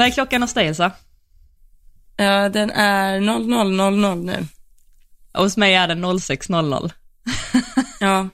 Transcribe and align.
Vad 0.00 0.06
är 0.08 0.12
klockan 0.12 0.42
hos 0.42 0.54
dig 0.54 0.66
Elsa? 0.66 0.92
Ja, 2.16 2.48
den 2.48 2.70
är 2.70 3.20
00.00 3.20 4.24
nu. 4.24 4.46
Hos 5.32 5.56
mig 5.56 5.74
är 5.74 5.88
den 5.88 6.04
06.00. 6.04 6.90
Ja. 8.00 8.28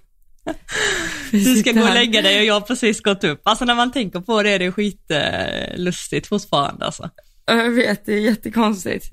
Du 1.30 1.56
ska 1.56 1.72
gå 1.72 1.82
och 1.82 1.94
lägga 1.94 2.22
dig 2.22 2.38
och 2.38 2.44
jag 2.44 2.54
har 2.54 2.60
precis 2.60 3.00
gått 3.00 3.24
upp. 3.24 3.40
Alltså 3.44 3.64
när 3.64 3.74
man 3.74 3.92
tänker 3.92 4.20
på 4.20 4.42
det 4.42 4.50
är 4.50 4.58
det 4.58 4.72
skitlustigt 4.72 6.26
fortfarande 6.26 6.86
alltså. 6.86 7.10
Jag 7.46 7.70
vet, 7.70 8.06
det 8.06 8.12
är 8.12 8.20
jättekonstigt. 8.20 9.10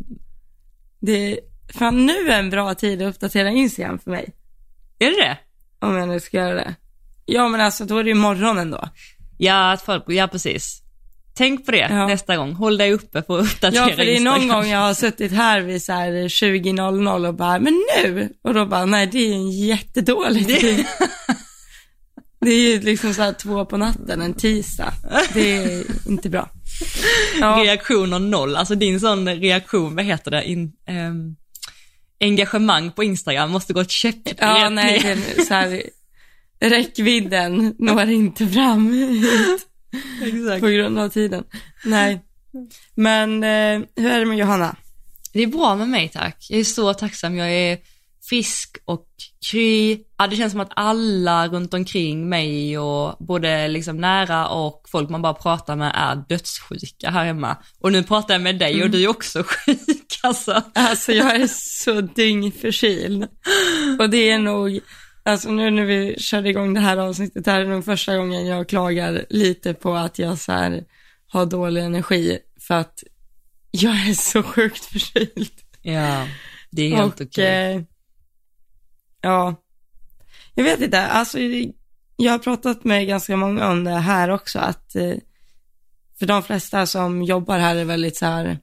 Det 0.99 1.31
är 1.31 1.39
fan 1.73 2.05
nu 2.05 2.31
är 2.31 2.39
en 2.39 2.49
bra 2.49 2.75
tid 2.75 3.01
att 3.01 3.15
uppdatera 3.15 3.49
Instagram 3.49 3.99
för 3.99 4.11
mig. 4.11 4.33
Är 4.99 5.11
det 5.11 5.23
det? 5.23 5.37
Om 5.79 5.95
jag 5.95 6.09
nu 6.09 6.19
ska 6.19 6.37
göra 6.37 6.55
det. 6.55 6.75
Ja, 7.25 7.47
men 7.47 7.61
alltså 7.61 7.85
då 7.85 7.97
är 7.97 8.03
det 8.03 8.09
ju 8.09 8.15
morgonen 8.15 8.71
då. 8.71 8.89
Ja, 9.37 9.77
ja 10.07 10.27
precis. 10.27 10.82
Tänk 11.37 11.65
på 11.65 11.71
det 11.71 11.77
Ja. 11.77 12.07
nästa 12.07 12.37
gång. 12.37 12.53
Håll 12.53 12.77
dig 12.77 12.91
uppe 12.93 13.23
för 13.23 13.39
att 13.39 13.45
uppdatera 13.45 13.89
Ja, 13.89 13.95
för 13.95 14.05
det 14.05 14.15
är 14.17 14.19
någon 14.19 14.35
Instagram. 14.41 14.61
gång 14.61 14.71
jag 14.71 14.79
har 14.79 14.93
suttit 14.93 15.31
här 15.31 15.61
vid 15.61 15.83
så 15.83 15.93
här 15.93 16.11
20.00 16.11 17.27
och 17.27 17.33
bara, 17.35 17.59
men 17.59 17.83
nu? 18.03 18.29
Och 18.43 18.53
då 18.53 18.65
bara, 18.65 18.85
nej 18.85 19.07
det 19.07 19.17
är 19.19 19.33
en 19.33 19.51
jättedålig 19.51 20.47
tid. 20.59 20.85
Det 22.41 22.51
är 22.51 22.59
ju 22.71 22.81
liksom 22.81 23.13
så 23.13 23.21
här 23.21 23.33
två 23.33 23.65
på 23.65 23.77
natten, 23.77 24.21
en 24.21 24.33
tisdag. 24.33 24.93
Det 25.33 25.51
är 25.55 25.83
inte 26.09 26.29
bra. 26.29 26.49
Ja, 27.39 27.61
Reaktioner 27.65 28.19
noll, 28.19 28.55
alltså 28.55 28.75
din 28.75 28.99
sån 28.99 29.29
reaktion, 29.29 29.95
vad 29.95 30.05
heter 30.05 30.31
det, 30.31 30.43
In, 30.49 30.71
ehm, 30.87 31.35
engagemang 32.19 32.91
på 32.91 33.03
Instagram 33.03 33.51
måste 33.51 33.73
gå 33.73 33.79
ett 33.81 33.91
käpprätt 33.91 34.37
ja 34.39 34.69
nej, 34.69 35.01
ner. 35.03 35.15
den, 35.35 35.45
så 35.45 35.53
här, 35.53 35.81
räckvidden 36.61 37.75
når 37.79 38.09
inte 38.09 38.47
fram 38.47 38.93
hit 38.93 39.67
Exakt. 40.23 40.61
på 40.61 40.67
grund 40.67 40.99
av 40.99 41.09
tiden. 41.09 41.43
Nej. 41.85 42.21
Men 42.95 43.43
eh, 43.43 43.87
hur 43.95 44.11
är 44.11 44.19
det 44.19 44.25
med 44.25 44.37
Johanna? 44.37 44.75
Det 45.33 45.43
är 45.43 45.47
bra 45.47 45.75
med 45.75 45.89
mig 45.89 46.09
tack. 46.09 46.47
Jag 46.49 46.59
är 46.59 46.63
så 46.63 46.93
tacksam. 46.93 47.37
Jag 47.37 47.51
är 47.51 47.77
frisk 48.29 48.77
och 48.85 49.07
kry. 49.51 49.99
Ja, 50.17 50.27
det 50.27 50.35
känns 50.35 50.51
som 50.51 50.61
att 50.61 50.71
alla 50.75 51.47
runt 51.47 51.73
omkring 51.73 52.29
mig 52.29 52.77
och 52.77 53.15
både 53.19 53.67
liksom 53.67 53.97
nära 53.97 54.47
och 54.47 54.85
folk 54.91 55.09
man 55.09 55.21
bara 55.21 55.33
pratar 55.33 55.75
med 55.75 55.91
är 55.95 56.15
dödssjuka 56.29 57.09
här 57.09 57.25
hemma. 57.25 57.57
Och 57.79 57.91
nu 57.91 58.03
pratar 58.03 58.33
jag 58.33 58.41
med 58.41 58.59
dig 58.59 58.83
och 58.83 58.89
du 58.89 59.03
är 59.03 59.07
också 59.07 59.43
sjuk 59.47 60.19
alltså. 60.23 60.61
Alltså 60.73 61.11
jag 61.11 61.35
är 61.35 61.47
så 61.51 62.01
dyngförkyld. 62.01 63.27
Och 63.99 64.09
det 64.09 64.31
är 64.31 64.39
nog, 64.39 64.79
alltså 65.23 65.51
nu 65.51 65.69
när 65.69 65.85
vi 65.85 66.15
körde 66.19 66.49
igång 66.49 66.73
det 66.73 66.79
här 66.79 66.97
avsnittet, 66.97 67.45
det 67.45 67.51
här 67.51 67.61
är 67.61 67.65
nog 67.65 67.85
första 67.85 68.17
gången 68.17 68.45
jag 68.45 68.69
klagar 68.69 69.25
lite 69.29 69.73
på 69.73 69.93
att 69.93 70.19
jag 70.19 70.37
så 70.37 70.51
här 70.51 70.85
har 71.27 71.45
dålig 71.45 71.83
energi 71.83 72.39
för 72.59 72.73
att 72.73 73.03
jag 73.71 74.09
är 74.09 74.13
så 74.13 74.43
sjukt 74.43 74.85
förkyld. 74.85 75.51
Ja, 75.81 76.27
det 76.71 76.81
är 76.81 76.95
helt 76.95 77.21
okej. 77.21 77.75
eh, 77.75 77.81
ja, 79.21 79.55
jag 80.53 80.63
vet 80.63 80.81
inte, 80.81 81.01
alltså 81.01 81.39
jag 82.15 82.31
har 82.31 82.39
pratat 82.39 82.83
med 82.83 83.07
ganska 83.07 83.37
många 83.37 83.69
om 83.69 83.83
det 83.83 83.91
här 83.91 84.29
också, 84.29 84.59
att 84.59 84.95
eh, 84.95 85.15
för 86.19 86.25
de 86.25 86.43
flesta 86.43 86.85
som 86.85 87.23
jobbar 87.23 87.59
här 87.59 87.75
är 87.75 87.85
väldigt 87.85 88.17
så 88.17 88.25
här 88.25 88.59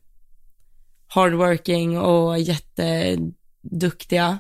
hardworking 1.09 1.99
och 1.99 2.39
jätteduktiga 2.39 4.39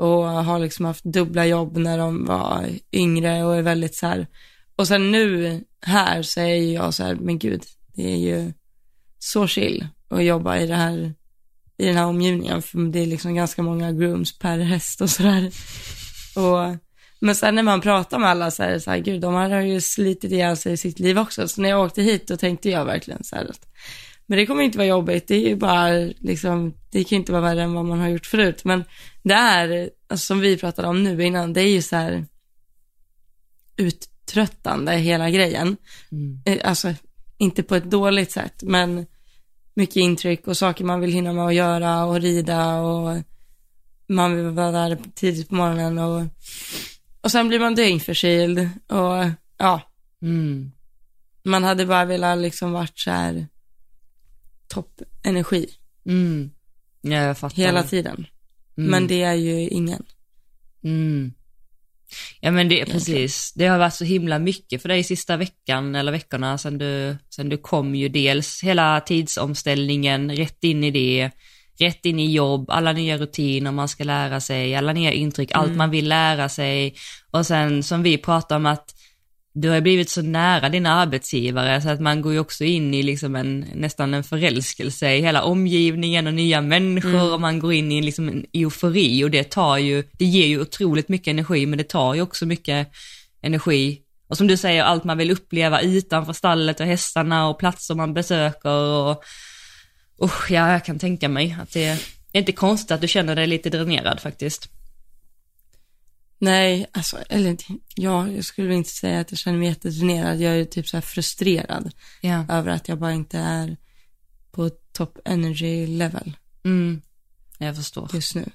och 0.00 0.24
har 0.24 0.58
liksom 0.58 0.84
haft 0.84 1.04
dubbla 1.04 1.46
jobb 1.46 1.76
när 1.76 1.98
de 1.98 2.24
var 2.24 2.68
yngre 2.92 3.44
och 3.44 3.56
är 3.56 3.62
väldigt 3.62 3.94
så 3.94 4.06
här, 4.06 4.26
och 4.76 4.88
sen 4.88 5.10
nu 5.10 5.60
här 5.82 6.22
så 6.22 6.40
är 6.40 6.54
ju 6.54 6.72
jag 6.72 6.94
så 6.94 7.04
här, 7.04 7.14
men 7.14 7.38
gud, 7.38 7.62
det 7.94 8.12
är 8.12 8.16
ju 8.16 8.52
så 9.18 9.46
chill 9.46 9.86
att 10.08 10.24
jobba 10.24 10.58
i 10.58 10.66
det 10.66 10.74
här 10.74 11.14
i 11.78 11.86
den 11.86 11.96
här 11.96 12.06
omgivningen, 12.06 12.62
för 12.62 12.92
det 12.92 12.98
är 12.98 13.06
liksom 13.06 13.34
ganska 13.34 13.62
många 13.62 13.92
grooms 13.92 14.38
per 14.38 14.58
häst 14.58 15.00
och 15.00 15.10
sådär. 15.10 15.50
Och, 16.36 16.76
men 17.20 17.34
sen 17.34 17.54
när 17.54 17.62
man 17.62 17.80
pratar 17.80 18.18
med 18.18 18.28
alla 18.28 18.50
så 18.50 18.62
är 18.62 18.70
det 18.70 18.80
så 18.80 18.90
här, 18.90 18.98
gud, 18.98 19.20
de 19.20 19.34
här 19.34 19.50
har 19.50 19.60
ju 19.60 19.80
slitit 19.80 20.32
ihjäl 20.32 20.56
sig 20.56 20.72
i 20.72 20.76
sitt 20.76 20.98
liv 20.98 21.18
också. 21.18 21.48
Så 21.48 21.60
när 21.60 21.68
jag 21.68 21.84
åkte 21.84 22.02
hit, 22.02 22.28
då 22.28 22.36
tänkte 22.36 22.70
jag 22.70 22.84
verkligen 22.84 23.24
så 23.24 23.36
här, 23.36 23.44
att, 23.44 23.66
men 24.26 24.38
det 24.38 24.46
kommer 24.46 24.62
inte 24.62 24.78
vara 24.78 24.88
jobbigt, 24.88 25.28
det 25.28 25.34
är 25.34 25.48
ju 25.48 25.56
bara 25.56 25.90
liksom, 26.18 26.74
det 26.90 27.04
kan 27.04 27.16
ju 27.16 27.20
inte 27.20 27.32
vara 27.32 27.42
värre 27.42 27.62
än 27.62 27.74
vad 27.74 27.84
man 27.84 27.98
har 27.98 28.08
gjort 28.08 28.26
förut. 28.26 28.64
Men 28.64 28.84
det 29.22 29.34
är, 29.34 29.90
alltså, 30.08 30.26
som 30.26 30.40
vi 30.40 30.56
pratade 30.58 30.88
om 30.88 31.02
nu 31.02 31.24
innan, 31.24 31.52
det 31.52 31.60
är 31.60 31.68
ju 31.72 31.82
så 31.82 31.96
här 31.96 32.26
uttröttande 33.76 34.92
hela 34.96 35.30
grejen. 35.30 35.76
Mm. 36.12 36.40
Eh, 36.46 36.58
Alltså, 36.68 36.94
inte 37.38 37.62
på 37.62 37.74
ett 37.74 37.90
dåligt 37.90 38.32
sätt, 38.32 38.62
men 38.62 39.06
mycket 39.74 39.96
intryck 39.96 40.46
och 40.46 40.56
saker 40.56 40.84
man 40.84 41.00
vill 41.00 41.12
hinna 41.12 41.32
med 41.32 41.46
att 41.46 41.54
göra 41.54 42.04
och 42.04 42.20
rida 42.20 42.74
och 42.80 43.22
man 44.06 44.36
vill 44.36 44.44
vara 44.46 44.70
där 44.70 44.98
tidigt 45.14 45.48
på 45.48 45.54
morgonen 45.54 45.98
och, 45.98 46.22
och 47.20 47.30
sen 47.30 47.48
blir 47.48 47.60
man 47.60 47.74
dyngförkyld 47.74 48.58
och 48.86 49.24
ja, 49.58 49.80
Mm. 50.22 50.72
man 51.42 51.64
hade 51.64 51.86
bara 51.86 52.04
velat 52.04 52.38
liksom 52.38 52.72
varit 52.72 52.98
så 52.98 53.10
här 53.10 53.46
toppenergi 54.68 55.66
Mm. 56.06 56.50
Ja, 57.00 57.12
jag 57.16 57.38
fattar. 57.38 57.56
hela 57.56 57.82
tiden. 57.82 58.26
Mm. 58.80 58.90
Men 58.90 59.06
det 59.06 59.22
är 59.22 59.34
ju 59.34 59.68
ingen. 59.68 60.02
Mm. 60.84 61.32
Ja 62.40 62.50
men 62.50 62.68
det, 62.68 62.84
precis. 62.84 63.52
Det 63.52 63.66
har 63.66 63.78
varit 63.78 63.94
så 63.94 64.04
himla 64.04 64.38
mycket 64.38 64.82
för 64.82 64.88
dig 64.88 65.04
sista 65.04 65.36
veckan 65.36 65.94
eller 65.94 66.12
veckorna 66.12 66.58
sen 66.58 66.78
du, 66.78 67.16
sen 67.34 67.48
du 67.48 67.56
kom 67.56 67.94
ju 67.94 68.08
dels 68.08 68.62
hela 68.62 69.00
tidsomställningen, 69.00 70.36
rätt 70.36 70.64
in 70.64 70.84
i 70.84 70.90
det, 70.90 71.30
rätt 71.78 72.06
in 72.06 72.18
i 72.18 72.32
jobb, 72.32 72.70
alla 72.70 72.92
nya 72.92 73.18
rutiner 73.18 73.72
man 73.72 73.88
ska 73.88 74.04
lära 74.04 74.40
sig, 74.40 74.74
alla 74.74 74.92
nya 74.92 75.12
intryck, 75.12 75.50
allt 75.52 75.76
man 75.76 75.90
vill 75.90 76.08
lära 76.08 76.48
sig. 76.48 76.94
Och 77.30 77.46
sen 77.46 77.82
som 77.82 78.02
vi 78.02 78.18
pratar 78.18 78.56
om 78.56 78.66
att 78.66 78.94
du 79.52 79.68
har 79.68 79.80
blivit 79.80 80.10
så 80.10 80.22
nära 80.22 80.68
dina 80.68 80.94
arbetsgivare 80.94 81.80
så 81.80 81.88
att 81.88 82.00
man 82.00 82.22
går 82.22 82.32
ju 82.32 82.38
också 82.38 82.64
in 82.64 82.94
i 82.94 83.02
liksom 83.02 83.36
en, 83.36 83.66
nästan 83.74 84.14
en 84.14 84.24
förälskelse 84.24 85.14
i 85.14 85.20
hela 85.20 85.42
omgivningen 85.42 86.26
och 86.26 86.34
nya 86.34 86.60
människor 86.60 87.34
och 87.34 87.40
man 87.40 87.58
går 87.58 87.72
in 87.72 87.92
i 87.92 88.02
liksom 88.02 88.28
en 88.28 88.46
eufori 88.52 89.24
och 89.24 89.30
det 89.30 89.44
tar 89.44 89.78
ju, 89.78 90.04
det 90.12 90.24
ger 90.24 90.46
ju 90.46 90.60
otroligt 90.60 91.08
mycket 91.08 91.28
energi 91.28 91.66
men 91.66 91.78
det 91.78 91.88
tar 91.88 92.14
ju 92.14 92.22
också 92.22 92.46
mycket 92.46 92.88
energi. 93.42 94.00
Och 94.28 94.36
som 94.36 94.46
du 94.46 94.56
säger, 94.56 94.82
allt 94.82 95.04
man 95.04 95.18
vill 95.18 95.30
uppleva 95.30 95.80
utanför 95.80 96.32
stallet 96.32 96.80
och 96.80 96.86
hästarna 96.86 97.48
och 97.48 97.58
platser 97.58 97.94
man 97.94 98.14
besöker 98.14 98.70
och 98.70 99.24
usch, 100.22 100.50
ja 100.50 100.72
jag 100.72 100.84
kan 100.84 100.98
tänka 100.98 101.28
mig 101.28 101.56
att 101.62 101.72
det, 101.72 101.94
det 102.32 102.38
är 102.38 102.40
inte 102.40 102.52
konstigt 102.52 102.90
att 102.90 103.00
du 103.00 103.08
känner 103.08 103.36
dig 103.36 103.46
lite 103.46 103.70
dränerad 103.70 104.20
faktiskt. 104.20 104.68
Nej, 106.42 106.86
alltså, 106.92 107.16
eller 107.28 107.56
ja, 107.94 108.28
jag 108.28 108.44
skulle 108.44 108.74
inte 108.74 108.90
säga 108.90 109.20
att 109.20 109.30
jag 109.30 109.38
känner 109.38 109.58
mig 109.58 109.68
jättedränerad. 109.68 110.40
Jag 110.40 110.60
är 110.60 110.64
typ 110.64 110.88
så 110.88 110.96
här 110.96 111.02
frustrerad 111.02 111.92
Ja. 112.20 112.44
över 112.48 112.70
att 112.70 112.88
jag 112.88 112.98
bara 112.98 113.12
inte 113.12 113.38
är 113.38 113.76
på 114.50 114.70
top 114.92 115.18
energy 115.24 115.86
level 115.86 116.36
Mm. 116.64 117.02
Jag 117.58 117.76
förstår. 117.76 118.10
just 118.14 118.34
nu. 118.34 118.50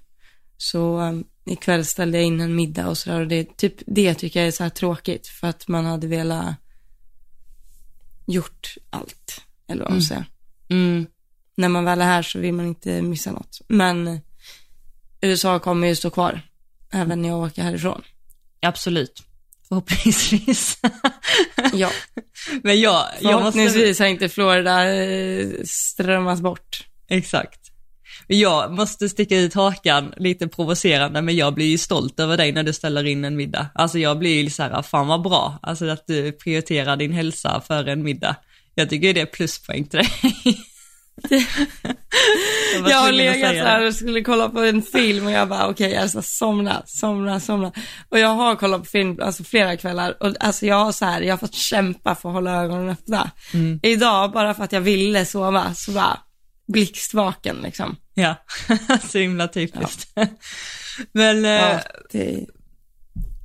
Så 0.58 1.00
um, 1.00 1.24
ikväll 1.46 1.86
ställde 1.86 2.18
jag 2.18 2.28
in 2.28 2.42
en 2.42 2.56
middag 2.56 2.88
och 2.88 2.98
sådär 2.98 3.22
och 3.22 3.28
det, 3.28 3.58
typ 3.58 3.74
det 3.88 4.14
tycker 4.14 4.40
jag 4.40 4.48
är 4.48 4.52
så 4.52 4.64
här 4.64 4.70
tråkigt 4.70 5.28
för 5.28 5.48
att 5.48 5.68
man 5.68 5.86
hade 5.86 6.08
velat 6.08 6.56
gjort 8.28 8.76
allt, 8.90 9.42
eller 9.68 9.84
vad 9.84 9.92
man 9.92 10.02
säger. 10.02 10.26
Mm. 10.70 11.08
När 11.58 11.70
man 11.70 11.86
väl 11.86 12.02
är 12.02 12.06
här 12.06 12.22
så 12.24 12.40
vill 12.40 12.54
man 12.54 12.66
inte 12.68 13.02
missa 13.02 13.32
något. 13.32 13.62
Men 13.68 14.20
USA 15.22 15.60
kommer 15.60 15.88
ju 15.88 15.96
stå 15.96 16.10
kvar, 16.10 16.42
även 16.94 17.22
när 17.22 17.30
jag 17.30 17.40
åker 17.40 17.64
härifrån. 17.64 18.02
Absolut. 18.62 19.24
Förhoppningsvis. 19.68 20.78
Ja, 21.74 21.92
Men 22.64 22.82
jag, 22.82 23.06
jag 23.22 23.34
måste... 23.34 23.52
förhoppningsvis 23.52 24.00
har 24.00 24.06
inte 24.06 24.30
Florida 24.30 24.94
eh, 24.94 25.48
strömmat 25.66 26.40
bort. 26.40 26.88
Exakt. 27.10 27.60
Jag 28.28 28.72
måste 28.72 29.10
sticka 29.10 29.38
ut 29.38 29.54
hakan 29.54 30.14
lite 30.18 30.48
provocerande, 30.48 31.22
men 31.22 31.36
jag 31.36 31.54
blir 31.54 31.66
ju 31.66 31.78
stolt 31.78 32.20
över 32.20 32.38
dig 32.38 32.52
när 32.52 32.64
du 32.64 32.74
ställer 32.74 33.04
in 33.04 33.26
en 33.26 33.36
middag. 33.36 33.68
Alltså 33.76 34.00
jag 34.00 34.20
blir 34.20 34.44
ju 34.44 34.50
så 34.50 34.64
här, 34.64 34.82
fan 34.82 35.08
vad 35.08 35.22
bra, 35.22 35.60
alltså 35.62 35.90
att 35.90 36.08
du 36.08 36.32
prioriterar 36.32 36.98
din 36.98 37.14
hälsa 37.14 37.62
före 37.68 37.92
en 37.92 38.04
middag. 38.04 38.36
Jag 38.76 38.90
tycker 38.90 39.14
det 39.14 39.22
är 39.22 39.26
pluspoäng 39.26 39.86
till 39.86 40.00
dig. 40.00 40.10
Jag 42.90 42.98
har 42.98 43.12
legat 43.12 43.58
så 43.58 43.64
här 43.64 43.88
och 43.88 43.94
skulle 43.94 44.22
kolla 44.22 44.50
på 44.50 44.60
en 44.60 44.82
film 44.82 45.26
och 45.26 45.32
jag 45.32 45.50
bara 45.50 45.68
okej, 45.68 45.88
okay, 45.88 46.02
alltså 46.02 46.22
somna, 46.22 46.84
somna, 46.86 47.40
somna. 47.40 47.72
Och 48.10 48.20
jag 48.20 48.28
har 48.28 48.56
kollat 48.56 48.82
på 48.82 48.86
film, 48.86 49.20
alltså 49.22 49.44
flera 49.44 49.78
kvällar 49.78 50.24
och 50.24 50.34
alltså 50.40 50.66
jag 50.66 50.86
har 50.86 50.92
så 50.92 51.06
här, 51.06 51.22
jag 51.22 51.34
har 51.34 51.38
fått 51.38 51.54
kämpa 51.54 52.16
för 52.16 52.30
att 52.30 52.36
hålla 52.36 52.64
ögonen 52.64 52.90
öppna. 52.90 53.32
Mm. 53.54 53.80
Idag, 53.84 54.32
bara 54.32 54.54
för 54.54 54.64
att 54.64 54.72
jag 54.72 54.82
ville 54.82 55.26
sova, 55.26 55.74
så 55.74 55.92
bara 55.92 56.20
blixtvaken 56.68 57.58
liksom. 57.64 57.96
Ja, 58.14 58.36
så 59.10 59.18
himla 59.18 59.48
typiskt. 59.48 60.08
Men, 61.12 61.46
eh, 61.46 61.52
Ja, 61.52 61.80
det, 62.12 62.46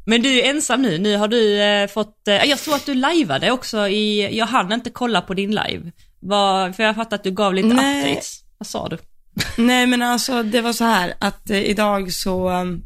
men 0.06 0.22
du 0.22 0.40
är 0.40 0.50
ensam 0.50 0.82
nu, 0.82 0.98
nu 0.98 1.16
har 1.16 1.28
du 1.28 1.60
eh, 1.62 1.86
fått, 1.86 2.28
eh, 2.28 2.44
jag 2.44 2.58
såg 2.58 2.74
att 2.74 2.86
du 2.86 2.94
liveade 2.94 3.50
också 3.50 3.88
i, 3.88 4.36
jag 4.38 4.46
hann 4.46 4.72
inte 4.72 4.90
kolla 4.90 5.20
på 5.20 5.34
din 5.34 5.50
live, 5.50 5.92
Vad, 6.20 6.76
för 6.76 6.82
jag 6.82 6.88
har 6.88 6.94
fattat 6.94 7.12
att 7.12 7.24
du 7.24 7.30
gav 7.30 7.54
lite 7.54 7.68
Nej. 7.68 8.02
updates. 8.10 8.44
Vad 8.58 8.66
sa 8.66 8.88
du? 8.88 8.98
Nej 9.58 9.86
men 9.86 10.02
alltså 10.02 10.42
det 10.42 10.60
var 10.60 10.72
så 10.72 10.84
här 10.84 11.14
att 11.18 11.50
eh, 11.50 11.62
idag 11.62 12.12
så, 12.12 12.50
um, 12.50 12.82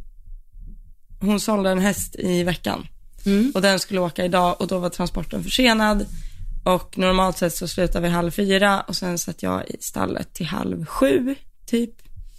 hon 1.20 1.40
sålde 1.40 1.70
en 1.70 1.78
häst 1.78 2.16
i 2.18 2.42
veckan 2.42 2.86
Mm. 3.26 3.52
och 3.54 3.62
den 3.62 3.78
skulle 3.78 4.00
åka 4.00 4.24
idag 4.24 4.60
och 4.60 4.66
då 4.66 4.78
var 4.78 4.88
transporten 4.90 5.42
försenad 5.44 6.06
och 6.64 6.98
normalt 6.98 7.38
sett 7.38 7.54
så 7.54 7.68
slutar 7.68 8.00
vi 8.00 8.08
halv 8.08 8.30
fyra 8.30 8.80
och 8.80 8.96
sen 8.96 9.18
satt 9.18 9.42
jag 9.42 9.68
i 9.68 9.76
stallet 9.80 10.34
till 10.34 10.46
halv 10.46 10.86
sju 10.86 11.34
typ 11.66 11.90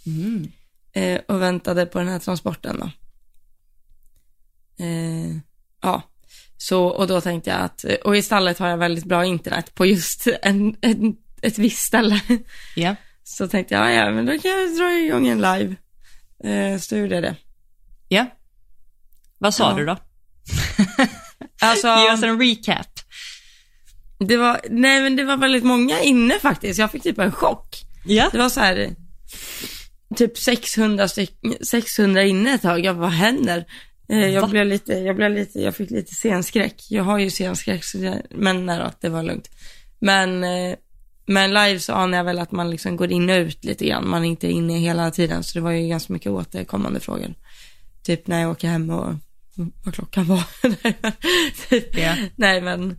Mm. 0.06 0.48
eh, 0.92 1.20
och 1.28 1.42
väntade 1.42 1.86
på 1.86 1.98
den 1.98 2.08
här 2.08 2.18
transporten 2.18 2.78
då. 2.80 2.90
Eh, 4.84 5.36
ja, 5.82 6.02
så 6.56 6.84
och 6.86 7.06
då 7.06 7.20
tänkte 7.20 7.50
jag 7.50 7.60
att, 7.60 7.84
och 8.04 8.16
i 8.16 8.22
stallet 8.22 8.58
har 8.58 8.68
jag 8.68 8.76
väldigt 8.78 9.04
bra 9.04 9.24
internet 9.24 9.74
på 9.74 9.86
just 9.86 10.26
en, 10.42 10.76
en, 10.80 11.16
ett 11.42 11.58
visst 11.58 11.82
ställe. 11.82 12.20
Ja. 12.76 12.96
Så 13.24 13.48
tänkte 13.48 13.74
jag, 13.74 13.94
ja 13.94 14.10
men 14.10 14.26
då 14.26 14.38
kan 14.38 14.50
jag 14.50 14.76
dra 14.76 14.92
igång 14.98 15.28
en 15.28 15.40
live. 15.40 15.76
Eh, 16.44 16.78
så 16.80 16.96
gjorde 16.96 17.14
jag 17.14 17.24
det. 17.24 17.36
Ja. 18.08 18.26
Vad 19.38 19.54
sa 19.54 19.70
Ja. 19.70 19.76
du 19.76 19.86
då? 19.86 19.96
Alltså, 21.60 21.86
Ge 21.88 22.12
oss 22.12 22.22
en 22.22 22.40
recap. 22.40 22.86
det 24.18 24.36
var, 24.36 24.60
nej 24.70 25.00
men 25.02 25.16
det 25.16 25.24
var 25.24 25.36
väldigt 25.36 25.64
många 25.64 26.00
inne 26.00 26.38
faktiskt. 26.38 26.78
Jag 26.78 26.92
fick 26.92 27.02
typ 27.02 27.18
en 27.18 27.32
chock. 27.32 27.76
Ja. 28.06 28.28
Det 28.32 28.38
var 28.38 28.48
så 28.48 28.60
här, 28.60 28.90
typ 30.16 30.38
600 30.38 31.08
styck, 31.08 31.38
600 31.68 32.22
inne 32.22 32.54
ett 32.54 32.62
tag. 32.62 32.84
Jag 32.84 32.96
bara, 32.96 33.00
vad 33.00 33.10
händer? 33.12 33.64
Eh, 34.08 34.18
Va? 34.18 34.26
jag 34.26 34.50
blev 34.50 34.66
lite, 34.66 34.92
jag 34.92 35.16
blev 35.16 35.30
lite, 35.30 35.60
jag 35.60 35.76
fick 35.76 35.90
lite 35.90 36.14
scenskräck. 36.14 36.86
Jag 36.90 37.02
har 37.02 37.18
ju 37.18 37.30
scenskräck, 37.30 37.84
så 37.84 37.98
det, 37.98 38.22
men 38.30 38.66
nej 38.66 38.78
då, 38.78 38.90
det 39.00 39.08
var 39.08 39.22
lugnt. 39.22 39.50
Men, 39.98 40.44
eh, 40.44 40.76
men 41.26 41.54
live 41.54 41.80
så 41.80 41.92
anar 41.92 42.18
jag 42.18 42.24
väl 42.24 42.38
att 42.38 42.52
man 42.52 42.70
liksom 42.70 42.96
går 42.96 43.12
in 43.12 43.30
och 43.30 43.36
ut 43.36 43.64
lite 43.64 43.86
grann. 43.86 44.08
Man 44.08 44.24
är 44.24 44.28
inte 44.28 44.50
inne 44.50 44.78
hela 44.78 45.10
tiden, 45.10 45.42
så 45.42 45.58
det 45.58 45.62
var 45.62 45.70
ju 45.70 45.88
ganska 45.88 46.12
mycket 46.12 46.32
återkommande 46.32 47.00
frågor. 47.00 47.34
Typ 48.02 48.26
när 48.26 48.40
jag 48.40 48.50
åker 48.50 48.68
hem 48.68 48.90
och 48.90 49.14
vad 49.84 49.94
klockan 49.94 50.26
var. 50.26 50.42
Typ. 51.68 51.98
Ja. 51.98 52.14
Nej 52.36 52.60
men, 52.60 52.96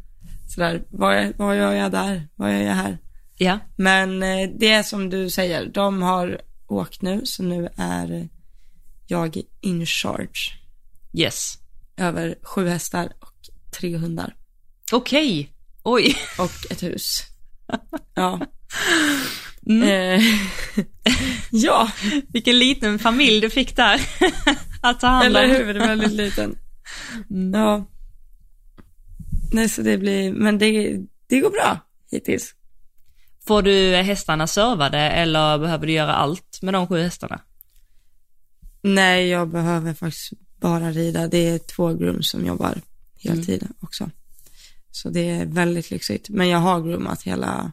sådär, 0.49 0.83
vad, 0.89 1.33
vad 1.37 1.57
gör 1.57 1.73
jag 1.73 1.91
där? 1.91 2.27
Vad 2.35 2.53
gör 2.53 2.61
jag 2.61 2.73
här? 2.73 2.97
Ja. 3.37 3.59
Men 3.75 4.23
eh, 4.23 4.49
det 4.59 4.71
är 4.71 4.83
som 4.83 5.09
du 5.09 5.29
säger, 5.29 5.65
de 5.65 6.01
har 6.01 6.41
åkt 6.67 7.01
nu, 7.01 7.21
så 7.23 7.43
nu 7.43 7.69
är 7.77 8.29
jag 9.07 9.41
in 9.61 9.85
charge 9.85 10.66
Yes. 11.13 11.53
över 11.97 12.35
sju 12.43 12.67
hästar 12.67 13.13
och 13.19 13.33
tre 13.79 13.97
hundar 13.97 14.35
Okej. 14.91 15.53
Oj. 15.83 16.15
och 16.37 16.71
ett 16.71 16.83
hus. 16.83 17.21
Ja. 18.13 18.39
Mm. 19.69 19.83
Eh, 19.83 20.21
ja, 21.51 21.91
Vilken 22.27 22.59
liten 22.59 22.99
familj 22.99 23.41
du 23.41 23.49
fick 23.49 23.75
där. 23.75 24.01
att 24.81 24.99
ta 24.99 25.07
hand 25.07 25.21
om. 25.21 25.35
eller 25.35 25.47
hur? 25.47 25.73
Det 25.73 25.83
är 25.83 25.87
väldigt 25.87 26.11
liten. 26.11 26.57
Mm. 27.29 27.61
Ja. 27.61 27.85
Nej, 29.51 29.69
så 29.69 29.81
det 29.81 29.97
blir, 29.97 30.33
men 30.33 30.57
det, 30.57 30.99
det 31.27 31.39
går 31.39 31.49
bra 31.49 31.79
hittills. 32.11 32.53
Får 33.47 33.61
du 33.61 33.95
hästarna 33.95 34.47
servade 34.47 34.99
eller 34.99 35.57
behöver 35.57 35.87
du 35.87 35.93
göra 35.93 36.13
allt 36.15 36.59
med 36.61 36.73
de 36.73 36.87
sju 36.87 37.01
hästarna? 37.01 37.41
Nej, 38.81 39.27
jag 39.27 39.49
behöver 39.49 39.93
faktiskt 39.93 40.33
bara 40.59 40.91
rida. 40.91 41.27
Det 41.27 41.47
är 41.47 41.57
två 41.57 41.93
grooms 41.93 42.29
som 42.29 42.45
jobbar 42.45 42.81
Mm. 43.25 43.37
heltid 43.37 43.67
också. 43.79 44.09
Så 44.91 45.09
det 45.09 45.29
är 45.29 45.45
väldigt 45.45 45.91
lyxigt. 45.91 46.29
Men 46.29 46.49
jag 46.49 46.59
har 46.59 46.81
groomat 46.81 47.23
hela 47.23 47.71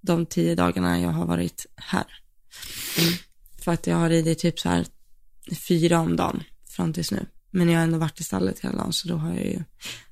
de 0.00 0.26
tio 0.26 0.54
dagarna 0.54 1.00
jag 1.00 1.10
har 1.10 1.26
varit 1.26 1.66
här. 1.76 2.06
Mm. 2.98 3.12
För 3.58 3.72
att 3.72 3.86
jag 3.86 3.96
har 3.96 4.08
ridit 4.08 4.38
typ 4.38 4.60
så 4.60 4.68
här 4.68 4.86
fyra 5.68 6.00
om 6.00 6.16
dagen 6.16 6.42
fram 6.68 6.92
tills 6.92 7.10
nu. 7.10 7.26
Men 7.50 7.68
jag 7.68 7.78
har 7.78 7.84
ändå 7.84 7.98
varit 7.98 8.20
i 8.20 8.24
stallet 8.24 8.60
hela 8.60 8.76
dagen 8.76 8.92
så 8.92 9.08
då 9.08 9.16
har 9.16 9.34
jag 9.34 9.46
ju. 9.46 9.62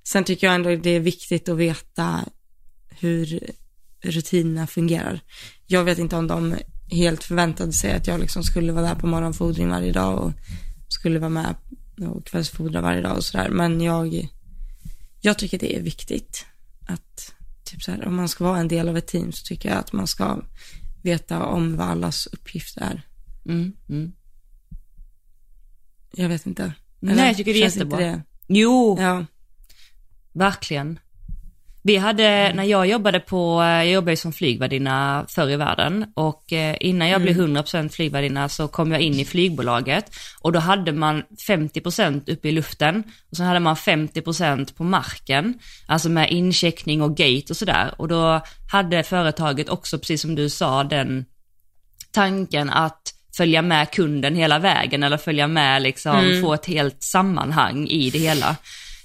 Sen 0.04 0.24
tycker 0.24 0.46
jag 0.46 0.54
ändå 0.54 0.76
det 0.76 0.90
är 0.90 1.00
viktigt 1.00 1.48
att 1.48 1.56
veta 1.58 2.24
hur 2.88 3.40
rutinerna 4.00 4.66
fungerar. 4.66 5.20
Jag 5.66 5.84
vet 5.84 5.98
inte 5.98 6.16
om 6.16 6.26
de 6.26 6.56
helt 6.90 7.24
förväntade 7.24 7.72
sig 7.72 7.92
att 7.92 8.06
jag 8.06 8.20
liksom 8.20 8.42
skulle 8.42 8.72
vara 8.72 8.84
där 8.88 8.94
på 8.94 9.06
morgonfodring 9.06 9.68
varje 9.68 9.92
dag 9.92 10.18
och 10.18 10.32
skulle 10.88 11.18
vara 11.18 11.30
med 11.30 11.54
och 12.00 12.26
kvällsfodra 12.26 12.80
varje 12.80 13.02
dag 13.02 13.16
och 13.16 13.24
sådär. 13.24 13.48
Men 13.48 13.80
jag, 13.80 14.28
jag 15.20 15.38
tycker 15.38 15.58
det 15.58 15.76
är 15.76 15.82
viktigt 15.82 16.46
att, 16.86 17.34
typ 17.64 17.82
så 17.82 17.90
här, 17.92 18.06
om 18.06 18.14
man 18.16 18.28
ska 18.28 18.44
vara 18.44 18.58
en 18.58 18.68
del 18.68 18.88
av 18.88 18.96
ett 18.96 19.06
team 19.06 19.32
så 19.32 19.44
tycker 19.46 19.68
jag 19.68 19.78
att 19.78 19.92
man 19.92 20.06
ska 20.06 20.42
veta 21.02 21.42
om 21.44 21.76
vad 21.76 21.88
allas 21.88 22.26
uppgifter 22.26 22.80
är. 22.80 23.02
Mm. 23.52 23.72
Mm. 23.88 24.12
Jag 26.12 26.28
vet 26.28 26.46
inte. 26.46 26.72
Nej, 27.00 27.26
jag 27.26 27.36
tycker 27.36 27.52
det 27.52 27.58
är 27.58 27.62
jättebra. 27.62 27.98
det? 27.98 28.22
Jo, 28.46 28.96
Ja. 29.00 29.26
verkligen. 30.32 30.98
Vi 31.86 31.96
hade, 31.96 32.52
när 32.54 32.64
jag 32.64 32.86
jobbade 32.86 33.20
på, 33.20 33.62
jag 33.62 33.90
jobbade 33.90 34.12
ju 34.12 34.16
som 34.16 34.32
flygvärdinna 34.32 35.26
förr 35.28 35.50
i 35.50 35.56
världen 35.56 36.06
och 36.14 36.52
eh, 36.52 36.76
innan 36.80 37.08
jag 37.08 37.22
blev 37.22 37.36
100% 37.36 37.88
flygvärdinna 37.88 38.48
så 38.48 38.68
kom 38.68 38.92
jag 38.92 39.00
in 39.00 39.14
i 39.14 39.24
flygbolaget 39.24 40.16
och 40.40 40.52
då 40.52 40.58
hade 40.58 40.92
man 40.92 41.22
50% 41.48 42.30
uppe 42.32 42.48
i 42.48 42.52
luften 42.52 43.02
och 43.30 43.36
sen 43.36 43.46
hade 43.46 43.60
man 43.60 43.74
50% 43.74 44.74
på 44.76 44.84
marken, 44.84 45.54
alltså 45.86 46.08
med 46.08 46.30
incheckning 46.30 47.02
och 47.02 47.16
gate 47.16 47.46
och 47.50 47.56
sådär 47.56 47.94
och 47.98 48.08
då 48.08 48.40
hade 48.72 49.02
företaget 49.02 49.68
också, 49.68 49.98
precis 49.98 50.22
som 50.22 50.34
du 50.34 50.50
sa, 50.50 50.84
den 50.84 51.24
tanken 52.12 52.70
att 52.70 53.02
följa 53.36 53.62
med 53.62 53.90
kunden 53.90 54.36
hela 54.36 54.58
vägen 54.58 55.02
eller 55.02 55.16
följa 55.16 55.46
med 55.46 55.82
liksom, 55.82 56.40
få 56.42 56.54
ett 56.54 56.66
helt 56.66 57.02
sammanhang 57.02 57.86
i 57.88 58.10
det 58.10 58.18
hela. 58.18 58.56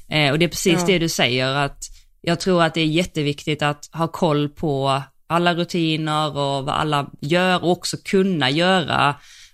Eh, 0.10 0.32
och 0.32 0.40
det 0.40 0.46
är 0.46 0.50
precis 0.50 0.80
Ja. 0.80 0.86
det 0.88 1.00
du 1.00 1.10
säger 1.10 1.48
att 1.48 1.92
jag 2.22 2.40
tror 2.40 2.64
att 2.64 2.74
det 2.74 2.82
är 2.82 2.86
jätteviktigt 2.86 3.62
att 3.62 3.90
ha 3.94 4.08
koll 4.08 4.50
på 4.50 5.02
alla 5.28 5.54
rutiner 5.54 6.38
och 6.38 6.66
vad 6.66 6.70
alla 6.70 7.10
gör 7.20 7.64
och 7.64 7.72
också 7.72 7.98
kunna 8.06 8.50
göra 8.50 9.10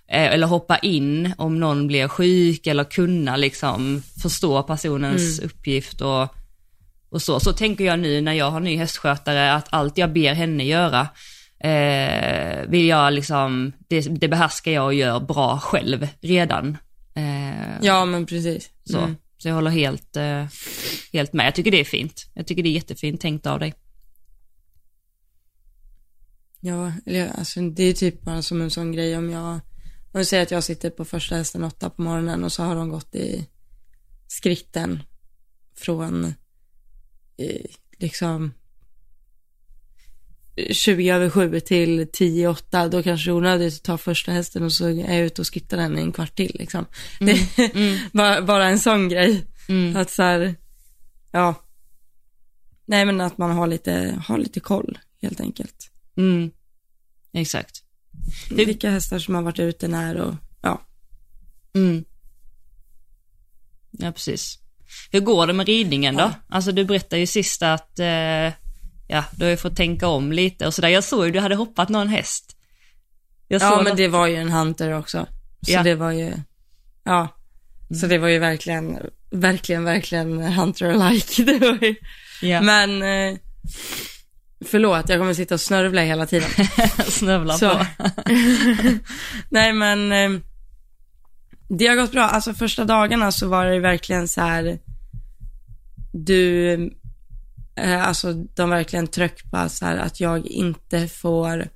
eh, 0.08 0.32
eller 0.32 0.46
hoppa 0.46 0.78
in 0.78 1.32
om 1.38 1.60
någon 1.60 1.86
blir 1.86 2.08
sjuk 2.08 2.66
eller 2.66 2.84
kunna 2.84 3.36
liksom 3.36 4.02
förstå 4.22 4.62
personens 4.62 5.38
uppgift 5.38 6.00
och, 6.00 6.34
och 7.10 7.22
så. 7.22 7.40
Så 7.40 7.52
tänker 7.52 7.84
jag 7.84 7.98
nu 7.98 8.20
när 8.20 8.32
jag 8.32 8.50
har 8.50 8.60
ny 8.60 8.76
hästskötare 8.76 9.52
att 9.52 9.66
allt 9.70 9.98
jag 9.98 10.12
ber 10.12 10.34
henne 10.34 10.64
göra 10.64 11.08
eh, 11.60 12.68
vill 12.68 12.86
jag 12.86 13.12
liksom, 13.12 13.72
det, 13.88 14.00
det 14.00 14.28
behärskar 14.28 14.72
jag 14.72 14.84
och 14.84 14.94
gör 14.94 15.20
bra 15.20 15.58
själv 15.58 16.08
redan. 16.20 16.76
Eh, 17.14 17.78
ja, 17.82 18.04
men 18.04 18.26
precis. 18.26 18.70
så. 18.84 18.98
Mm 18.98 19.16
så 19.38 19.48
jag 19.48 19.54
håller 19.54 19.70
helt, 19.70 20.16
eh, 20.16 20.46
helt 21.12 21.32
med. 21.32 21.46
Jag 21.46 21.54
tycker 21.54 21.70
det 21.70 21.80
är 21.80 21.84
fint. 21.84 22.30
Jag 22.34 22.46
tycker 22.46 22.62
det 22.62 22.68
är 22.68 22.72
jättefint 22.72 23.20
tänkt 23.20 23.46
av 23.46 23.58
dig. 23.58 23.74
Ja, 26.60 26.92
eller 27.06 27.28
alltså 27.28 27.60
det 27.60 27.82
är 27.82 27.92
typ 27.92 28.22
bara 28.22 28.42
som 28.42 28.60
en 28.60 28.70
sån 28.70 28.92
grej 28.92 29.16
om 29.16 29.30
jag, 29.30 29.52
om 29.52 30.12
jag 30.12 30.26
säger 30.26 30.42
att 30.42 30.50
jag 30.50 30.64
sitter 30.64 30.90
på 30.90 31.04
första 31.04 31.36
hästen 31.36 31.64
åtta 31.64 31.90
på 31.90 32.02
morgonen 32.02 32.44
och 32.44 32.52
så 32.52 32.62
har 32.62 32.74
de 32.74 32.88
gått 32.88 33.14
i 33.14 33.46
skritten 34.26 35.02
från 35.74 36.24
eh, 37.36 37.66
liksom 37.98 38.52
20 40.70 41.10
över 41.10 41.30
7 41.30 41.60
till 41.60 42.08
10 42.12 42.48
8, 42.48 42.88
då 42.88 43.02
kanske 43.02 43.30
det 43.30 43.32
är 43.32 43.36
onödigt 43.36 43.74
att 43.74 43.82
ta 43.82 43.98
första 43.98 44.32
hästen 44.32 44.62
och 44.62 44.72
så 44.72 44.86
är 44.86 44.90
jag 45.14 45.18
ute 45.26 45.42
och 45.42 45.46
skuttar 45.46 45.76
den 45.76 45.98
i 45.98 46.00
en 46.02 46.12
kvart 46.12 46.36
till 46.36 46.56
liksom. 46.58 46.86
Det 47.20 47.30
är 47.56 48.16
bara, 48.16 48.42
bara 48.42 48.68
en 48.68 48.78
sån 48.78 49.08
grej. 49.08 49.44
Mm. 49.68 49.96
Att 49.96 50.10
så 50.10 50.22
här, 50.22 50.54
ja. 51.32 51.54
Nej 52.86 53.04
men 53.04 53.20
att 53.20 53.38
man 53.38 53.50
har 53.50 53.66
lite, 53.66 54.22
har 54.26 54.38
lite 54.38 54.60
koll 54.60 54.98
helt 55.22 55.40
enkelt. 55.40 55.90
Mm. 56.16 56.50
Exakt. 57.32 57.82
Det- 58.50 58.64
Vilka 58.64 58.90
hästar 58.90 59.18
som 59.18 59.34
har 59.34 59.42
varit 59.42 59.58
ute 59.58 59.88
när 59.88 60.16
och 60.16 60.34
ja. 60.62 60.82
Mm. 61.74 62.04
Ja, 63.90 64.12
precis. 64.12 64.58
Hur 65.10 65.20
går 65.20 65.46
det 65.46 65.52
med 65.52 65.66
ridningen 65.66 66.14
då? 66.14 66.20
Ja. 66.20 66.32
Alltså 66.48 66.72
du 66.72 66.84
berättade 66.84 67.20
ju 67.20 67.26
sist 67.26 67.62
att, 67.62 67.98
eh, 67.98 68.52
ja, 69.08 69.24
du 69.36 69.44
har 69.44 69.50
ju 69.50 69.56
fått 69.56 69.76
tänka 69.76 70.08
om 70.08 70.32
lite 70.32 70.66
och 70.66 70.74
sådär. 70.74 70.88
Jag 70.88 71.04
såg 71.04 71.24
ju 71.26 71.30
du 71.32 71.40
hade 71.40 71.54
hoppat 71.54 71.88
någon 71.88 72.08
häst. 72.08 72.56
Ja 73.48 73.76
men 73.82 73.92
att- 73.92 73.96
det 73.96 74.08
var 74.08 74.26
ju 74.26 74.36
en 74.36 74.50
hunter 74.50 74.92
också. 74.98 75.26
Så 75.66 75.72
Ja. 75.72 75.82
det 75.82 75.94
var 75.94 76.10
ju, 76.12 76.32
ja. 77.04 77.28
Så 78.00 78.06
det 78.06 78.18
var 78.18 78.28
ju 78.28 78.38
verkligen, 78.38 78.98
verkligen, 79.30 79.84
verkligen 79.84 80.42
hunter-alike. 80.42 81.44
Det 81.44 81.58
var 81.58 81.78
ju, 81.82 81.94
ja. 82.42 82.60
men, 82.60 83.02
eh, 83.02 83.38
förlåt, 84.64 85.08
jag 85.08 85.18
kommer 85.20 85.34
sitta 85.34 85.54
och 85.54 85.60
snörvla 85.60 86.02
hela 86.02 86.26
tiden. 86.26 86.48
snövlar 87.06 87.54
Så. 87.54 87.70
på. 87.70 87.86
Nej 89.50 89.72
men, 89.72 90.12
eh, 90.12 90.40
det 91.68 91.86
har 91.86 91.96
gått 91.96 92.12
bra. 92.12 92.22
Alltså 92.22 92.54
första 92.54 92.84
dagarna 92.84 93.32
så 93.32 93.48
var 93.48 93.66
det 93.66 93.78
verkligen 93.80 94.28
så 94.28 94.40
här, 94.40 94.78
du, 96.12 96.76
alltså 97.78 98.32
de 98.32 98.70
verkligen 98.70 99.06
tryck 99.06 99.50
på 99.50 99.68
så 99.68 99.84
här, 99.84 99.96
att 99.96 100.20
jag 100.20 100.46
inte 100.46 101.08
får 101.08 101.68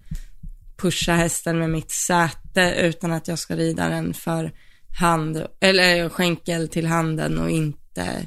pusha 0.76 1.12
hästen 1.12 1.58
med 1.58 1.70
mitt 1.70 1.90
säte 1.90 2.74
utan 2.80 3.12
att 3.12 3.28
jag 3.28 3.38
ska 3.38 3.56
rida 3.56 3.88
den 3.88 4.14
för 4.14 4.52
hand, 4.98 5.46
eller 5.60 6.08
skänkel 6.08 6.68
till 6.68 6.86
handen 6.86 7.38
och 7.38 7.50
inte 7.50 8.26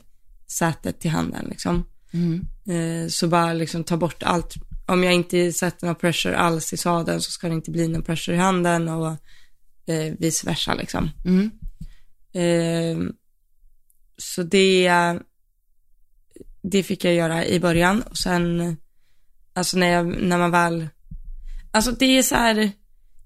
sätet 0.52 1.00
till 1.00 1.12
handen 1.12 1.46
liksom. 1.50 1.86
Mm. 2.14 2.48
Eh, 2.68 3.08
så 3.08 3.28
bara 3.28 3.54
liksom 3.54 3.84
ta 3.84 3.98
bort 3.98 4.24
allt. 4.24 4.56
Om 4.86 5.04
jag 5.04 5.14
inte 5.14 5.54
sätter 5.54 5.88
någon 5.88 5.96
pressure 5.96 6.38
alls 6.38 6.74
i 6.74 6.78
sadeln 6.78 7.22
så 7.22 7.32
ska 7.32 7.48
det 7.48 7.54
inte 7.54 7.72
bli 7.72 7.88
någon 7.88 8.04
pressure 8.04 8.36
i 8.36 8.40
handen 8.40 8.88
och 8.88 9.08
eh, 9.88 10.14
vice 10.20 10.48
versa 10.48 10.74
liksom. 10.74 11.10
Mm. 11.26 11.52
Eh, 12.34 13.12
så 14.18 14.44
det, 14.44 14.90
det 16.72 16.84
fick 16.84 17.06
jag 17.06 17.14
göra 17.14 17.46
i 17.46 17.60
början 17.60 18.02
och 18.02 18.18
sen, 18.18 18.78
alltså 19.54 19.78
när, 19.78 19.88
jag, 19.88 20.22
när 20.22 20.38
man 20.38 20.52
väl, 20.52 20.88
alltså 21.72 21.92
det 21.92 22.18
är 22.18 22.24
så 22.24 22.36
här, 22.36 22.72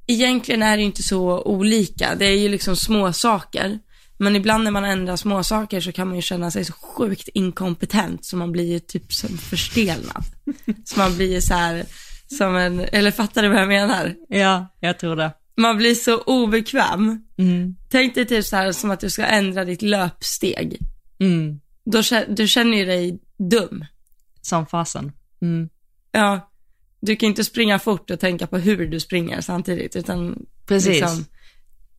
egentligen 0.07 0.63
är 0.63 0.77
det 0.77 0.83
inte 0.83 1.03
så 1.03 1.41
olika. 1.41 2.15
Det 2.15 2.25
är 2.25 2.37
ju 2.37 2.49
liksom 2.49 2.75
små 2.75 3.13
saker. 3.13 3.79
Men 4.17 4.35
ibland 4.35 4.63
när 4.63 4.71
man 4.71 4.85
ändrar 4.85 5.15
små 5.15 5.43
saker 5.43 5.81
så 5.81 5.91
kan 5.91 6.07
man 6.07 6.15
ju 6.15 6.21
känna 6.21 6.51
sig 6.51 6.65
så 6.65 6.73
sjukt 6.73 7.27
inkompetent 7.33 8.25
så 8.25 8.37
man 8.37 8.51
blir 8.51 8.71
ju 8.71 8.79
typ 8.79 9.13
som 9.13 9.37
förstelnad. 9.37 10.23
så 10.85 10.99
man 10.99 11.15
blir 11.15 11.33
ju 11.33 11.41
så 11.41 11.53
här, 11.53 11.85
som 12.37 12.55
en, 12.55 12.79
eller 12.79 13.11
fattar 13.11 13.43
du 13.43 13.49
vad 13.49 13.61
jag 13.61 13.67
menar? 13.67 14.15
Ja, 14.29 14.75
jag 14.79 14.99
tror 14.99 15.15
det. 15.15 15.31
Man 15.57 15.77
blir 15.77 15.95
så 15.95 16.17
obekväm. 16.17 17.21
Mm. 17.37 17.75
Tänk 17.89 18.15
dig 18.15 18.25
typ 18.25 18.45
så 18.45 18.55
här 18.55 18.71
som 18.71 18.91
att 18.91 18.99
du 18.99 19.09
ska 19.09 19.25
ändra 19.25 19.65
ditt 19.65 19.81
löpsteg. 19.81 20.77
Mm. 21.19 21.59
Då, 21.85 22.01
du 22.27 22.47
känner 22.47 22.77
ju 22.77 22.85
dig 22.85 23.19
dum. 23.39 23.85
Som 24.41 24.65
fasen. 24.65 25.11
Mm. 25.41 25.69
Ja, 26.11 26.51
du 27.01 27.15
kan 27.15 27.29
inte 27.29 27.43
springa 27.43 27.79
fort 27.79 28.09
och 28.09 28.19
tänka 28.19 28.47
på 28.47 28.57
hur 28.57 28.87
du 28.87 28.99
springer 28.99 29.41
samtidigt, 29.41 29.95
utan 29.95 30.45
Precis. 30.65 30.87
liksom, 31.01 31.25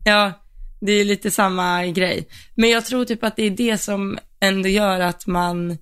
ja, 0.04 0.32
det 0.80 0.92
är 0.92 1.04
lite 1.04 1.30
samma 1.30 1.87
grej. 1.87 2.28
Men 2.54 2.70
jag 2.70 2.85
tror 2.85 3.04
typ 3.04 3.25
att 3.25 3.37
det 3.37 3.42
är 3.42 3.50
det 3.50 3.78
som 3.78 4.18
ändå 4.40 4.68
gör 4.68 5.00
att 5.00 5.26
man, 5.26 5.78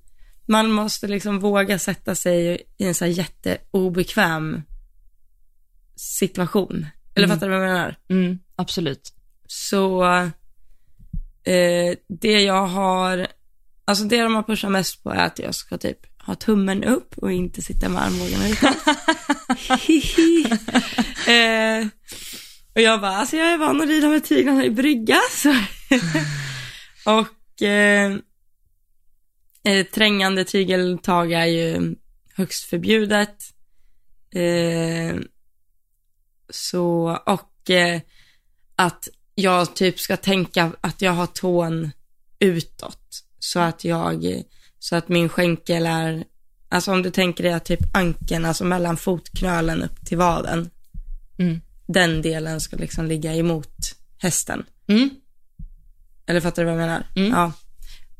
man 0.46 0.70
måste 0.70 1.06
liksom 1.06 1.40
våga 1.40 1.78
sätta 1.78 2.14
sig 2.14 2.62
i 2.78 2.84
en 2.86 2.94
så 2.94 3.04
här 3.04 3.12
jätteobekväm 3.12 4.62
situation. 5.96 6.86
Eller 7.14 7.26
Mm. 7.26 7.36
fattar 7.36 7.48
du 7.48 7.58
vad 7.58 7.68
jag 7.68 7.72
menar? 7.74 7.96
Mm. 8.08 8.38
Absolut. 8.56 9.12
Så 9.46 10.04
eh, 11.44 11.94
det 12.08 12.40
jag 12.42 12.66
har, 12.66 13.26
alltså 13.88 14.04
det 14.04 14.22
de 14.22 14.34
har 14.34 14.42
pushat 14.42 14.70
mest 14.70 15.02
på 15.02 15.10
är 15.10 15.24
att 15.24 15.38
jag 15.38 15.54
ska 15.54 15.78
typ 15.78 16.22
ha 16.22 16.34
tummen 16.34 16.84
upp 16.84 17.18
och 17.18 17.32
inte 17.32 17.62
sitta 17.62 17.88
med 17.88 18.02
armbågarna 18.02 18.48
ute. 18.48 18.66
eh, 21.32 21.86
och 22.74 22.80
jag 22.80 23.00
bara, 23.00 23.16
alltså 23.16 23.36
jag 23.36 23.52
är 23.52 23.58
van 23.58 23.80
att 23.80 23.88
rida 23.88 24.08
med 24.08 24.24
tyglarna 24.24 24.64
i 24.64 24.70
brygga. 24.70 25.18
Så. 25.30 25.56
och 27.10 27.62
eh, 27.62 28.16
eh, 29.64 29.86
trängande 29.86 30.44
tygeltag 30.44 31.32
är 31.32 31.46
ju 31.46 31.94
högst 32.34 32.64
förbjudet. 32.64 33.36
Eh, 34.34 35.16
så, 36.50 37.18
och 37.26 37.70
eh, 37.70 38.00
att 38.76 39.08
jag 39.34 39.76
typ 39.76 40.00
ska 40.00 40.16
tänka 40.16 40.72
att 40.80 41.02
jag 41.02 41.12
har 41.12 41.26
tån 41.26 41.90
utåt. 42.38 43.27
Så 43.38 43.60
att 43.60 43.84
jag, 43.84 44.42
så 44.78 44.96
att 44.96 45.08
min 45.08 45.28
skänkel 45.28 45.86
är, 45.86 46.24
alltså 46.68 46.92
om 46.92 47.02
du 47.02 47.10
tänker 47.10 47.44
dig 47.44 47.52
att 47.52 47.64
typ 47.64 47.96
ankeln, 47.96 48.44
alltså 48.44 48.64
mellan 48.64 48.96
fotknölen 48.96 49.82
upp 49.82 50.06
till 50.06 50.18
vaden. 50.18 50.70
Mm. 51.38 51.60
Den 51.86 52.22
delen 52.22 52.60
ska 52.60 52.76
liksom 52.76 53.06
ligga 53.06 53.34
emot 53.34 53.76
hästen. 54.18 54.64
Mm. 54.86 55.10
Eller 56.26 56.40
fattar 56.40 56.62
du 56.62 56.70
vad 56.70 56.80
jag 56.80 56.86
menar? 56.86 57.06
Mm. 57.16 57.30
Ja. 57.30 57.52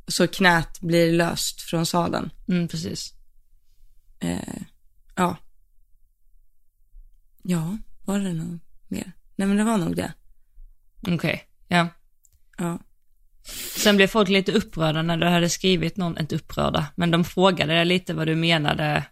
Så 0.06 0.28
knät 0.28 0.80
blir 0.80 1.12
löst 1.12 1.60
från 1.60 1.86
sadeln. 1.86 2.30
Mm, 2.48 2.68
precis. 2.68 3.14
Eh, 4.20 4.62
ja. 5.14 5.36
Ja, 7.42 7.78
var 8.04 8.18
det 8.18 8.32
nog 8.32 8.58
mer? 8.88 9.12
Nej 9.36 9.48
men 9.48 9.56
det 9.56 9.64
var 9.64 9.78
nog 9.78 9.96
det. 9.96 10.12
Okej, 11.06 11.44
ja. 11.68 11.88
Ja. 12.58 12.78
Sen 13.76 13.96
blev 13.96 14.06
folk 14.06 14.28
lite 14.28 14.52
upprörda 14.52 15.02
när 15.02 15.16
du 15.16 15.26
hade 15.26 15.48
skrivit 15.48 15.96
någon, 15.96 16.18
inte 16.18 16.34
upprörda, 16.36 16.86
men 16.96 17.10
de 17.10 17.24
frågade 17.24 17.74
dig 17.74 17.84
lite 17.84 18.14
vad 18.14 18.26
du 18.26 18.34
menade. 18.34 19.04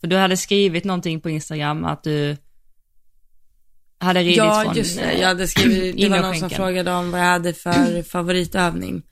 För 0.00 0.06
du 0.06 0.16
hade 0.16 0.36
skrivit 0.36 0.84
någonting 0.84 1.20
på 1.20 1.30
Instagram 1.30 1.84
att 1.84 2.02
du 2.04 2.36
hade 4.00 4.20
ridit 4.20 4.36
Ja, 4.36 4.62
från 4.64 4.74
just 4.76 4.96
det. 4.98 5.02
eh, 5.04 5.20
Jag 5.20 5.28
hade 5.28 5.48
skrivit, 5.48 5.96
det 5.96 6.08
var 6.08 6.20
någon 6.20 6.36
som 6.36 6.50
frågade 6.50 6.92
om 6.92 7.10
vad 7.10 7.20
jag 7.20 7.24
hade 7.26 7.54
för 7.54 8.02
favoritövning. 8.10 9.02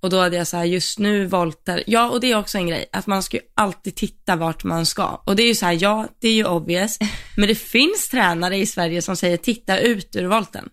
Och 0.00 0.10
då 0.10 0.18
hade 0.20 0.36
jag 0.36 0.46
så 0.46 0.56
här, 0.56 0.64
just 0.64 0.98
nu 0.98 1.26
volter. 1.26 1.82
Ja, 1.86 2.10
och 2.10 2.20
det 2.20 2.30
är 2.32 2.38
också 2.38 2.58
en 2.58 2.66
grej, 2.66 2.86
att 2.92 3.06
man 3.06 3.22
ska 3.22 3.36
ju 3.36 3.42
alltid 3.54 3.94
titta 3.96 4.36
vart 4.36 4.64
man 4.64 4.86
ska. 4.86 5.22
Och 5.24 5.36
det 5.36 5.42
är 5.42 5.46
ju 5.46 5.54
så 5.54 5.66
här, 5.66 5.78
ja, 5.80 6.08
det 6.20 6.28
är 6.28 6.32
ju 6.32 6.44
obvious. 6.44 6.98
Men 7.36 7.48
det 7.48 7.54
finns 7.54 8.08
tränare 8.08 8.56
i 8.56 8.66
Sverige 8.66 9.02
som 9.02 9.16
säger 9.16 9.36
titta 9.36 9.78
ut 9.78 10.16
ur 10.16 10.26
volten. 10.26 10.68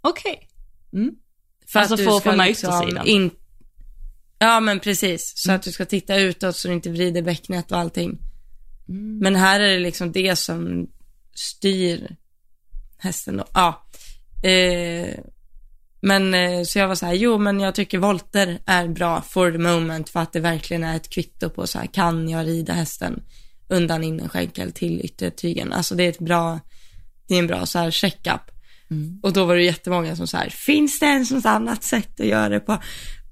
Okej. 0.00 0.48
Mm. 0.92 1.10
För 1.72 1.80
Alltså 1.80 1.94
att 1.94 1.98
du 1.98 2.04
få 2.04 2.20
ska 2.20 2.30
från 2.30 2.46
liksom 2.46 2.82
yttersidan. 2.82 3.06
In... 3.06 3.30
Ja, 4.38 4.60
men 4.60 4.80
precis. 4.80 5.32
Så 5.36 5.52
att 5.52 5.62
du 5.62 5.72
ska 5.72 5.84
titta 5.84 6.16
utåt 6.16 6.56
så 6.56 6.68
du 6.68 6.74
inte 6.74 6.90
vrider 6.90 7.22
bäcknet 7.22 7.72
och 7.72 7.78
allting. 7.78 8.18
Mm. 8.88 9.18
Men 9.18 9.36
här 9.36 9.60
är 9.60 9.72
det 9.72 9.78
liksom 9.78 10.12
det 10.12 10.36
som 10.36 10.88
styr 11.34 12.16
hästen 12.98 13.36
då. 13.36 13.44
Ja. 13.54 13.84
Eh, 14.48 15.18
men 16.00 16.34
eh, 16.34 16.62
så 16.62 16.78
jag 16.78 16.88
var 16.88 16.94
så 16.94 17.06
här, 17.06 17.14
jo 17.14 17.38
men 17.38 17.60
jag 17.60 17.74
tycker 17.74 17.98
volter 17.98 18.58
är 18.66 18.88
bra 18.88 19.22
for 19.22 19.52
the 19.52 19.58
moment 19.58 20.08
för 20.08 20.20
att 20.20 20.32
det 20.32 20.40
verkligen 20.40 20.84
är 20.84 20.96
ett 20.96 21.10
kvitto 21.10 21.50
på 21.50 21.66
så 21.66 21.78
här, 21.78 21.86
kan 21.86 22.28
jag 22.28 22.46
rida 22.46 22.72
hästen 22.72 23.22
undan 23.68 24.04
innerskänkel 24.04 24.72
till 24.72 25.00
yttertygen. 25.04 25.72
Alltså 25.72 25.94
det 25.94 26.02
är 26.02 26.08
ett 26.08 26.18
bra, 26.18 26.60
det 27.28 27.34
är 27.34 27.38
en 27.38 27.46
bra 27.46 27.66
så 27.66 27.78
här 27.78 27.90
checkup. 27.90 28.51
Mm. 28.92 29.18
Och 29.22 29.32
då 29.32 29.44
var 29.44 29.56
det 29.56 29.62
jättemånga 29.62 30.16
som 30.16 30.26
så 30.26 30.36
här, 30.36 30.48
finns 30.48 30.98
det 30.98 31.06
ens 31.06 31.30
något 31.30 31.46
annat 31.46 31.84
sätt 31.84 32.20
att 32.20 32.26
göra 32.26 32.48
det 32.48 32.60
på? 32.60 32.78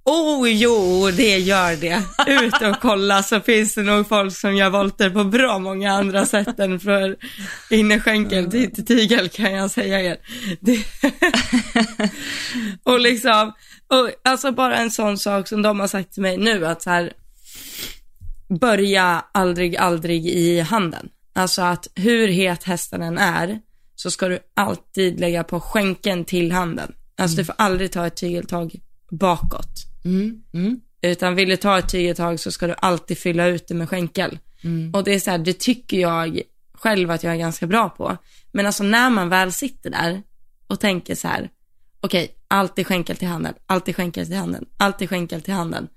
Oh 0.04 0.50
jo, 0.50 1.10
det 1.10 1.38
gör 1.38 1.76
det. 1.76 2.02
Ut 2.44 2.62
och 2.62 2.80
kolla 2.80 3.22
så 3.22 3.40
finns 3.40 3.74
det 3.74 3.82
nog 3.82 4.08
folk 4.08 4.36
som 4.36 4.56
gör 4.56 4.70
volter 4.70 5.10
på 5.10 5.24
bra 5.24 5.58
många 5.58 5.92
andra 5.92 6.26
sätt 6.26 6.60
än 6.60 6.80
för 6.80 7.16
innerskänkel 7.70 8.50
till, 8.50 8.86
tygel 8.86 9.28
kan 9.28 9.52
jag 9.52 9.70
säga 9.70 10.00
er. 10.00 10.16
Det... 10.60 10.84
och 12.92 13.00
liksom, 13.00 13.52
och 13.88 14.10
alltså 14.24 14.52
bara 14.52 14.76
en 14.76 14.90
sån 14.90 15.18
sak 15.18 15.48
som 15.48 15.62
de 15.62 15.80
har 15.80 15.86
sagt 15.86 16.12
till 16.12 16.22
mig 16.22 16.36
nu 16.36 16.66
att 16.66 16.82
så 16.82 16.90
här, 16.90 17.12
börja 18.60 19.24
aldrig, 19.32 19.76
aldrig 19.76 20.26
i 20.26 20.60
handen. 20.60 21.08
Alltså 21.34 21.62
att 21.62 21.88
hur 21.94 22.28
het 22.28 22.64
hästen 22.64 23.02
än 23.02 23.18
är 23.18 23.60
så 24.02 24.10
ska 24.10 24.28
du 24.28 24.38
alltid 24.54 25.20
lägga 25.20 25.44
på 25.44 25.60
skänken 25.60 26.24
till 26.24 26.52
handen. 26.52 26.92
Alltså 27.16 27.36
du 27.36 27.44
får 27.44 27.54
aldrig 27.58 27.92
ta 27.92 28.06
ett 28.06 28.16
tygeltag 28.16 28.74
bakåt. 29.10 29.86
Mm. 30.04 30.42
Mm. 30.52 30.80
Utan 31.02 31.34
vill 31.34 31.48
du 31.48 31.56
ta 31.56 31.78
ett 31.78 31.92
tygeltag 31.92 32.40
så 32.40 32.52
ska 32.52 32.66
du 32.66 32.74
alltid 32.78 33.18
fylla 33.18 33.46
ut 33.46 33.68
det 33.68 33.74
med 33.74 33.88
skänkel. 33.88 34.38
Mm. 34.64 34.94
Och 34.94 35.04
det 35.04 35.14
är 35.14 35.20
så 35.20 35.30
här, 35.30 35.38
det 35.38 35.58
tycker 35.58 35.96
jag 35.96 36.40
själv 36.72 37.10
att 37.10 37.22
jag 37.22 37.32
är 37.32 37.38
ganska 37.38 37.66
bra 37.66 37.88
på. 37.88 38.16
Men 38.52 38.66
alltså 38.66 38.84
när 38.84 39.10
man 39.10 39.28
väl 39.28 39.52
sitter 39.52 39.90
där 39.90 40.22
och 40.66 40.80
tänker 40.80 41.14
så 41.14 41.28
här, 41.28 41.50
okej, 42.00 42.34
alltid 42.48 42.86
skänkel 42.86 43.16
till 43.16 43.28
handen, 43.28 43.54
alltid 43.66 43.96
skänkel 43.96 44.26
till 44.26 44.36
handen, 44.36 44.66
alltid 44.76 45.08
skänkel 45.10 45.42
till 45.42 45.54
handen. 45.54 45.88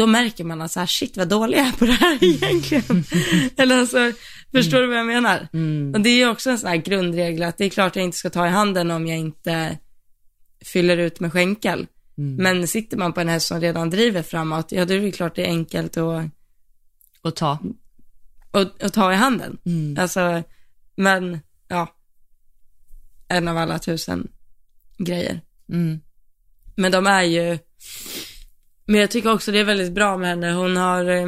Då 0.00 0.06
märker 0.06 0.44
man 0.44 0.62
att 0.62 0.72
så 0.72 0.80
här, 0.80 0.86
shit 0.86 1.16
vad 1.16 1.28
dålig 1.28 1.58
jag 1.58 1.66
är 1.66 1.72
på 1.72 1.84
det 1.84 1.92
här 1.92 2.18
egentligen. 2.24 3.04
Eller 3.56 3.78
alltså, 3.78 4.12
förstår 4.52 4.80
du 4.80 4.86
vad 4.86 4.98
jag 4.98 5.06
menar? 5.06 5.48
Mm. 5.52 5.94
Och 5.94 6.00
det 6.00 6.10
är 6.10 6.16
ju 6.16 6.28
också 6.28 6.50
en 6.50 6.58
sån 6.58 6.68
här 6.68 6.76
grundregel 6.76 7.42
att 7.42 7.58
det 7.58 7.64
är 7.64 7.70
klart 7.70 7.96
jag 7.96 8.04
inte 8.04 8.16
ska 8.16 8.30
ta 8.30 8.46
i 8.46 8.50
handen 8.50 8.90
om 8.90 9.06
jag 9.06 9.18
inte 9.18 9.78
fyller 10.64 10.96
ut 10.96 11.20
med 11.20 11.32
skänkel. 11.32 11.86
Mm. 12.18 12.36
Men 12.36 12.68
sitter 12.68 12.96
man 12.96 13.12
på 13.12 13.20
en 13.20 13.28
häst 13.28 13.46
som 13.46 13.60
redan 13.60 13.90
driver 13.90 14.22
framåt, 14.22 14.72
ja 14.72 14.84
då 14.84 14.94
är 14.94 15.00
det 15.00 15.12
klart 15.12 15.36
det 15.36 15.42
är 15.42 15.48
enkelt 15.48 15.96
att, 15.96 16.24
Och 17.22 17.36
ta. 17.36 17.58
att, 18.50 18.82
att 18.82 18.92
ta 18.92 19.12
i 19.12 19.16
handen. 19.16 19.58
Mm. 19.66 19.96
Alltså, 19.98 20.42
men 20.96 21.40
ja, 21.68 21.94
en 23.28 23.48
av 23.48 23.56
alla 23.56 23.78
tusen 23.78 24.28
grejer. 24.98 25.40
Mm. 25.68 26.00
Men 26.74 26.92
de 26.92 27.06
är 27.06 27.22
ju, 27.22 27.58
men 28.90 29.00
jag 29.00 29.10
tycker 29.10 29.32
också 29.32 29.52
det 29.52 29.58
är 29.58 29.64
väldigt 29.64 29.92
bra 29.92 30.16
med 30.16 30.28
henne. 30.28 30.52
Hon 30.52 30.76
har, 30.76 31.04
eh, 31.04 31.26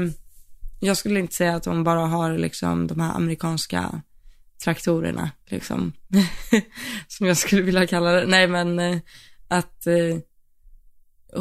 jag 0.80 0.96
skulle 0.96 1.20
inte 1.20 1.34
säga 1.34 1.56
att 1.56 1.64
hon 1.64 1.84
bara 1.84 2.06
har 2.06 2.38
liksom 2.38 2.86
de 2.86 3.00
här 3.00 3.14
amerikanska 3.14 4.02
traktorerna, 4.64 5.30
liksom. 5.46 5.92
Som 7.08 7.26
jag 7.26 7.36
skulle 7.36 7.62
vilja 7.62 7.86
kalla 7.86 8.12
det. 8.12 8.26
Nej 8.26 8.46
men 8.46 8.78
eh, 8.78 8.98
att 9.48 9.86
eh, 9.86 10.18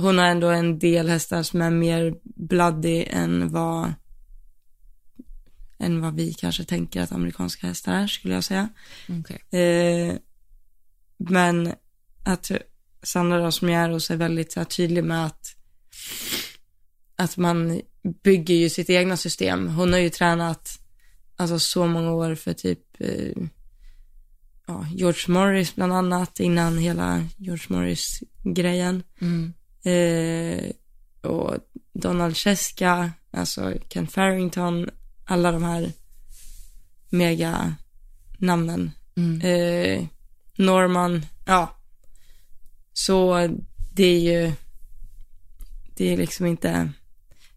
hon 0.01 0.17
har 0.17 0.25
ändå 0.25 0.47
en 0.49 0.79
del 0.79 1.09
hästar 1.09 1.43
som 1.43 1.61
är 1.61 1.71
mer 1.71 2.15
bloody 2.23 3.05
än 3.09 3.49
vad 3.49 3.93
än 5.79 6.01
vad 6.01 6.15
vi 6.15 6.33
kanske 6.33 6.63
tänker 6.63 7.01
att 7.01 7.11
amerikanska 7.11 7.67
hästar 7.67 7.93
är, 7.93 8.07
skulle 8.07 8.33
jag 8.33 8.43
säga. 8.43 8.69
Okej. 9.09 9.61
Eh, 9.61 10.15
men 11.17 11.73
att 12.23 12.51
Sandra 13.03 13.39
då, 13.39 13.51
som 13.51 13.69
är 13.69 13.89
hos 13.89 14.11
är 14.11 14.17
väldigt 14.17 14.55
här, 14.55 14.63
tydlig 14.63 15.03
med 15.03 15.25
att, 15.25 15.55
att 17.15 17.37
man 17.37 17.81
bygger 18.23 18.55
ju 18.55 18.69
sitt 18.69 18.89
egna 18.89 19.17
system. 19.17 19.67
Hon 19.67 19.93
har 19.93 19.99
ju 19.99 20.09
tränat 20.09 20.79
alltså 21.35 21.59
så 21.59 21.87
många 21.87 22.11
år 22.11 22.35
för 22.35 22.53
typ 22.53 22.79
eh, 22.99 23.43
ja, 24.67 24.87
George 24.95 25.33
Morris 25.33 25.75
bland 25.75 25.93
annat 25.93 26.39
innan 26.39 26.77
hela 26.77 27.25
George 27.37 27.65
Morris-grejen. 27.67 29.03
Mm. 29.21 29.53
Eh, 29.83 30.71
och 31.21 31.57
Donald 31.93 32.37
Cheska, 32.37 33.11
alltså 33.31 33.73
Ken 33.89 34.07
Farrington, 34.07 34.89
alla 35.25 35.51
de 35.51 35.63
här 35.63 35.91
mega 37.09 37.75
namnen. 38.37 38.91
Mm. 39.17 39.41
Eh, 39.41 40.07
Norman, 40.57 41.25
ja. 41.45 41.77
Så 42.93 43.49
det 43.93 44.03
är 44.03 44.19
ju, 44.19 44.51
det 45.95 46.13
är 46.13 46.17
liksom 46.17 46.45
inte, 46.45 46.91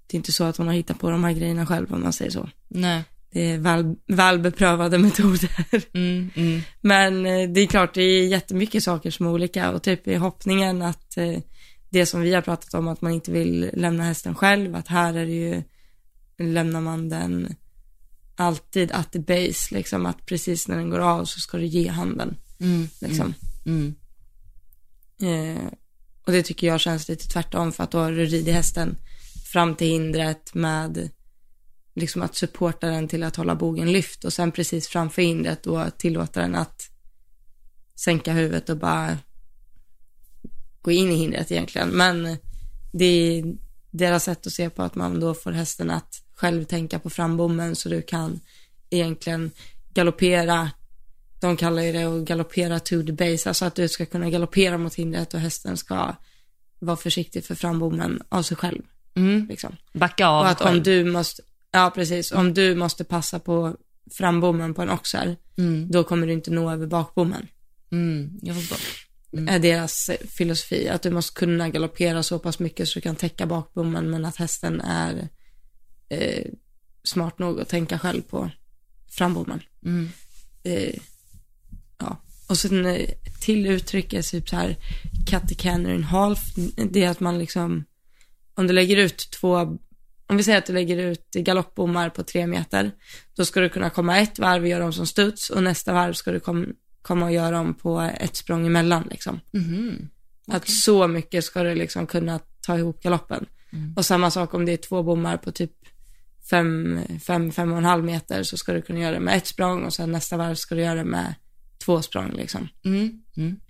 det 0.06 0.14
är 0.14 0.16
inte 0.16 0.32
så 0.32 0.44
att 0.44 0.56
hon 0.56 0.66
har 0.66 0.74
hittat 0.74 0.98
på 0.98 1.10
de 1.10 1.24
här 1.24 1.32
grejerna 1.32 1.66
själv 1.66 1.94
om 1.94 2.02
man 2.02 2.12
säger 2.12 2.30
så. 2.30 2.48
Nej. 2.68 3.04
Det 3.30 3.50
är 3.50 3.58
väl, 3.58 3.96
välbeprövade 4.06 4.98
metoder. 4.98 5.84
Mm, 5.92 6.30
mm, 6.34 6.60
Men 6.80 7.26
eh, 7.26 7.48
det 7.48 7.60
är 7.60 7.66
klart, 7.66 7.94
det 7.94 8.02
är 8.02 8.26
jättemycket 8.26 8.82
saker 8.82 9.10
som 9.10 9.26
är 9.26 9.30
olika 9.30 9.70
och 9.70 9.82
typ 9.82 10.08
i 10.08 10.14
hoppningen 10.14 10.82
att 10.82 11.16
eh, 11.16 11.38
det 11.90 12.06
som 12.06 12.20
vi 12.20 12.34
har 12.34 12.42
pratat 12.42 12.74
om, 12.74 12.88
att 12.88 13.00
man 13.00 13.12
inte 13.12 13.32
vill 13.32 13.70
lämna 13.72 14.04
hästen 14.04 14.34
själv, 14.34 14.74
att 14.74 14.88
här 14.88 15.14
är 15.14 15.26
det 15.26 15.32
ju, 15.32 15.62
lämnar 16.38 16.80
man 16.80 17.08
den 17.08 17.54
alltid 18.36 18.92
at 18.92 19.12
the 19.12 19.18
base, 19.18 19.74
liksom 19.74 20.06
att 20.06 20.26
precis 20.26 20.68
när 20.68 20.76
den 20.76 20.90
går 20.90 20.98
av 20.98 21.24
så 21.24 21.40
ska 21.40 21.56
du 21.56 21.66
ge 21.66 21.88
handen, 21.88 22.36
mm, 22.60 22.88
liksom. 23.00 23.34
mm, 23.66 23.94
Eh, 25.20 25.68
och 26.26 26.32
det 26.32 26.42
tycker 26.42 26.66
jag 26.66 26.80
känns 26.80 27.08
lite 27.08 27.28
tvärtom 27.28 27.72
för 27.72 27.84
att 27.84 27.90
då 27.90 27.98
har 27.98 28.10
du 28.10 28.24
ridit 28.24 28.54
hästen 28.54 28.96
fram 29.52 29.74
till 29.74 29.86
hindret 29.86 30.54
med 30.54 31.10
liksom 31.94 32.22
att 32.22 32.36
supporta 32.36 32.86
den 32.86 33.08
till 33.08 33.22
att 33.22 33.36
hålla 33.36 33.54
bogen 33.54 33.92
lyft 33.92 34.24
och 34.24 34.32
sen 34.32 34.52
precis 34.52 34.88
framför 34.88 35.22
hindret 35.22 35.62
då 35.62 35.90
tillåta 35.98 36.40
den 36.40 36.54
att 36.54 36.90
sänka 37.94 38.32
huvudet 38.32 38.68
och 38.68 38.76
bara 38.76 39.18
gå 40.82 40.90
in 40.90 41.10
i 41.10 41.14
hindret 41.14 41.52
egentligen. 41.52 41.88
Men 41.88 42.36
det 42.92 43.04
är 43.04 43.44
deras 43.90 44.24
sätt 44.24 44.46
att 44.46 44.52
se 44.52 44.70
på 44.70 44.82
att 44.82 44.94
man 44.94 45.20
då 45.20 45.34
får 45.34 45.52
hästen 45.52 45.90
att 45.90 46.22
själv 46.34 46.64
tänka 46.64 46.98
på 46.98 47.10
frambommen 47.10 47.76
så 47.76 47.88
du 47.88 48.02
kan 48.02 48.40
egentligen 48.90 49.50
galoppera 49.94 50.70
de 51.44 51.56
kallar 51.56 51.82
ju 51.82 51.92
det 51.92 52.02
att 52.04 52.24
galoppera 52.24 52.80
to 52.80 53.02
the 53.06 53.12
base, 53.12 53.48
alltså 53.50 53.64
att 53.64 53.74
du 53.74 53.88
ska 53.88 54.06
kunna 54.06 54.30
galoppera 54.30 54.78
mot 54.78 54.94
hindret 54.94 55.34
och 55.34 55.40
hästen 55.40 55.76
ska 55.76 56.14
vara 56.78 56.96
försiktig 56.96 57.44
för 57.44 57.54
frambommen 57.54 58.22
av 58.28 58.42
sig 58.42 58.56
själv. 58.56 58.82
mm. 59.14 59.46
Liksom. 59.48 59.76
Backa 59.92 60.26
av 60.26 60.40
Och 60.40 60.48
att 60.48 60.60
om 60.60 60.82
du 60.82 61.04
måste, 61.04 61.42
ja 61.72 61.92
precis, 61.94 62.32
om 62.32 62.54
du 62.54 62.74
måste 62.74 63.04
passa 63.04 63.38
på 63.38 63.76
frambommen 64.12 64.74
på 64.74 64.82
en 64.82 64.90
oxer, 64.90 65.36
Mm, 65.56 65.90
då 65.90 66.04
kommer 66.04 66.26
du 66.26 66.32
inte 66.32 66.50
nå 66.50 66.70
över 66.70 66.86
bakbommen. 66.86 67.48
mm, 67.92 68.38
jag 68.42 68.56
förstår. 68.56 68.78
Är 69.48 69.58
deras 69.58 70.10
filosofi, 70.28 70.88
att 70.88 71.02
du 71.02 71.10
måste 71.10 71.34
kunna 71.38 71.68
galoppera 71.68 72.22
så 72.22 72.38
pass 72.38 72.58
mycket 72.58 72.88
så 72.88 72.94
du 72.98 73.00
kan 73.00 73.16
täcka 73.16 73.46
bakbommen, 73.46 74.10
men 74.10 74.24
att 74.24 74.36
hästen 74.36 74.80
är 74.80 75.28
eh, 76.08 76.46
smart 77.04 77.38
nog 77.38 77.60
att 77.60 77.68
tänka 77.68 77.98
själv 77.98 78.22
på 78.22 78.50
frambommen. 79.10 79.60
Mm, 79.84 80.08
eh, 80.62 80.94
ja. 81.98 82.20
Och 82.48 82.58
sen 82.58 82.86
eh, 82.86 83.08
till 83.40 83.66
uttrycket 83.66 84.30
typ 84.30 84.48
så 84.48 84.56
här 84.56 84.76
cut 85.26 85.48
the 85.48 85.54
canner 85.54 85.94
in 85.94 86.04
half, 86.04 86.38
det 86.90 87.04
är 87.04 87.10
att 87.10 87.20
man 87.20 87.38
liksom, 87.38 87.84
om 88.54 88.66
du 88.66 88.72
lägger 88.72 88.96
ut 88.96 89.30
två, 89.30 89.56
om 90.26 90.36
vi 90.36 90.42
säger 90.42 90.58
att 90.58 90.66
du 90.66 90.72
lägger 90.72 90.96
ut 90.96 91.30
galoppbommar 91.30 92.10
på 92.10 92.22
tre 92.22 92.46
meter, 92.46 92.90
då 93.36 93.44
ska 93.44 93.60
du 93.60 93.68
kunna 93.68 93.90
komma 93.90 94.18
ett 94.18 94.38
varv 94.38 94.62
och 94.62 94.68
göra 94.68 94.82
dem 94.82 94.92
som 94.92 95.06
studs 95.06 95.50
och 95.50 95.62
nästa 95.62 95.92
varv 95.92 96.12
ska 96.12 96.32
du 96.32 96.40
kom, 96.40 96.72
komma 97.02 97.26
och 97.26 97.32
göra 97.32 97.50
dem 97.50 97.74
på 97.74 98.00
ett 98.00 98.36
språng 98.36 98.66
emellan 98.66 99.08
liksom. 99.10 99.40
mhm, 99.52 100.08
Att 100.46 100.68
så 100.68 101.08
mycket 101.08 101.44
ska 101.44 101.62
du 101.62 101.74
liksom 101.74 102.06
kunna 102.06 102.40
ta 102.60 102.78
ihop 102.78 103.02
galoppen. 103.02 103.46
Mm. 103.72 103.94
Och 103.96 104.06
samma 104.06 104.30
sak 104.30 104.54
om 104.54 104.66
det 104.66 104.72
är 104.72 104.76
två 104.76 105.02
bommar 105.02 105.36
på 105.36 105.52
typ 105.52 105.72
fem, 106.50 107.00
fem, 107.26 107.52
fem 107.52 107.72
och 107.72 107.78
en 107.78 107.84
halv 107.84 108.04
meter 108.04 108.42
så 108.42 108.56
ska 108.56 108.72
du 108.72 108.82
kunna 108.82 109.00
göra 109.00 109.12
det 109.12 109.20
med 109.20 109.36
ett 109.36 109.46
språng 109.46 109.84
och 109.84 109.92
sen 109.92 110.12
nästa 110.12 110.36
varv 110.36 110.54
ska 110.54 110.74
du 110.74 110.80
göra 110.80 110.94
det 110.94 111.04
med 111.04 111.34
två 111.84 112.02
språng 112.02 112.32
liksom. 112.32 112.68
mm, 112.84 113.22
mm. 113.36 113.60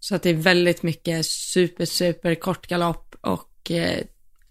Så 0.00 0.14
att 0.14 0.22
det 0.22 0.30
är 0.30 0.34
väldigt 0.34 0.82
mycket 0.82 1.26
super, 1.26 1.84
super 1.84 2.34
kort 2.34 2.66
galopp 2.66 3.14
och 3.20 3.70
eh, 3.70 4.04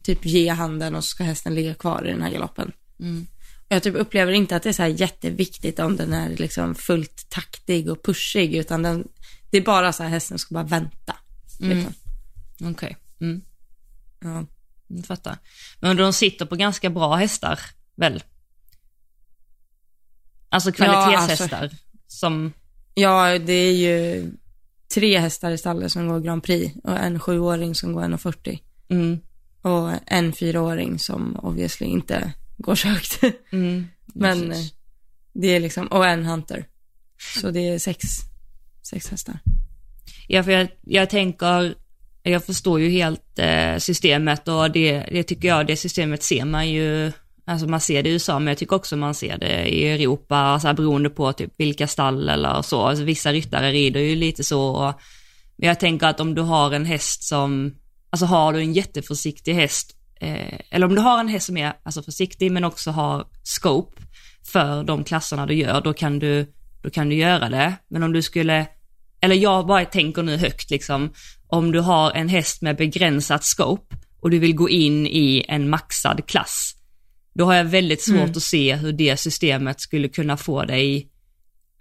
typ 0.04 0.26
ge 0.26 0.50
handen 0.50 0.96
och 0.96 1.04
så 1.04 1.08
ska 1.08 1.24
hästen 1.24 1.56
ligga 1.56 1.74
kvar 1.74 2.08
i 2.08 2.12
den 2.12 2.22
här 2.22 2.32
galoppen. 2.32 2.72
Mm. 3.00 3.28
Jag 3.68 3.84
typ 3.84 3.96
upplever 3.96 4.32
inte 4.32 4.56
att 4.56 4.64
det 4.64 4.70
är 4.70 4.74
så 4.74 4.82
här 4.82 4.90
jätteviktigt 4.90 5.80
om 5.80 5.96
den 5.96 6.14
är 6.14 6.30
liksom 6.30 6.76
fullt 6.76 7.30
taktig 7.30 7.90
och 7.90 8.04
pushig 8.04 8.56
utan 8.56 8.84
den, 8.84 9.08
det 9.50 9.58
är 9.58 9.62
bara 9.62 9.94
så 9.94 10.04
här 10.04 10.10
hästen 10.10 10.40
ska 10.40 10.54
bara 10.54 10.64
vänta. 10.64 11.16
Mm. 11.62 11.78
Liksom. 11.78 11.94
Okej. 12.72 12.98
Mm. 13.22 13.42
Ja. 14.20 14.46
Jag 14.88 15.06
fattar. 15.06 15.38
Men 15.80 15.98
de 15.98 16.14
sitter 16.14 16.46
på 16.46 16.56
ganska 16.56 16.90
bra 16.90 17.16
hästar, 17.16 17.60
väl? 17.96 18.24
Alltså 20.50 20.72
kvalitetshästar. 20.72 21.72
Som, 22.20 22.54
Ja, 22.94 23.40
det 23.40 23.54
är 23.54 23.74
ju 23.74 24.32
tre 24.94 25.20
hästar 25.20 25.52
i 25.52 25.58
stallet 25.58 25.92
som 25.92 26.08
går 26.08 26.20
Grand 26.20 26.44
Prix 26.44 26.76
och 26.84 27.00
en 27.00 27.20
sjuåring 27.20 27.76
som 27.76 27.94
går 27.94 28.02
1,40 28.02 28.60
mm, 28.90 29.20
och 29.62 29.92
en 30.06 30.34
fyraåring 30.34 31.00
som 31.00 31.36
obviously 31.36 31.88
inte 31.88 32.34
går 32.58 32.76
så 32.76 32.88
högt. 32.88 33.22
mm, 33.52 33.88
Men 34.06 34.50
precis. 34.50 34.74
det 35.34 35.48
är 35.48 35.60
liksom, 35.60 35.88
och 35.88 36.06
en 36.06 36.26
Hunter. 36.26 36.66
Så 37.42 37.52
det 37.52 37.68
är 37.70 37.80
sex, 37.80 38.08
sex 38.82 39.10
hästar. 39.10 39.40
Ja, 40.28 40.44
för 40.44 40.52
jag, 40.52 40.68
jag 40.82 41.10
tänker, 41.10 41.76
jag 42.24 42.44
förstår 42.44 42.80
ju 42.80 42.90
helt 42.90 43.40
eh, 43.40 43.78
systemet 43.78 44.48
och 44.48 44.72
det, 44.72 45.00
det 45.12 45.24
tycker 45.24 45.48
jag, 45.48 45.68
det 45.68 45.78
systemet 45.78 46.24
ser 46.24 46.46
man 46.46 46.70
ju, 46.70 47.12
alltså 47.46 47.68
man 47.68 47.82
ser 47.82 48.04
det 48.04 48.10
i 48.10 48.14
USA, 48.14 48.40
men 48.40 48.48
jag 48.48 48.58
tycker 48.58 48.76
också 48.76 48.98
man 48.98 49.14
ser 49.14 49.38
det 49.38 49.68
i 49.68 49.88
Europa, 49.88 50.36
alltså 50.36 50.74
beroende 50.74 51.10
på 51.10 51.34
typ 51.34 51.54
vilka 51.58 51.88
stall 51.88 52.30
eller 52.30 52.62
så. 52.62 52.82
Alltså, 52.82 53.04
vissa 53.04 53.32
ryttare 53.32 53.72
rider 53.72 54.00
ju 54.00 54.16
lite 54.16 54.44
så. 54.44 54.68
Och, 54.68 54.94
men 55.56 55.68
jag 55.68 55.80
tänker 55.80 56.08
att 56.08 56.20
om 56.20 56.36
du 56.36 56.42
har 56.42 56.72
en 56.72 56.86
häst 56.86 57.24
som, 57.24 57.76
alltså 58.10 58.26
har 58.26 58.54
du 58.54 58.60
en 58.60 58.74
jätteförsiktig 58.74 59.54
häst, 59.54 59.96
eh, 60.22 60.60
eller 60.70 60.88
om 60.88 60.96
du 60.96 61.02
har 61.02 61.20
en 61.20 61.28
häst 61.28 61.46
som 61.46 61.58
är 61.58 61.74
alltså, 61.84 62.04
försiktig 62.04 62.52
men 62.52 62.64
också 62.64 62.92
har 62.92 63.28
scope 63.44 64.02
för 64.46 64.84
de 64.84 65.04
klasserna 65.04 65.46
du 65.46 65.54
gör, 65.54 65.82
då 65.82 65.94
kan 65.94 66.20
du, 66.20 66.54
då 66.82 66.90
kan 66.90 67.10
du 67.10 67.16
göra 67.16 67.50
det. 67.50 67.74
Men 67.88 68.04
om 68.04 68.14
du 68.14 68.22
skulle 68.22 68.68
eller 69.26 69.36
jag 69.36 69.68
bara 69.68 69.86
tänker 69.86 70.24
nu 70.24 70.38
högt 70.38 70.72
liksom, 70.72 71.14
om 71.48 71.72
du 71.72 71.80
har 71.80 72.12
en 72.12 72.30
häst 72.30 72.62
med 72.62 72.78
begränsat 72.78 73.44
scope 73.44 73.96
och 74.22 74.30
du 74.30 74.40
vill 74.40 74.56
gå 74.56 74.70
in 74.70 75.08
i 75.08 75.46
en 75.48 75.70
maxad 75.70 76.28
klass, 76.28 76.76
då 77.36 77.46
har 77.46 77.54
jag 77.54 77.64
väldigt 77.66 78.02
svårt 78.04 78.16
Mm. 78.18 78.32
att 78.32 78.44
se 78.44 78.76
hur 78.76 78.94
det 78.94 79.18
systemet 79.18 79.82
skulle 79.82 80.08
kunna 80.08 80.38
få 80.38 80.64
dig 80.66 81.10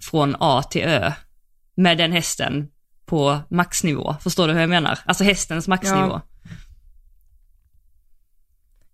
från 0.02 0.36
A 0.40 0.62
till 0.62 0.82
Ö 0.82 1.12
med 1.76 1.98
den 1.98 2.12
hästen 2.12 2.68
på 3.06 3.40
maxnivå. 3.50 4.16
Förstår 4.20 4.46
du 4.48 4.52
hur 4.54 4.60
jag 4.60 4.70
menar? 4.70 4.98
Alltså 5.04 5.24
hästens 5.24 5.68
maxnivå. 5.68 5.96
Ja. 6.00 6.22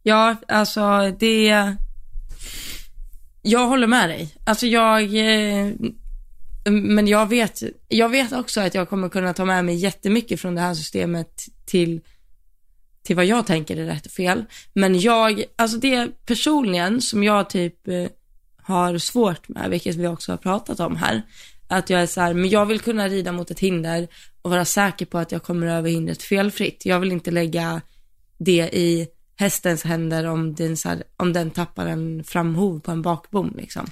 Ja, 0.02 0.36
alltså 0.48 1.10
det, 1.18 1.74
jag 3.42 3.68
håller 3.68 3.86
med 3.86 4.08
dig. 4.08 4.34
Alltså 4.44 4.66
jag, 4.66 5.02
eh, 5.02 5.72
men 6.70 7.06
jag 7.08 7.28
vet, 7.28 7.60
jag 7.88 8.08
vet 8.08 8.32
också 8.32 8.60
att 8.60 8.74
jag 8.74 8.88
kommer 8.88 9.08
kunna 9.08 9.34
ta 9.34 9.44
med 9.44 9.64
mig 9.64 9.74
jättemycket 9.76 10.40
från 10.40 10.54
det 10.54 10.60
här 10.60 10.74
systemet 10.74 11.44
till, 11.66 12.00
till 13.04 13.16
vad 13.16 13.24
jag 13.24 13.46
tänker 13.46 13.76
är 13.76 13.84
rätt 13.86 14.06
och 14.06 14.12
fel. 14.12 14.44
Men 14.74 15.00
jag, 15.00 15.44
alltså 15.56 15.78
det 15.78 16.26
personligen 16.26 17.00
som 17.00 17.24
jag 17.24 17.50
typ 17.50 17.88
eh, 17.88 18.06
har 18.62 18.98
svårt 18.98 19.48
med, 19.48 19.70
vilket 19.70 19.96
vi 19.96 20.06
också 20.06 20.32
har 20.32 20.36
pratat 20.36 20.80
om 20.80 20.96
här, 20.96 21.22
att 21.68 21.90
jag 21.90 22.02
är 22.02 22.06
så 22.06 22.20
här, 22.20 22.34
men 22.34 22.50
jag 22.50 22.66
vill 22.66 22.80
kunna 22.80 23.08
rida 23.08 23.32
mot 23.32 23.50
ett 23.50 23.60
hinder 23.60 24.08
och 24.42 24.50
vara 24.50 24.64
säker 24.64 25.06
på 25.06 25.18
att 25.18 25.32
jag 25.32 25.42
kommer 25.42 25.66
över 25.66 25.90
hindret 25.90 26.22
felfritt. 26.22 26.82
Jag 26.86 27.00
vill 27.00 27.12
inte 27.12 27.30
lägga 27.30 27.80
det 28.38 28.68
i 28.72 29.08
hästens 29.36 29.84
händer 29.84 30.26
om 30.26 30.54
den, 30.54 30.76
så 30.76 30.88
här, 30.88 31.02
om 31.16 31.32
den 31.32 31.50
tappar 31.50 31.86
en 31.86 32.24
framhov 32.24 32.80
på 32.80 32.90
en 32.90 33.02
bakbom 33.02 33.54
liksom. 33.56 33.86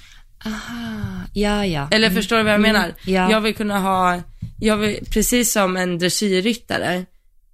Aha, 0.46 1.22
ja 1.34 1.66
ja. 1.66 1.88
Eller 1.90 2.10
förstår 2.10 2.36
du 2.36 2.42
vad 2.42 2.52
jag 2.52 2.58
Mm, 2.60 2.72
menar? 2.72 2.94
ja. 3.06 3.30
Jag 3.30 3.40
vill 3.40 3.54
kunna 3.54 3.78
ha, 3.78 4.22
jag 4.60 4.76
vill, 4.76 4.98
precis 5.12 5.52
som 5.52 5.76
en 5.76 5.98
dressyrryttare 5.98 7.04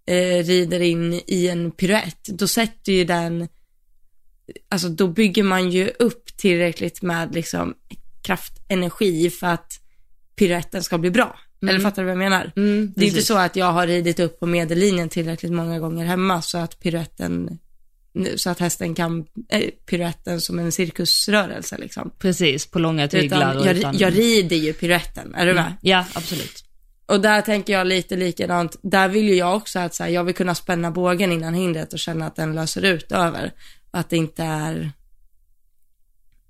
eh, 0.06 0.44
rider 0.44 0.80
in 0.80 1.20
i 1.26 1.48
en 1.48 1.70
piruett, 1.70 2.24
då 2.24 2.48
sätter 2.48 2.92
ju 2.92 3.04
den 3.04 3.48
alltså 4.68 4.88
då 4.88 5.08
bygger 5.08 5.42
man 5.42 5.70
ju 5.70 5.90
upp 5.98 6.36
tillräckligt 6.36 7.02
med 7.02 7.34
liksom 7.34 7.74
kraftenergi 8.22 9.30
för 9.30 9.46
att 9.46 9.72
piruetten 10.36 10.82
ska 10.82 10.98
bli 10.98 11.10
bra. 11.10 11.38
Eller 11.68 11.80
fattar 11.80 12.02
du 12.02 12.06
vad 12.06 12.12
jag 12.12 12.30
menar? 12.30 12.52
Mm, 12.56 12.92
Det 12.96 13.04
är 13.04 13.08
inte 13.08 13.22
så 13.22 13.38
att 13.38 13.56
jag 13.56 13.72
har 13.72 13.86
ridit 13.86 14.20
upp 14.20 14.40
på 14.40 14.46
medellinjen 14.46 15.08
tillräckligt 15.08 15.52
många 15.52 15.78
gånger 15.78 16.06
hemma 16.06 16.42
så 16.42 16.58
att 16.58 16.80
piruetten, 16.80 17.58
så 18.36 18.50
att 18.50 18.58
hästen 18.58 18.94
kan, 18.94 19.26
äh, 19.48 19.60
piruetten 19.86 20.40
som 20.40 20.58
en 20.58 20.72
cirkusrörelse 20.72 21.78
liksom. 21.78 22.10
Precis, 22.18 22.66
på 22.66 22.78
långa 22.78 23.08
tyglar. 23.08 23.54
Utan 23.54 23.66
jag, 23.66 23.76
utan... 23.76 23.98
jag 23.98 24.16
rider 24.18 24.56
ju 24.56 24.72
piruetten, 24.72 25.34
är 25.34 25.46
du 25.46 25.54
med? 25.54 25.76
Ja, 25.80 26.06
absolut. 26.12 26.64
Och 27.06 27.20
där 27.20 27.40
tänker 27.40 27.72
jag 27.72 27.86
lite 27.86 28.16
likadant, 28.16 28.76
där 28.82 29.08
vill 29.08 29.28
ju 29.28 29.34
jag 29.34 29.56
också 29.56 29.78
att 29.78 29.94
så 29.94 30.02
här, 30.02 30.10
jag 30.10 30.24
vill 30.24 30.34
kunna 30.34 30.54
spänna 30.54 30.90
bågen 30.90 31.32
innan 31.32 31.54
hindret 31.54 31.92
och 31.92 31.98
känna 31.98 32.26
att 32.26 32.36
den 32.36 32.54
löser 32.54 32.82
ut 32.84 33.12
över. 33.12 33.52
Att 33.90 34.10
det 34.10 34.16
inte 34.16 34.42
är 34.44 34.92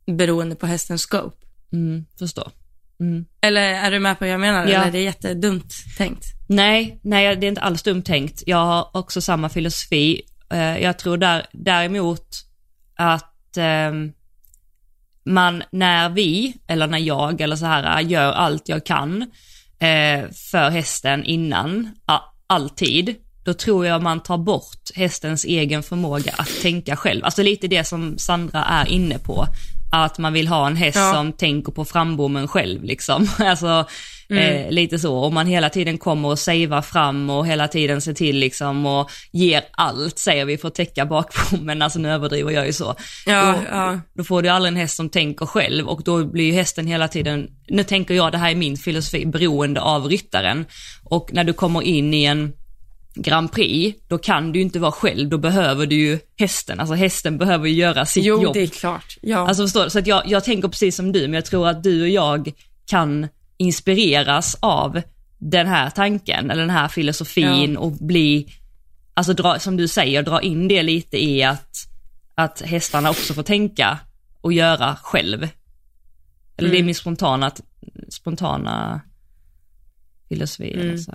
beroende 0.06 0.54
på 0.54 0.66
hästens 0.66 1.02
scope. 1.02 1.36
Mm, 1.72 2.04
förstår. 2.18 2.50
Mm. 3.00 3.24
Eller 3.40 3.60
är 3.60 3.90
du 3.90 3.98
med 3.98 4.18
på 4.18 4.24
vad 4.24 4.32
jag 4.32 4.40
menar? 4.40 4.66
Ja. 4.66 4.74
Eller 4.74 4.86
är 4.86 4.92
det 4.92 5.02
jättedumt 5.02 5.74
tänkt? 5.98 6.24
Nej, 6.48 7.00
nej, 7.02 7.36
det 7.36 7.46
är 7.46 7.48
inte 7.48 7.60
alls 7.60 7.82
dumt 7.82 8.02
tänkt. 8.02 8.42
Jag 8.46 8.66
har 8.66 8.96
också 8.96 9.20
samma 9.20 9.48
filosofi. 9.48 10.22
Eh, 10.50 10.78
Jag 10.78 10.98
tror 10.98 11.16
där, 11.16 11.46
däremot 11.52 12.28
att 12.96 13.56
ehm, 13.56 14.12
man, 15.24 15.62
när 15.72 16.08
vi, 16.08 16.56
eller 16.66 16.86
när 16.86 16.98
jag, 16.98 17.40
eller 17.40 17.56
så 17.56 17.66
här, 17.66 18.00
gör 18.00 18.32
allt 18.32 18.68
jag 18.68 18.86
kan 18.86 19.30
eh, 19.84 20.30
för 20.50 20.70
hästen 20.70 21.24
innan, 21.24 21.90
alltid, 22.46 23.14
då 23.44 23.54
tror 23.54 23.86
jag 23.86 24.02
man 24.02 24.22
tar 24.22 24.38
bort 24.38 24.90
hästens 24.94 25.44
egen 25.44 25.82
förmåga 25.82 26.32
att 26.38 26.48
tänka 26.62 26.96
själv. 26.96 27.24
Alltså 27.24 27.42
lite 27.42 27.68
det 27.68 27.84
som 27.84 28.18
Sandra 28.18 28.64
är 28.64 28.86
inne 28.88 29.18
på, 29.18 29.46
att 29.92 30.18
man 30.18 30.32
vill 30.32 30.48
ha 30.48 30.66
en 30.66 30.76
häst 30.76 30.96
Ja. 30.96 31.12
som 31.12 31.32
tänker 31.32 31.72
på 31.72 31.84
frambommen 31.84 32.48
själv 32.48 32.84
liksom. 32.84 33.28
Alltså 33.38 33.86
eh, 34.28 34.70
lite 34.70 34.98
så, 34.98 35.18
om 35.18 35.34
man 35.34 35.46
hela 35.46 35.70
tiden 35.70 35.98
kommer 35.98 36.28
och 36.28 36.38
savear 36.38 36.82
fram 36.82 37.30
och 37.30 37.46
hela 37.46 37.68
tiden 37.68 38.00
ser 38.00 38.12
till 38.14 38.36
liksom 38.38 38.86
och 38.86 39.10
ger 39.32 39.62
allt 39.70 40.18
säger 40.18 40.44
vi 40.44 40.58
för 40.58 40.68
att 40.68 40.74
täcka 40.74 41.06
bakbommen, 41.06 41.82
alltså 41.82 41.98
nu 41.98 42.10
överdriver 42.10 42.50
jag 42.50 42.66
ju 42.66 42.72
så. 42.72 42.94
Ja, 43.26 43.52
då, 43.52 43.76
ja. 43.76 44.00
då 44.14 44.24
får 44.24 44.42
du 44.42 44.48
aldrig 44.48 44.72
en 44.72 44.76
häst 44.76 44.96
som 44.96 45.08
tänker 45.08 45.46
själv 45.46 45.88
och 45.88 46.02
då 46.04 46.24
blir 46.24 46.44
ju 46.44 46.52
hästen 46.52 46.86
hela 46.86 47.08
tiden, 47.08 47.48
nu 47.68 47.84
tänker 47.84 48.14
jag, 48.14 48.32
det 48.32 48.38
här 48.38 48.50
är 48.50 48.54
min 48.54 48.76
filosofi, 48.76 49.26
beroende 49.26 49.80
av 49.80 50.06
ryttaren. 50.06 50.64
Och 51.04 51.30
när 51.32 51.44
du 51.44 51.52
kommer 51.52 51.82
in 51.82 52.14
i 52.14 52.24
en 52.24 52.52
Grand 53.16 53.52
Prix, 53.52 53.98
då 54.08 54.18
kan 54.18 54.52
du 54.52 54.58
ju 54.58 54.64
inte 54.64 54.78
vara 54.78 54.92
själv, 54.92 55.28
då 55.28 55.38
behöver 55.38 55.86
du 55.86 55.96
ju 55.96 56.18
hästen, 56.38 56.80
alltså 56.80 56.94
hästen 56.94 57.38
behöver 57.38 57.68
ju 57.68 57.74
göra 57.74 58.06
sitt 58.06 58.24
Jo, 58.24 58.42
jobb. 58.42 58.54
det 58.54 58.62
är 58.62 58.66
klart. 58.66 59.16
Ja. 59.20 59.48
Alltså 59.48 59.62
förstår 59.62 59.84
du? 59.84 59.90
Så 59.90 59.98
att 59.98 60.06
jag, 60.06 60.22
jag 60.26 60.44
tänker 60.44 60.68
precis 60.68 60.96
som 60.96 61.12
du, 61.12 61.20
men 61.20 61.32
jag 61.32 61.44
tror 61.44 61.68
att 61.68 61.82
du 61.82 62.02
och 62.02 62.08
jag 62.08 62.52
kan 62.86 63.28
inspireras 63.56 64.56
av 64.60 65.02
den 65.38 65.66
här 65.66 65.90
tanken, 65.90 66.50
eller 66.50 66.62
den 66.62 66.70
här 66.70 66.88
filosofin 66.88 67.72
Ja. 67.72 67.80
och 67.80 67.92
bli, 67.92 68.52
alltså 69.14 69.32
dra, 69.32 69.58
som 69.58 69.76
du 69.76 69.88
säger, 69.88 70.22
dra 70.22 70.42
in 70.42 70.68
det 70.68 70.82
lite 70.82 71.24
i 71.24 71.42
att, 71.42 71.76
att 72.34 72.60
hästarna 72.60 73.10
också 73.10 73.34
får 73.34 73.42
tänka 73.42 73.98
och 74.40 74.52
göra 74.52 74.96
själv. 74.96 75.48
Eller 76.56 76.70
det 76.70 76.78
är 76.78 76.82
min 76.82 76.94
spontana, 76.94 77.52
spontana 78.08 79.00
filosofi. 80.28 80.72
Mm. 80.72 80.86
Eller 80.86 80.96
så. 80.96 81.12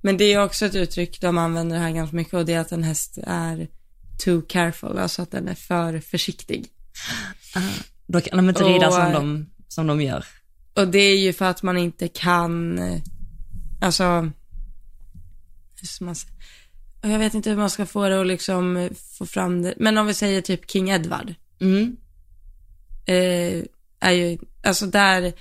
Men 0.00 0.16
det 0.16 0.24
är 0.24 0.42
också 0.44 0.66
ett 0.66 0.74
uttryck 0.74 1.20
de 1.20 1.38
använder 1.38 1.78
här 1.78 1.90
ganska 1.90 2.16
mycket 2.16 2.34
och 2.34 2.46
det 2.46 2.52
är 2.52 2.60
att 2.60 2.72
en 2.72 2.82
häst 2.82 3.18
är 3.26 3.68
too 4.24 4.42
careful, 4.48 4.98
alltså 4.98 5.22
att 5.22 5.30
den 5.30 5.48
är 5.48 5.54
för 5.54 6.00
försiktig. 6.00 6.66
Då 8.06 8.20
kan 8.20 8.36
de 8.36 8.48
inte 8.48 8.64
rida 8.64 8.86
Och, 8.86 8.92
som 8.92 9.02
eh, 9.02 9.12
de, 9.12 9.50
som 9.68 9.86
de 9.86 10.00
gör. 10.00 10.24
Och 10.76 10.88
det 10.88 10.98
är 10.98 11.16
ju 11.18 11.32
för 11.32 11.44
att 11.44 11.62
man 11.62 11.78
inte 11.78 12.08
kan, 12.08 12.78
eh, 12.78 13.00
alltså, 13.80 14.30
hur 15.80 15.86
ska 15.86 16.04
man 16.04 16.14
säga? 16.14 16.30
Jag 17.02 17.18
vet 17.18 17.34
inte 17.34 17.50
hur 17.50 17.56
man 17.56 17.70
ska 17.70 17.86
få 17.86 18.08
det 18.08 18.20
att 18.20 18.26
liksom 18.26 18.76
eh, 18.76 18.90
få 19.18 19.26
fram 19.26 19.62
det, 19.62 19.74
men 19.76 19.98
om 19.98 20.06
vi 20.06 20.14
säger 20.14 20.40
typ 20.40 20.70
King 20.70 20.90
Edward, 20.90 21.34
Mm. 21.60 21.96
eh, 23.06 23.62
är 24.00 24.10
ju, 24.10 24.38
alltså 24.64 24.86
där 24.86 25.32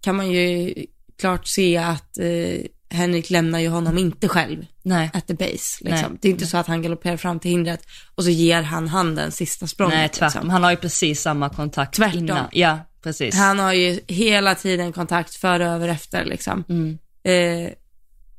kan 0.00 0.16
man 0.16 0.30
ju 0.30 0.74
klart 1.18 1.46
se 1.46 1.76
att 1.76 2.18
eh, 2.18 2.60
Henrik 2.90 3.30
lämnar 3.30 3.58
ju 3.58 3.68
honom 3.68 3.98
inte 3.98 4.28
själv 4.28 4.66
Nej. 4.82 5.10
at 5.14 5.26
the 5.26 5.34
base. 5.34 5.84
Liksom. 5.84 6.10
Nej. 6.12 6.18
Det 6.20 6.28
är 6.28 6.32
inte 6.32 6.46
så 6.46 6.56
att 6.56 6.66
han 6.66 6.82
galopperar 6.82 7.16
fram 7.16 7.40
till 7.40 7.50
hindret 7.50 7.80
och 8.14 8.24
så 8.24 8.30
ger 8.30 8.62
han 8.62 8.88
handen 8.88 9.32
sista 9.32 9.66
språnget. 9.66 9.98
Nej, 9.98 10.08
tvärtom. 10.08 10.26
liksom. 10.40 10.50
Han 10.50 10.62
har 10.62 10.70
ju 10.70 10.76
precis 10.76 11.20
samma 11.22 11.48
kontakt 11.48 11.94
Tvärtom. 11.96 12.18
innan. 12.18 12.48
Ja, 12.52 12.78
precis. 13.02 13.34
Han 13.34 13.58
har 13.58 13.72
ju 13.72 14.00
hela 14.08 14.54
tiden 14.54 14.92
kontakt 14.92 15.34
före, 15.34 15.66
över, 15.68 15.88
efter 15.88 16.24
liksom. 16.24 16.64
Mm. 16.68 16.98
Eh, 17.22 17.72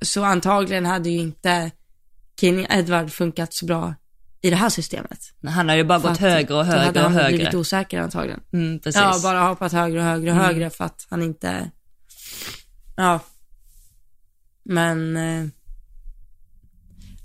så 0.02 0.24
antagligen 0.24 0.86
hade 0.86 1.10
ju 1.10 1.20
inte 1.20 1.72
King 2.40 2.66
Edward 2.70 3.12
funkat 3.12 3.54
så 3.54 3.66
bra 3.66 3.94
i 4.42 4.50
det 4.50 4.56
här 4.56 4.70
systemet. 4.70 5.20
Han 5.48 5.70
har 5.70 5.76
ju 5.76 5.84
bara 5.84 6.00
För 6.00 6.10
gått 6.10 6.18
högre 6.18 6.54
och 6.56 6.66
då 6.66 6.72
hade 6.72 6.80
högre 6.86 7.00
och 7.00 7.04
han 7.12 7.14
högre. 7.14 7.38
blivit 7.38 7.54
osäker 7.54 8.00
antagligen. 8.02 8.40
Mm, 8.54 8.80
precis. 8.80 9.02
Ja, 9.02 9.20
bara 9.24 9.40
hoppat 9.42 9.72
högre 9.72 10.00
och 10.00 10.06
högre 10.06 10.32
och 10.32 10.36
Mm. 10.38 10.46
högre 10.46 10.70
för 10.70 10.84
att 10.84 11.08
han 11.10 11.24
inte, 11.24 11.72
ja. 12.96 13.20
Men, 14.64 15.18
eh, 15.18 15.46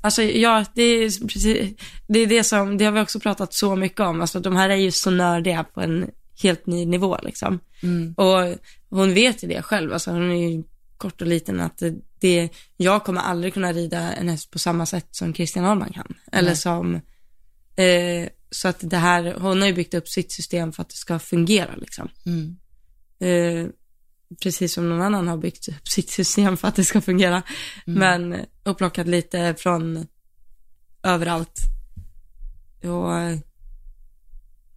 alltså 0.00 0.22
ja, 0.22 0.64
det 0.74 0.82
är 0.82 1.26
precis, 1.28 1.76
det 2.06 2.18
är 2.18 2.26
det 2.26 2.44
som, 2.44 2.78
det 2.78 2.84
har 2.84 2.92
vi 2.92 3.00
också 3.00 3.20
pratat 3.20 3.54
så 3.54 3.76
mycket 3.76 4.00
om, 4.00 4.20
alltså 4.20 4.40
de 4.40 4.56
här 4.56 4.68
är 4.70 4.76
ju 4.76 4.90
så 4.90 5.10
nördiga 5.10 5.64
på 5.64 5.80
en 5.80 6.10
helt 6.42 6.66
ny 6.66 6.86
nivå 6.86 7.18
liksom. 7.22 7.60
Mm. 7.82 8.14
Och 8.16 8.58
hon 8.90 9.14
vet 9.14 9.44
ju 9.44 9.48
det 9.48 9.62
själv, 9.62 9.92
alltså 9.92 10.10
hon 10.10 10.30
är 10.30 10.50
ju 10.50 10.62
kort 10.96 11.20
och 11.20 11.26
liten 11.26 11.60
att 11.60 11.82
det, 12.20 12.48
jag 12.76 13.04
kommer 13.04 13.20
aldrig 13.20 13.54
kunna 13.54 13.72
rida 13.72 14.12
en 14.12 14.28
häst 14.28 14.50
på 14.50 14.58
samma 14.58 14.86
sätt 14.86 15.08
som 15.10 15.34
Christian 15.34 15.64
Ahlman 15.64 15.92
kan. 15.92 16.14
Eller 16.32 16.48
Nej. 16.48 16.56
som, 16.56 16.94
eh, 17.76 18.28
så 18.50 18.68
att 18.68 18.78
det 18.80 18.96
här, 18.96 19.34
hon 19.38 19.60
har 19.60 19.68
ju 19.68 19.74
byggt 19.74 19.94
upp 19.94 20.08
sitt 20.08 20.32
system 20.32 20.72
för 20.72 20.82
att 20.82 20.88
det 20.88 20.94
ska 20.94 21.18
fungera 21.18 21.76
liksom. 21.76 22.08
Mm. 22.26 22.56
Eh, 23.18 23.70
precis 24.42 24.72
som 24.72 24.88
någon 24.88 25.02
annan 25.02 25.28
har 25.28 25.36
byggt 25.36 25.68
upp 25.68 25.88
sitt 25.88 26.10
system 26.10 26.56
för 26.56 26.68
att 26.68 26.76
det 26.76 26.84
ska 26.84 27.00
fungera. 27.00 27.42
Mm. 27.86 27.98
Men, 27.98 28.46
och 28.62 28.78
plockat 28.78 29.06
lite 29.06 29.54
från 29.58 30.06
överallt. 31.02 31.60
Och, 32.82 33.38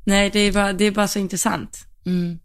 nej, 0.08 0.30
det 0.30 0.40
är 0.40 0.52
bara, 0.52 0.74
det 0.74 0.86
är 0.86 0.92
bara 0.92 1.08
så 1.08 1.20
intressant. 1.20 1.88
Mm. 2.06 2.40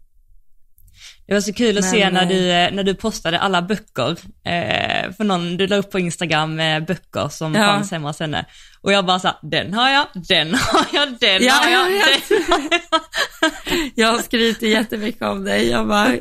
Det 1.27 1.33
var 1.33 1.41
så 1.41 1.53
kul 1.53 1.77
att 1.77 1.83
Men, 1.83 1.91
se 1.91 2.09
när 2.09 2.21
eh, 2.21 2.27
du, 2.27 2.51
eh, 2.51 2.71
när 2.73 2.83
du 2.83 2.95
postade 2.95 3.39
alla 3.39 3.61
böcker. 3.61 4.09
Eh, 4.45 5.11
för 5.17 5.23
någon, 5.23 5.57
du 5.57 5.67
la 5.67 5.75
upp 5.75 5.91
på 5.91 5.99
Instagram 5.99 6.59
eh, 6.59 6.79
böcker 6.79 7.29
som 7.29 7.53
Ja. 7.55 7.61
fanns 7.67 7.91
hemma 7.91 8.09
hos 8.09 8.19
henne. 8.19 8.45
Och 8.81 8.93
jag 8.93 9.05
bara 9.05 9.19
såhär, 9.19 9.37
den 9.41 9.73
har 9.73 9.89
jag, 9.89 10.07
den 10.29 10.53
har 10.53 10.85
jag, 10.93 11.07
den 11.19 11.43
Ja, 11.43 11.53
har 11.53 11.69
jag, 11.71 11.91
jag 11.91 12.01
den 12.29 12.43
har 12.53 12.61
jag. 12.71 12.79
Jag 13.95 14.07
har 14.07 14.19
skrytit 14.19 14.69
jättemycket 14.69 15.21
om 15.21 15.43
dig. 15.43 15.69
Jag 15.69 15.87
bara, 15.87 16.15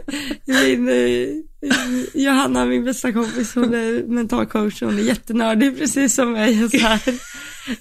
min, 0.47 0.89
eh, 0.89 1.29
Johanna, 2.15 2.65
min 2.65 2.85
bästa 2.85 3.13
kompis, 3.13 3.55
hon 3.55 3.75
är 3.75 4.07
mental 4.07 4.47
coach, 4.47 4.83
hon 4.83 4.99
är 4.99 5.03
jättenördig 5.03 5.79
precis 5.79 6.15
som 6.15 6.33
mig. 6.33 6.65
Och 6.65 6.71
så 6.71 6.79
här. 6.79 7.01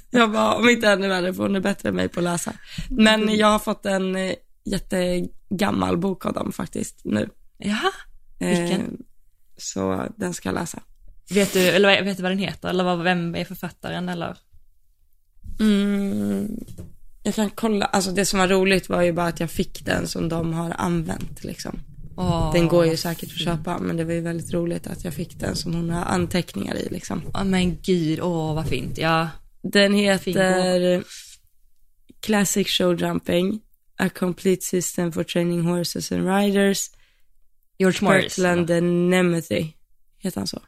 Jag 0.10 0.32
bara, 0.32 0.54
om 0.54 0.70
inte 0.70 0.88
ännu 0.88 1.08
värre, 1.08 1.34
för 1.34 1.44
hon 1.44 1.56
är 1.56 1.60
bättre 1.60 1.90
än 1.90 1.96
mig 1.96 2.08
på 2.10 2.20
att 2.20 2.24
läsa. 2.24 2.54
Men 2.90 3.36
jag 3.38 3.48
har 3.48 3.60
fått 3.60 3.86
en 3.86 4.16
eh, 4.16 4.34
jättegammal 5.52 5.98
bok 5.98 6.26
av 6.26 6.34
dem 6.34 6.52
faktiskt 6.52 7.02
nu. 7.04 7.30
Jaha, 7.58 7.92
Eh, 8.40 8.48
Vilken? 8.60 8.98
Så 9.58 10.08
den 10.18 10.34
ska 10.34 10.50
jag 10.50 10.54
läsa. 10.54 10.82
vet 11.30 11.54
du, 11.54 11.60
eller 11.68 12.04
vet 12.04 12.18
du 12.18 12.24
vad 12.24 12.32
den 12.32 12.40
heter? 12.40 12.70
Eller 12.70 12.84
vad, 12.84 13.04
vem 13.04 13.36
är 13.36 13.46
författaren 13.46 14.10
eller? 14.10 14.38
Mm, 15.60 16.60
jag 17.24 17.36
kan 17.36 17.50
kolla, 17.50 17.86
alltså 17.86 18.12
det 18.12 18.26
som 18.26 18.40
var 18.40 18.48
roligt 18.48 18.90
var 18.90 19.02
ju 19.02 19.12
bara 19.14 19.28
att 19.28 19.40
jag 19.40 19.52
fick 19.52 19.86
den 19.86 20.08
som 20.08 20.30
de 20.30 20.54
har 20.54 20.74
använt 20.78 21.44
liksom. 21.44 21.80
Åh, 22.18 22.54
Den 22.54 22.68
går 22.68 22.86
ju 22.86 22.98
säkert 22.98 23.30
att 23.32 23.40
köpa, 23.40 23.78
men 23.80 23.98
det 23.98 24.04
var 24.04 24.14
ju 24.14 24.22
väldigt 24.22 24.54
roligt 24.54 24.88
att 24.88 25.04
jag 25.04 25.14
fick 25.14 25.40
den 25.40 25.56
som 25.56 25.74
hon 25.74 25.90
har 25.90 26.04
anteckningar 26.06 26.76
i 26.76 26.88
liksom. 26.92 27.22
åh, 27.34 27.44
men 27.44 27.78
gud, 27.82 28.20
åh 28.22 28.56
vad 28.56 28.68
fint. 28.68 28.98
Ja, 28.98 29.30
Den 29.62 29.94
heter 29.94 31.04
Classic 32.20 32.68
Show 32.68 33.02
Jumping, 33.02 33.60
A 34.02 34.10
Complete 34.10 34.62
System 34.62 35.12
for 35.12 35.24
Training 35.24 35.62
Horses 35.64 36.12
and 36.12 36.28
Riders, 36.28 36.90
George 37.80 37.98
Morris. 38.02 38.36
Kirtland 38.36 38.70
Nemeth, 39.10 39.52
heter 40.18 40.40
han 40.42 40.48
så? 40.48 40.62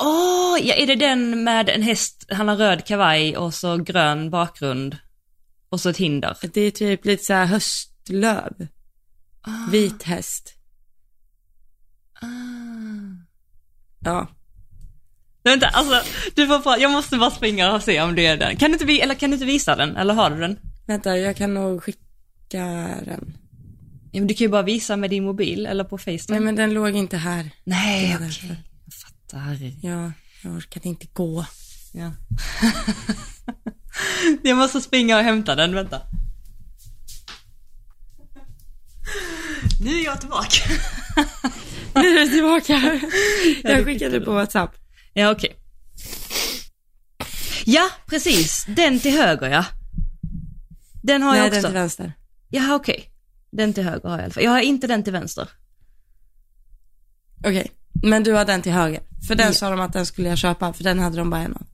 Åh, 0.00 0.56
ja, 0.62 0.74
är 0.74 0.86
det 0.86 0.94
den 0.94 1.44
med 1.44 1.68
en 1.68 1.82
häst, 1.82 2.24
han 2.30 2.48
har 2.48 2.56
röd 2.56 2.86
kavaj 2.86 3.36
och 3.36 3.54
så 3.54 3.76
grön 3.76 4.30
bakgrund 4.30 4.96
och 5.68 5.80
så 5.80 5.88
ett 5.88 5.96
hinder? 5.96 6.36
Det 6.52 6.60
är 6.60 6.70
typ 6.70 7.04
lite 7.04 7.24
så 7.24 7.32
här 7.32 7.46
höstlöv, 7.46 8.52
Ah, 9.42 9.70
vit 9.70 10.02
häst. 10.02 10.54
ah. 12.22 12.26
Ja, 14.00 14.28
Vänta, 15.42 15.66
alltså, 15.66 16.02
du 16.34 16.46
får 16.46 16.58
prata, 16.58 16.78
jag 16.80 16.90
måste 16.90 17.16
bara 17.16 17.30
springa 17.30 17.74
och 17.74 17.82
se 17.82 18.00
om 18.00 18.14
det 18.14 18.26
är 18.26 18.36
den. 18.36 18.56
Kan 18.56 18.72
du 18.72 18.78
inte, 18.78 19.02
eller 19.02 19.14
kan 19.14 19.30
du 19.30 19.34
inte 19.34 19.46
visa 19.46 19.76
den, 19.76 19.96
eller 19.96 20.14
har 20.14 20.30
du 20.30 20.40
den? 20.40 20.58
Vänta, 20.86 21.18
jag 21.18 21.36
kan 21.36 21.54
nog 21.54 21.82
skicka 21.82 21.98
den. 22.50 23.36
Ja, 24.12 24.20
men 24.20 24.26
du 24.26 24.34
kan 24.34 24.44
ju 24.44 24.48
bara 24.48 24.62
visa 24.62 24.96
med 24.96 25.10
din 25.10 25.24
mobil 25.24 25.66
eller 25.66 25.84
på 25.84 25.98
Facetime. 25.98 26.24
Nej, 26.28 26.40
men 26.40 26.56
den 26.56 26.74
låg 26.74 26.96
inte 26.96 27.16
här. 27.16 27.50
Nej, 27.64 28.14
okej. 28.14 28.26
därför. 28.26 28.56
Jag 28.84 28.94
fattar. 28.94 29.72
Ja, 29.82 30.12
jag 30.42 30.52
orkade 30.52 30.88
inte 30.88 31.06
gå. 31.12 31.46
Ja. 31.92 32.12
jag 34.42 34.56
måste 34.56 34.80
springa 34.80 35.16
och 35.18 35.24
hämta 35.24 35.54
den, 35.54 35.74
vänta. 35.74 36.00
Nu 39.80 40.00
är 40.00 40.04
jag 40.04 40.20
tillbaka. 40.20 40.64
Nu 41.94 42.00
är 42.00 42.26
du 42.26 42.28
tillbaka. 42.32 43.00
Jag 43.62 43.84
skickade 43.84 44.20
på 44.20 44.32
WhatsApp. 44.32 44.70
Ja, 45.12 45.30
okej. 45.30 45.56
Ja, 47.64 47.88
precis. 48.06 48.66
Den 48.68 49.00
till 49.00 49.12
höger, 49.12 49.48
ja. 49.48 49.64
Den 51.02 51.22
har 51.22 51.32
Nej, 51.32 51.40
jag 51.40 51.50
den 51.50 51.58
också. 51.58 51.68
till 51.68 51.74
vänster. 51.74 52.12
Jaha, 52.48 52.74
okej. 52.74 53.04
Den 53.50 53.72
till 53.72 53.84
höger 53.84 54.08
har 54.08 54.16
jag 54.16 54.20
i 54.20 54.24
alla 54.24 54.32
fall. 54.32 54.44
Jag 54.44 54.50
har 54.50 54.60
inte 54.60 54.86
den 54.86 55.02
till 55.02 55.12
vänster. 55.12 55.48
Okej, 57.40 57.70
men 58.02 58.22
du 58.24 58.32
har 58.32 58.44
den 58.44 58.62
till 58.62 58.72
höger. 58.72 59.00
För 59.28 59.34
den 59.34 59.46
Ja. 59.46 59.52
sa 59.52 59.70
de 59.70 59.80
att 59.80 59.92
den 59.92 60.06
skulle 60.06 60.28
jag 60.28 60.38
köpa, 60.38 60.72
för 60.72 60.84
den 60.84 60.98
hade 60.98 61.16
de 61.16 61.30
bara 61.30 61.40
en 61.40 61.52
av. 61.54 61.66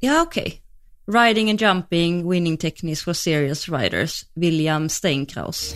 Ja, 0.00 0.22
okej. 0.22 0.60
Riding 1.06 1.50
and 1.50 1.60
jumping, 1.60 2.30
winning 2.30 2.56
techniques 2.56 3.02
for 3.04 3.12
serious 3.12 3.68
riders. 3.68 4.24
William 4.34 4.88
Steinkraus. 4.88 5.74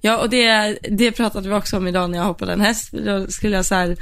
Ja, 0.00 0.18
och 0.18 0.30
det, 0.30 0.78
det 0.90 1.12
pratade 1.12 1.48
vi 1.48 1.54
också 1.54 1.76
om 1.76 1.86
idag 1.88 2.10
när 2.10 2.18
jag 2.18 2.24
hoppade 2.24 2.52
en 2.52 2.60
häst. 2.60 2.92
Då 2.92 3.26
skulle 3.26 3.56
jag 3.56 3.64
så 3.64 3.74
här, 3.74 3.96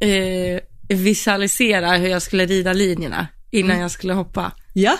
eh, 0.00 0.60
visualisera 0.88 1.96
hur 1.96 2.08
jag 2.08 2.22
skulle 2.22 2.46
rida 2.46 2.72
linjerna 2.72 3.26
innan 3.50 3.78
jag 3.78 3.90
skulle 3.90 4.12
hoppa. 4.12 4.52
Ja. 4.72 4.98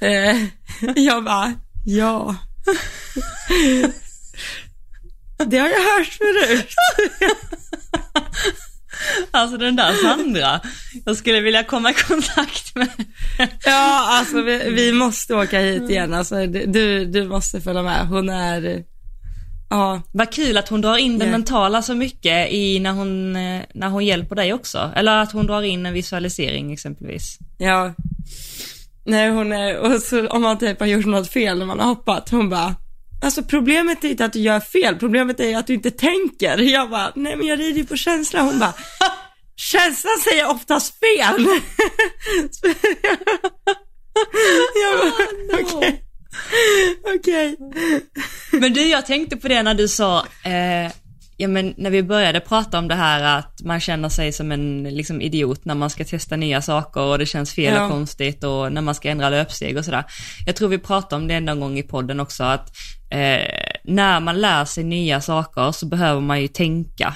Eh, 0.00 0.36
jag 0.96 1.24
bara, 1.24 1.54
ja. 1.84 2.36
Det 5.46 5.58
har 5.58 5.68
jag 5.68 5.98
hört 5.98 6.12
förut. 6.12 6.74
Alltså 9.30 9.56
den 9.56 9.76
där 9.76 9.92
Sandra. 9.92 10.60
Jag 11.04 11.16
skulle 11.16 11.40
vilja 11.40 11.64
komma 11.64 11.90
i 11.90 11.94
kontakt 11.94 12.74
med. 12.74 12.88
Ja, 13.64 14.06
alltså 14.18 14.42
vi, 14.42 14.70
vi 14.70 14.92
måste 14.92 15.34
åka 15.34 15.60
hit 15.60 15.90
igen. 15.90 16.14
Alltså, 16.14 16.46
du, 16.46 17.04
du 17.04 17.28
måste 17.28 17.60
följa 17.60 17.82
med. 17.82 18.06
Hon 18.06 18.28
är, 18.28 18.84
ja, 19.70 20.02
Vad 20.12 20.32
kul 20.32 20.56
att 20.56 20.68
hon 20.68 20.80
drar 20.80 20.96
in 20.96 21.18
det 21.18 21.24
Ja. 21.24 21.30
mentala 21.30 21.82
så 21.82 21.94
mycket 21.94 22.52
i 22.52 22.78
när 22.80 22.92
hon, 22.92 23.36
eh, 23.36 23.62
när 23.74 23.88
hon 23.88 24.04
hjälper 24.06 24.36
dig 24.36 24.52
också. 24.52 24.90
Eller 24.96 25.16
att 25.16 25.32
hon 25.32 25.46
drar 25.46 25.62
in 25.62 25.86
en 25.86 25.92
visualisering 25.94 26.72
exempelvis. 26.72 27.38
ja. 27.58 27.94
Nej, 29.04 29.30
hon 29.30 29.52
är, 29.52 29.78
och 29.78 30.02
så 30.02 30.26
om 30.28 30.42
man 30.42 30.58
typ 30.58 30.80
har 30.80 30.86
gjort 30.86 31.06
något 31.06 31.28
fel 31.32 31.58
när 31.58 31.66
man 31.66 31.80
har 31.80 31.86
hoppat, 31.86 32.30
hon 32.30 32.48
bara, 32.48 32.74
alltså 33.22 33.42
problemet 33.42 34.04
är 34.04 34.08
inte 34.08 34.24
att 34.24 34.32
du 34.32 34.38
gör 34.40 34.60
fel, 34.60 34.96
problemet 34.96 35.40
är 35.40 35.56
att 35.58 35.66
du 35.66 35.74
inte 35.74 35.90
tänker. 35.90 36.58
Jag 36.58 36.90
bara, 36.90 37.12
nej 37.14 37.36
men 37.36 37.46
jag 37.46 37.58
rider 37.58 37.78
ju 37.78 37.86
på 37.86 37.96
känsla. 37.96 38.42
Hon 38.42 38.58
bara, 38.58 38.74
känslan 39.56 40.12
säger 40.24 40.50
oftast 40.50 40.94
fel. 41.00 41.46
jag 44.74 44.98
bara, 44.98 45.60
okej. 45.78 46.02
Okej. 47.18 47.56
Men 48.52 48.72
du, 48.72 48.88
jag 48.88 49.06
tänkte 49.06 49.36
på 49.36 49.48
det 49.48 49.62
när 49.62 49.74
du 49.74 49.88
sa, 49.88 50.26
eh, 50.44 50.92
ja 51.36 51.48
men 51.48 51.74
när 51.76 51.90
vi 51.90 52.02
började 52.02 52.40
prata 52.40 52.78
om 52.78 52.88
det 52.88 52.94
här 52.94 53.38
att 53.38 53.60
man 53.64 53.80
känner 53.80 54.08
sig 54.08 54.32
som 54.32 54.52
en 54.52 54.82
liksom, 54.82 55.20
idiot 55.20 55.64
när 55.64 55.74
man 55.74 55.90
ska 55.90 56.04
testa 56.04 56.36
nya 56.36 56.62
saker 56.62 57.00
och 57.00 57.18
det 57.18 57.26
känns 57.26 57.54
fel 57.54 57.74
Ja. 57.74 57.84
och 57.84 57.90
konstigt 57.90 58.44
och 58.44 58.72
när 58.72 58.80
man 58.82 58.94
ska 58.94 59.08
ändra 59.10 59.30
löpsteg 59.30 59.76
och 59.76 59.84
sådär. 59.84 60.04
Jag 60.46 60.56
tror 60.56 60.68
vi 60.68 60.78
pratade 60.78 61.22
om 61.22 61.28
det 61.28 61.40
någon 61.40 61.60
gång 61.60 61.78
i 61.78 61.82
podden 61.82 62.20
också 62.20 62.44
att 62.44 62.68
eh, 63.10 63.78
när 63.84 64.20
man 64.20 64.40
lär 64.40 64.64
sig 64.64 64.84
nya 64.84 65.20
saker 65.20 65.72
så 65.72 65.86
behöver 65.86 66.20
man 66.20 66.42
ju 66.42 66.48
tänka. 66.48 67.14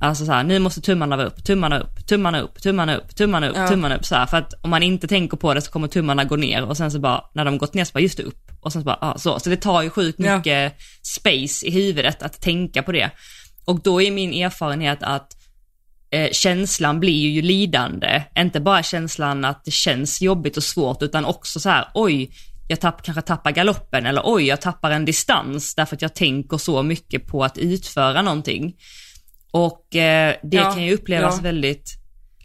Alltså 0.00 0.26
så 0.26 0.32
här, 0.32 0.44
nu 0.44 0.58
måste 0.58 0.80
tummarna 0.80 1.16
vara 1.16 1.26
upp, 1.26 1.44
tummarna 1.44 1.78
upp, 1.80 2.06
tummarna 2.06 2.40
upp, 2.40 2.62
tummarna 2.62 2.96
upp, 2.96 3.16
tummarna 3.16 3.48
upp, 3.48 3.56
Ja. 3.56 3.68
tummarna 3.68 3.96
upp 3.96 4.04
så 4.04 4.14
här. 4.14 4.26
För 4.26 4.36
att 4.36 4.52
om 4.62 4.70
man 4.70 4.82
inte 4.82 5.06
tänker 5.08 5.36
på 5.36 5.54
det 5.54 5.60
så 5.60 5.70
kommer 5.70 5.88
tummarna 5.88 6.24
gå 6.24 6.36
ner 6.36 6.64
och 6.64 6.76
sen 6.76 6.90
så 6.90 6.98
bara, 6.98 7.24
när 7.34 7.44
de 7.44 7.58
gått 7.58 7.74
ner 7.74 7.84
så 7.84 7.92
bara, 7.92 8.00
just 8.00 8.16
det, 8.16 8.22
upp. 8.22 8.50
Och 8.60 8.72
sen 8.72 8.82
så 8.82 8.86
bara, 8.86 8.98
ah, 9.00 9.18
så. 9.18 9.38
Så 9.40 9.50
det 9.50 9.56
tar 9.56 9.82
ju 9.82 9.90
sjukt 9.90 10.18
Ja. 10.20 10.36
mycket 10.36 10.74
space 11.02 11.66
i 11.66 11.70
huvudet 11.70 12.22
att 12.22 12.40
tänka 12.40 12.82
på 12.82 12.92
det. 12.92 13.10
Och 13.64 13.82
då 13.82 14.02
är 14.02 14.10
min 14.10 14.32
erfarenhet 14.44 14.98
att 15.02 15.32
eh, 16.10 16.30
känslan 16.32 17.00
blir 17.00 17.30
ju 17.30 17.42
lidande. 17.42 18.22
Inte 18.38 18.60
bara 18.60 18.82
känslan 18.82 19.44
att 19.44 19.64
det 19.64 19.70
känns 19.70 20.22
jobbigt 20.22 20.56
och 20.56 20.62
svårt 20.62 21.02
utan 21.02 21.24
också 21.24 21.60
så 21.60 21.68
här, 21.68 21.88
oj, 21.94 22.30
jag 22.68 22.80
tapp, 22.80 23.02
kanske 23.02 23.22
tappar 23.22 23.50
galoppen 23.50 24.06
eller 24.06 24.22
oj, 24.24 24.44
jag 24.46 24.60
tappar 24.60 24.90
en 24.90 25.04
distans 25.04 25.74
därför 25.74 25.96
att 25.96 26.02
jag 26.02 26.14
tänker 26.14 26.58
så 26.58 26.82
mycket 26.82 27.26
på 27.26 27.44
att 27.44 27.58
utföra 27.58 28.22
någonting. 28.22 28.74
Och 29.56 29.96
eh, 29.96 30.34
det 30.42 30.56
Ja, 30.56 30.72
kan 30.72 30.82
ju 30.82 30.94
upplevas 30.94 31.36
ja. 31.36 31.42
väldigt 31.42 31.90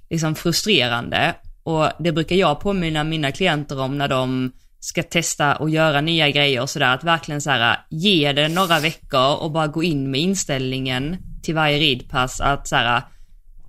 liksom, 0.10 0.36
frustrerande. 0.36 1.36
Och 1.64 1.90
det 2.00 2.12
brukar 2.12 2.36
jag 2.36 2.60
påminna 2.60 3.04
mina 3.04 3.32
klienter 3.32 3.80
om 3.80 3.98
när 3.98 4.08
de 4.08 4.52
ska 4.80 5.04
testa 5.04 5.56
och 5.56 5.70
göra 5.70 6.02
nya 6.02 6.30
grejer 6.30 6.62
och 6.62 6.70
sådär. 6.70 6.94
Att 6.94 7.04
verkligen 7.04 7.42
så 7.42 7.50
här, 7.50 7.78
ge 7.90 8.34
det 8.34 8.48
några 8.48 8.80
veckor 8.80 9.36
och 9.36 9.52
bara 9.52 9.68
gå 9.68 9.84
in 9.84 10.12
med 10.12 10.22
inställningen 10.22 11.18
till 11.44 11.56
varje 11.56 11.78
ridpass 11.80 12.42
att 12.42 12.68
så 12.68 12.76
här, 12.76 13.02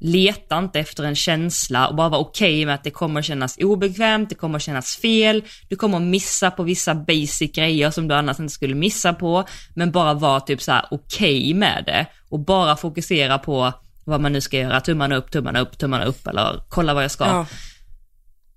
leta 0.02 0.58
inte 0.58 0.80
efter 0.80 1.04
en 1.04 1.14
känsla 1.14 1.88
och 1.88 1.94
bara 1.94 2.08
vara 2.08 2.20
okej 2.20 2.66
med 2.66 2.74
att 2.74 2.84
det 2.84 2.90
kommer 2.90 3.22
kännas 3.22 3.58
obekvämt, 3.58 4.28
det 4.28 4.34
kommer 4.34 4.58
kännas 4.58 4.96
fel, 4.96 5.44
du 5.68 5.76
kommer 5.76 6.00
missa 6.00 6.50
på 6.50 6.62
vissa 6.62 6.94
basic 6.94 7.52
grejer 7.52 7.90
som 7.90 8.08
du 8.08 8.14
annars 8.14 8.40
inte 8.40 8.54
skulle 8.54 8.74
missa 8.74 9.12
på, 9.12 9.44
men 9.74 9.90
bara 9.90 10.14
vara 10.14 10.40
typ 10.40 10.62
så 10.62 10.72
här 10.72 10.84
okej 10.90 11.54
med 11.54 11.82
det 11.86 12.06
och 12.30 12.40
bara 12.40 12.76
fokusera 12.76 13.38
på 13.38 13.72
vad 14.04 14.20
man 14.20 14.32
nu 14.32 14.40
ska 14.40 14.58
göra, 14.58 14.80
tummarna 14.80 15.16
upp, 15.16 15.30
tummarna 15.30 15.60
upp, 15.60 15.78
tummarna 15.78 16.04
upp 16.04 16.26
eller 16.26 16.62
kolla 16.68 16.94
vad 16.94 17.04
jag 17.04 17.10
ska. 17.10 17.24
Ja. 17.24 17.46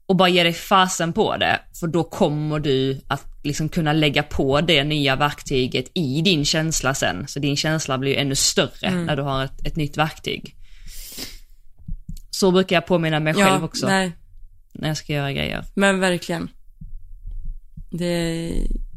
Och 0.07 0.15
bara 0.15 0.29
ge 0.29 0.43
dig 0.43 0.53
fasen 0.53 1.13
på 1.13 1.37
det, 1.37 1.59
för 1.79 1.87
då 1.87 2.03
kommer 2.03 2.59
du 2.59 3.01
att 3.07 3.23
liksom 3.43 3.69
kunna 3.69 3.93
lägga 3.93 4.23
på 4.23 4.61
det 4.61 4.83
nya 4.83 5.15
verktyget 5.15 5.85
i 5.93 6.21
din 6.21 6.45
känsla 6.45 6.93
sen. 6.93 7.27
Så 7.27 7.39
din 7.39 7.57
känsla 7.57 7.97
blir 7.97 8.11
ju 8.11 8.17
ännu 8.17 8.35
större 8.35 8.91
när 8.91 9.15
du 9.15 9.21
har 9.21 9.43
ett, 9.43 9.67
ett 9.67 9.75
nytt 9.75 9.97
verktyg. 9.97 10.55
Så 12.35 12.51
brukar 12.51 12.75
jag 12.75 12.85
påminna 12.85 13.19
mig 13.19 13.33
själv 13.33 13.61
ja, 13.61 13.65
också 13.65 13.87
Nej, 13.87 14.11
när 14.73 14.87
jag 14.87 14.97
ska 14.97 15.13
göra 15.13 15.31
grejer. 15.33 15.65
men 15.73 15.99
verkligen. 15.99 16.49
Det, 17.91 18.51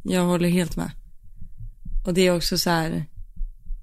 jag 0.05 0.25
håller 0.25 0.49
helt 0.49 0.77
med. 0.77 0.91
Och 2.07 2.15
det 2.15 2.27
är 2.27 2.37
också 2.37 2.59
så 2.59 2.71
här, 2.71 3.05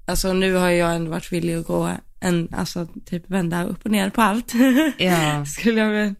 alltså 0.06 0.32
nu 0.32 0.54
har 0.54 0.70
jag 0.70 0.94
ändå 0.94 1.10
varit 1.10 1.32
villig 1.32 1.54
att 1.54 1.66
gå 1.66 1.90
en, 2.20 2.48
alltså 2.52 2.88
typ 3.04 3.30
vända 3.30 3.64
upp 3.64 3.84
och 3.84 3.90
ner 3.90 4.10
på 4.10 4.22
allt. 4.22 4.52
Ja. 4.98 5.44
Skulle 5.46 5.80
jag 5.80 5.90
väl 5.90 6.14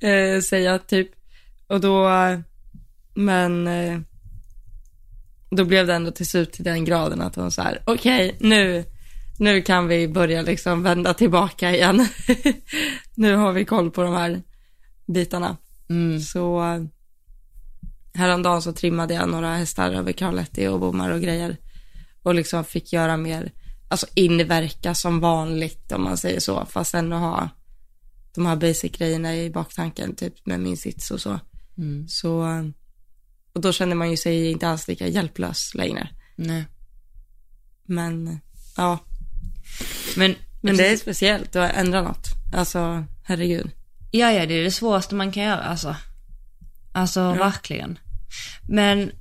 eh, 0.00 0.40
säga 0.40 0.78
typ. 0.78 1.10
Och 1.66 1.80
då, 1.80 2.10
men 3.14 3.66
eh, 3.66 4.00
då 5.50 5.64
blev 5.64 5.86
det 5.86 5.94
ändå 5.94 6.10
till 6.10 6.26
slut 6.26 6.52
till 6.52 6.64
den 6.64 6.84
graden 6.84 7.20
att 7.20 7.36
hon 7.36 7.50
så 7.50 7.62
här, 7.62 7.82
okej, 7.84 8.36
nu, 8.40 8.84
nu 9.38 9.62
kan 9.62 9.88
vi 9.88 10.08
börja 10.08 10.42
liksom 10.42 10.82
vända 10.82 11.14
tillbaka 11.14 11.74
igen. 11.74 12.08
nu 13.14 13.36
har 13.36 13.52
vi 13.52 13.64
koll 13.64 13.90
på 13.90 14.02
de 14.02 14.14
här 14.14 14.42
bitarna. 15.06 15.56
Mm. 15.88 16.20
Så 16.20 16.62
häromdagen 18.14 18.62
så 18.62 18.72
trimmade 18.72 19.14
jag 19.14 19.28
några 19.28 19.56
hästar 19.56 19.92
över 19.92 20.12
Carletti 20.12 20.66
och 20.66 20.80
bommar 20.80 21.10
och 21.10 21.20
grejer. 21.20 21.56
Och 22.22 22.34
liksom 22.34 22.64
fick 22.64 22.92
göra 22.92 23.16
mer, 23.16 23.52
alltså 23.88 24.06
inverka 24.14 24.94
som 24.94 25.20
vanligt 25.20 25.92
om 25.92 26.04
man 26.04 26.16
säger 26.16 26.40
så. 26.40 26.66
Fast 26.66 26.94
ändå 26.94 27.16
ha 27.16 27.48
de 28.34 28.46
här 28.46 28.56
basic-grejerna 28.56 29.36
i 29.36 29.50
baktanken, 29.50 30.14
typ 30.14 30.46
med 30.46 30.60
min 30.60 30.76
sits 30.76 31.10
och 31.10 31.20
så. 31.20 31.40
Mm. 31.78 32.08
Så, 32.08 32.44
och 33.52 33.60
då 33.60 33.72
kände 33.72 33.94
man 33.94 34.10
ju 34.10 34.16
sig 34.16 34.50
inte 34.50 34.68
alls 34.68 34.88
lika 34.88 35.08
hjälplös 35.08 35.74
längre. 35.74 36.08
Nej. 36.36 36.64
Men, 37.84 38.40
ja, 38.76 38.98
Men, 40.16 40.34
men 40.60 40.76
det 40.76 40.88
är 40.88 40.96
speciellt 40.96 41.56
att 41.56 41.74
ändra 41.74 42.02
något. 42.02 42.28
Alltså, 42.52 43.04
herregud. 43.22 43.70
Ja, 44.10 44.32
ja, 44.32 44.46
det 44.46 44.54
är 44.54 44.64
det 44.64 44.70
svåraste 44.70 45.14
man 45.14 45.32
kan 45.32 45.42
göra 45.42 45.62
alltså. 45.62 45.96
Alltså 46.92 47.32
verkligen. 47.32 47.98
Men 48.68 49.12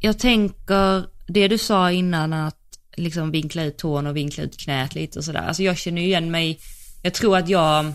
jag 0.00 0.18
tänker, 0.18 1.06
det 1.26 1.48
du 1.48 1.58
sa 1.58 1.90
innan 1.90 2.32
att 2.32 2.56
liksom 2.96 3.30
vinkla 3.30 3.64
ut 3.64 3.78
tån 3.78 4.06
och 4.06 4.16
vinkla 4.16 4.44
ut 4.44 4.60
knät 4.60 4.94
lite 4.94 5.18
och 5.18 5.24
sådär. 5.24 5.40
Alltså 5.40 5.62
jag 5.62 5.78
känner 5.78 6.02
ju 6.02 6.08
igen 6.08 6.30
mig, 6.30 6.60
jag 7.02 7.14
tror 7.14 7.36
att 7.36 7.48
jag 7.48 7.92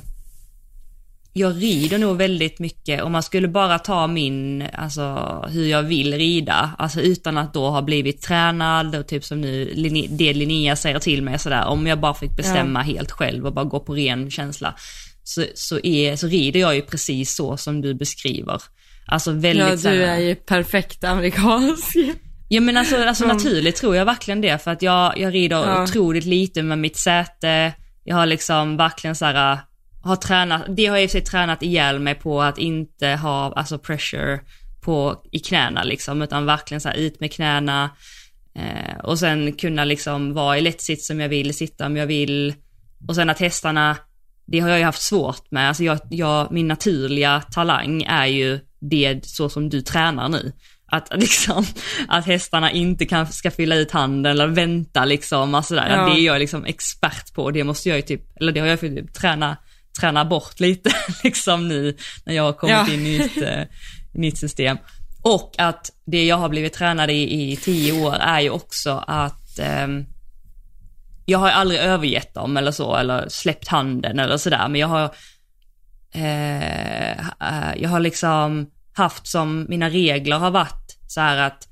jag 1.38 1.62
rider 1.62 1.97
nog 1.97 2.17
väldigt 2.17 2.60
mycket, 2.60 3.04
om 3.04 3.12
man 3.12 3.23
skulle 3.23 3.47
bara 3.47 3.80
ta 3.80 4.08
min, 4.08 4.63
alltså 4.73 5.04
hur 5.50 5.65
jag 5.65 5.84
vill 5.84 6.13
rida, 6.13 6.71
alltså 6.78 7.02
utan 7.02 7.38
att 7.38 7.54
då 7.54 7.69
ha 7.69 7.82
blivit 7.82 8.21
tränad 8.21 8.95
och 8.95 9.08
typ 9.08 9.23
som 9.23 9.41
nu, 9.41 9.73
det 10.10 10.34
Linnea 10.34 10.76
säger 10.76 11.00
till 11.00 11.21
mig 11.21 11.39
sådär, 11.39 11.65
om 11.65 11.88
jag 11.88 12.00
bara 12.00 12.13
fick 12.13 12.38
bestämma 12.38 12.80
ja. 12.80 12.84
helt 12.84 13.12
själv 13.12 13.45
och 13.45 13.54
bara 13.54 13.65
gå 13.65 13.80
på 13.80 13.93
ren 13.93 14.32
känsla, 14.32 14.76
så, 15.23 15.43
så, 15.56 15.80
är, 15.84 16.15
så 16.15 16.28
rider 16.28 16.60
jag 16.60 16.76
ju 16.76 16.82
precis 16.82 17.36
så 17.36 17.58
som 17.58 17.82
du 17.82 17.93
beskriver. 17.93 18.62
Alltså 19.06 19.32
väldigt 19.32 19.84
Ja, 19.84 19.91
du 19.91 20.04
är 20.04 20.19
ju 20.19 20.36
perfekt 20.36 21.04
amerikansk. 21.04 21.97
Ja 22.50 22.62
men 22.62 22.78
alltså, 22.78 23.04
alltså 23.04 23.23
mm. 23.23 23.38
naturligt 23.38 23.76
tror 23.76 23.95
jag 23.95 24.06
verkligen 24.06 24.41
det, 24.41 24.63
för 24.63 24.71
att 24.71 24.82
jag, 24.82 25.17
jag 25.17 25.34
rider 25.34 25.56
ja. 25.56 25.84
otroligt 25.84 26.26
lite 26.26 26.63
med 26.63 26.80
mitt 26.80 26.97
säte, 26.97 27.73
jag 28.04 28.15
har 28.15 28.26
liksom 28.26 28.78
verkligen 28.78 29.15
så 29.15 29.26
här, 29.26 29.60
har 30.08 30.15
tränat, 30.15 30.62
det 30.67 30.86
har 30.86 30.98
jag 30.98 31.04
i 31.04 31.08
sig 31.08 31.22
tränat 31.22 31.63
ihjäl 31.63 32.00
mig 32.00 32.15
på 32.15 32.41
att 32.41 32.58
inte 32.58 33.08
ha 33.08 33.54
alltså 33.54 33.80
pressure 33.80 34.39
på, 34.82 35.24
i 35.32 35.39
knäna 35.39 35.84
liksom, 35.84 36.22
utan 36.22 36.46
verkligen 36.46 36.82
så 36.82 36.89
här 36.89 36.96
ut 36.96 37.20
med 37.20 37.34
knäna 37.34 37.89
eh, 38.56 38.98
och 39.04 39.20
sen 39.20 39.54
kunna 39.54 39.86
liksom 39.86 40.34
vara 40.34 40.58
i 40.58 40.62
lättsits 40.62 41.08
som 41.08 41.20
jag 41.20 41.30
vill, 41.30 41.54
sitta 41.54 41.86
om 41.86 41.98
jag 41.98 42.08
vill 42.08 42.54
och 43.08 43.15
sen 43.15 43.30
att 43.30 43.39
hästarna, 43.39 43.98
det 44.46 44.60
har 44.60 44.70
jag 44.70 44.80
ju 44.80 44.86
haft 44.86 45.02
svårt 45.02 45.52
med, 45.52 45.67
alltså 45.67 45.84
jag, 45.84 46.00
jag, 46.10 46.52
min 46.52 46.67
naturliga 46.67 47.41
talang 47.41 48.04
är 48.04 48.26
ju 48.26 48.60
det 48.80 49.26
så 49.26 49.50
som 49.50 49.70
du 49.70 49.82
tränar 49.82 50.30
nu. 50.30 50.52
Att, 50.91 51.12
liksom, 51.15 51.65
att 52.08 52.26
hästarna 52.26 52.72
inte 52.72 53.06
kan, 53.06 53.28
ska 53.28 53.52
fylla 53.52 53.76
ut 53.76 53.91
handen 53.91 54.32
eller 54.32 54.48
vänta 54.48 55.06
liksom, 55.06 55.56
alltså 55.56 55.76
där. 55.76 55.89
Ja. 55.89 56.06
Det 56.06 56.20
är 56.20 56.26
jag 56.26 56.39
liksom 56.39 56.65
expert 56.65 57.34
på 57.34 57.43
och 57.43 57.54
det 57.54 57.63
måste 57.63 57.89
jag 57.89 57.96
ju 57.96 58.02
typ, 58.02 58.38
eller 58.39 58.52
det 58.52 58.60
har 58.60 58.67
jag 58.67 58.80
för 58.80 58.88
typ 58.88 59.13
träna, 59.13 59.58
träna 60.00 60.26
bort 60.26 60.60
lite 60.60 60.90
liksom 61.24 61.68
nu 61.68 61.98
när 62.26 62.34
jag 62.34 62.44
har 62.44 62.54
kommit 62.54 62.76
ja. 62.88 62.94
in 62.94 63.08
i 63.08 63.16
ett 63.16 63.38
uh, 63.38 63.66
nytt 64.14 64.38
system. 64.38 64.78
Och 65.22 65.56
att 65.58 65.92
det 66.06 66.26
jag 66.26 66.38
har 66.38 66.50
blivit 66.50 66.74
tränad 66.74 67.10
i 67.10 67.52
i 67.52 67.56
tio 67.56 68.06
år 68.06 68.16
är 68.16 68.40
ju 68.40 68.50
också 68.50 69.04
att 69.08 69.60
um, 69.84 70.06
jag 71.26 71.40
har 71.40 71.50
aldrig 71.50 71.80
övergett 71.80 72.34
dem 72.34 72.58
eller 72.58 72.72
så, 72.72 72.96
eller 72.96 73.30
släppt 73.30 73.68
handen 73.68 74.20
eller 74.20 74.38
sådär, 74.38 74.68
men 74.68 74.82
jag 74.82 74.88
har, 74.88 75.04
uh, 76.16 77.20
uh, 77.42 77.82
jag 77.82 77.90
har 77.90 78.00
liksom 78.00 78.72
haft 78.94 79.28
som 79.28 79.66
mina 79.70 79.90
regler 79.90 80.38
har 80.38 80.52
varit 80.52 80.98
så 81.08 81.22
här 81.22 81.38
att 81.38 81.68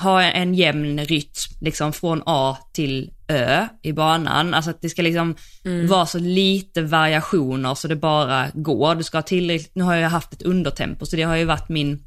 ha 0.00 0.22
en 0.22 0.54
jämn 0.54 1.04
rytm 1.04 1.56
liksom 1.60 1.92
från 1.92 2.22
A 2.26 2.56
till 2.72 3.10
Ö 3.28 3.66
i 3.82 3.92
banan. 3.92 4.54
Alltså 4.54 4.70
att 4.70 4.82
det 4.82 4.88
ska 4.88 5.02
liksom 5.02 5.36
mm. 5.64 5.86
vara 5.86 6.06
så 6.06 6.18
lite 6.18 6.82
variationer 6.82 7.74
så 7.74 7.88
det 7.88 7.96
bara 7.96 8.48
går. 8.54 8.94
Du 8.94 9.02
ska 9.02 9.18
ha 9.18 9.22
tillräckligt, 9.22 9.74
nu 9.74 9.84
har 9.84 9.94
jag 9.94 10.10
haft 10.10 10.32
ett 10.32 10.42
undertempo 10.42 11.06
så 11.06 11.16
det 11.16 11.22
har 11.22 11.36
ju 11.36 11.44
varit 11.44 11.68
min 11.68 12.04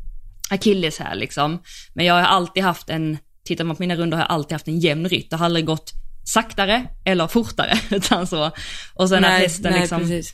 akilles 0.50 1.00
här 1.00 1.16
liksom. 1.16 1.60
Men 1.94 2.06
jag 2.06 2.14
har 2.14 2.22
alltid 2.22 2.64
haft 2.64 2.90
en, 2.90 3.18
tittar 3.46 3.64
man 3.64 3.76
på 3.76 3.82
mina 3.82 3.96
runder 3.96 4.18
har 4.18 4.24
jag 4.24 4.32
alltid 4.32 4.52
haft 4.52 4.68
en 4.68 4.80
jämn 4.80 5.10
rytm. 5.10 5.28
Det 5.30 5.36
har 5.36 5.46
aldrig 5.46 5.66
gått 5.66 5.92
saktare 6.26 6.88
eller 7.06 7.28
fortare 7.28 7.80
utan 7.96 8.28
så. 8.28 8.52
Och 8.94 9.10
sen 9.10 9.22
nej, 9.22 9.36
att 9.36 9.42
hästen 9.42 9.72
nej, 9.72 9.80
liksom, 9.80 10.00
precis. 10.00 10.34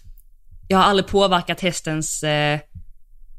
jag 0.68 0.78
har 0.78 0.86
aldrig 0.86 1.08
påverkat 1.08 1.62
hästens 1.62 2.24
eh, 2.24 2.60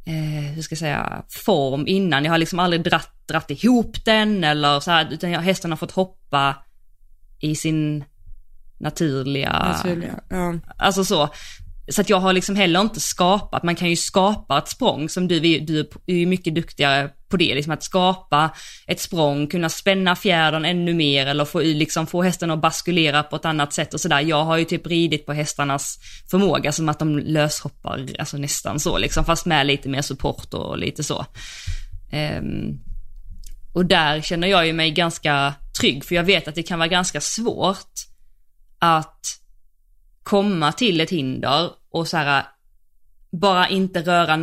eh, 0.04 0.54
hur 0.54 0.62
ska 0.62 0.72
jag 0.72 0.78
säga, 0.78 1.24
form 1.28 1.86
innan. 1.86 2.24
Jag 2.24 2.32
har 2.32 2.38
liksom 2.38 2.58
aldrig 2.58 2.84
dratt, 2.84 3.28
dratt 3.28 3.50
ihop 3.50 4.04
den 4.04 4.44
eller 4.44 4.80
så 4.80 4.90
här, 4.90 5.08
utan 5.12 5.30
jag, 5.30 5.40
hästen 5.40 5.70
har 5.70 5.76
fått 5.76 5.92
hoppa 5.92 6.56
i 7.40 7.54
sin 7.54 8.04
naturliga, 8.78 9.52
naturliga 9.52 10.20
ja. 10.28 10.54
alltså 10.78 11.04
så. 11.04 11.28
Så 11.88 12.00
att 12.00 12.10
jag 12.10 12.20
har 12.20 12.32
liksom 12.32 12.56
heller 12.56 12.80
inte 12.80 13.00
skapat, 13.00 13.62
man 13.62 13.74
kan 13.74 13.90
ju 13.90 13.96
skapa 13.96 14.58
ett 14.58 14.68
språng 14.68 15.08
som 15.08 15.28
du, 15.28 15.40
du 15.40 15.90
är 16.06 16.14
ju 16.14 16.26
mycket 16.26 16.54
duktigare 16.54 17.10
på 17.32 17.36
det, 17.36 17.54
liksom 17.54 17.72
att 17.72 17.82
skapa 17.82 18.50
ett 18.86 19.00
språng, 19.00 19.46
kunna 19.46 19.68
spänna 19.68 20.16
fjädern 20.16 20.64
ännu 20.64 20.94
mer 20.94 21.26
eller 21.26 21.44
få, 21.44 21.60
liksom, 21.60 22.06
få 22.06 22.22
hästen 22.22 22.50
att 22.50 22.60
baskulera 22.60 23.22
på 23.22 23.36
ett 23.36 23.44
annat 23.44 23.72
sätt 23.72 23.94
och 23.94 24.00
sådär. 24.00 24.20
Jag 24.20 24.44
har 24.44 24.56
ju 24.56 24.64
typ 24.64 24.86
ridit 24.86 25.26
på 25.26 25.32
hästarnas 25.32 25.98
förmåga 26.30 26.72
som 26.72 26.88
att 26.88 26.98
de 26.98 27.18
löshoppar, 27.18 28.06
alltså 28.18 28.36
nästan 28.36 28.80
så 28.80 28.98
liksom, 28.98 29.24
fast 29.24 29.46
med 29.46 29.66
lite 29.66 29.88
mer 29.88 30.02
support 30.02 30.54
och 30.54 30.78
lite 30.78 31.04
så. 31.04 31.26
Um, 32.38 32.80
och 33.74 33.86
där 33.86 34.20
känner 34.20 34.48
jag 34.48 34.66
ju 34.66 34.72
mig 34.72 34.90
ganska 34.90 35.54
trygg, 35.80 36.04
för 36.04 36.14
jag 36.14 36.24
vet 36.24 36.48
att 36.48 36.54
det 36.54 36.62
kan 36.62 36.78
vara 36.78 36.88
ganska 36.88 37.20
svårt 37.20 37.92
att 38.78 39.26
komma 40.22 40.72
till 40.72 41.00
ett 41.00 41.10
hinder 41.10 41.70
och 41.90 42.08
så 42.08 42.16
här, 42.16 42.44
bara 43.32 43.68
inte 43.68 44.02
röra 44.02 44.36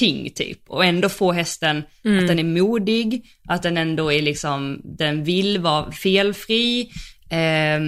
någonting 0.00 0.30
typ 0.30 0.70
och 0.70 0.84
ändå 0.84 1.08
få 1.08 1.32
hästen 1.32 1.82
mm. 2.04 2.18
att 2.18 2.28
den 2.28 2.38
är 2.38 2.44
modig, 2.44 3.24
att 3.48 3.62
den 3.62 3.76
ändå 3.76 4.12
är 4.12 4.22
liksom, 4.22 4.80
den 4.84 5.24
vill 5.24 5.58
vara 5.58 5.92
felfri 5.92 6.90
eh, 7.30 7.80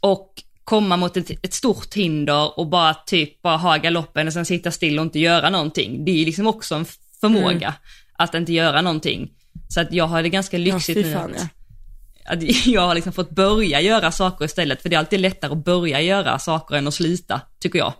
och 0.00 0.34
komma 0.64 0.96
mot 0.96 1.16
ett, 1.16 1.30
ett, 1.30 1.54
stort 1.54 1.94
hinder 1.94 2.58
och 2.58 2.66
bara 2.68 2.94
typ 2.94 3.42
bara 3.42 3.56
ha 3.56 3.76
galoppen 3.76 4.26
och 4.26 4.32
sen 4.32 4.44
sitta 4.44 4.70
still 4.70 4.98
och 4.98 5.04
inte 5.04 5.18
göra 5.18 5.50
någonting. 5.50 6.04
Det 6.04 6.10
är 6.10 6.26
liksom 6.26 6.46
också 6.46 6.74
en 6.74 6.86
förmåga 7.20 7.68
mm. 7.68 7.72
att 8.18 8.34
inte 8.34 8.52
göra 8.52 8.82
någonting. 8.82 9.30
Så 9.68 9.80
att 9.80 9.92
jag 9.92 10.06
har 10.06 10.22
det 10.22 10.28
ganska 10.28 10.58
lyxigt 10.58 10.98
ja, 10.98 11.06
nu. 11.06 11.12
Fan, 11.12 11.34
ja 11.36 11.48
att 12.24 12.42
jag 12.66 12.82
har 12.82 12.94
liksom 12.94 13.12
fått 13.12 13.30
börja 13.30 13.80
göra 13.80 14.12
saker 14.12 14.44
istället, 14.44 14.82
för 14.82 14.88
det 14.88 14.96
är 14.96 14.98
alltid 14.98 15.20
lättare 15.20 15.52
att 15.52 15.64
börja 15.64 16.00
göra 16.00 16.38
saker 16.38 16.76
än 16.76 16.88
att 16.88 16.94
sluta, 16.94 17.40
tycker 17.58 17.78
jag. 17.78 17.92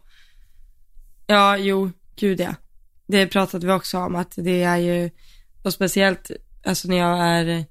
Ja, 1.27 1.57
jo, 1.57 1.91
gud 2.17 2.41
ja. 2.41 2.55
Det 3.11 3.27
pratade 3.27 3.67
vi 3.67 3.73
också 3.73 3.99
om, 3.99 4.17
att 4.17 4.33
det 4.37 4.63
är 4.63 4.77
ju, 4.77 5.11
och 5.63 5.73
speciellt, 5.73 6.31
alltså 6.65 6.89
när 6.89 6.97
jag 6.97 7.19
är 7.19 7.67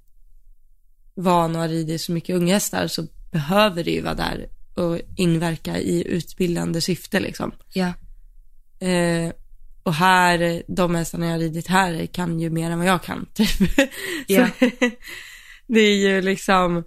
van 1.16 1.56
och 1.56 1.62
har 1.62 1.68
ridit 1.68 2.02
så 2.02 2.12
mycket 2.12 2.36
unghästar 2.36 2.88
så 2.88 3.08
behöver 3.32 3.84
det 3.84 3.92
ju 3.92 4.02
vara 4.02 4.14
där 4.14 4.50
och 4.74 5.00
inverka 5.16 5.78
i 5.78 6.08
utbildande 6.08 6.82
syfte 6.82 7.20
liksom. 7.20 7.52
Ja. 7.74 7.94
Eh, 8.88 9.32
och 9.84 9.94
här, 9.94 10.64
de 10.68 10.96
hästarna 10.96 11.26
jag 11.26 11.34
har 11.34 11.40
ridit 11.40 11.68
här 11.68 12.06
kan 12.06 12.40
ju 12.40 12.50
mer 12.50 12.72
än 12.72 12.78
vad 12.78 12.88
jag 12.88 13.04
kan, 13.04 13.26
typ. 13.34 13.70
Ja. 14.28 14.48
det 15.68 15.80
är 15.80 15.96
ju 15.96 16.22
liksom, 16.22 16.84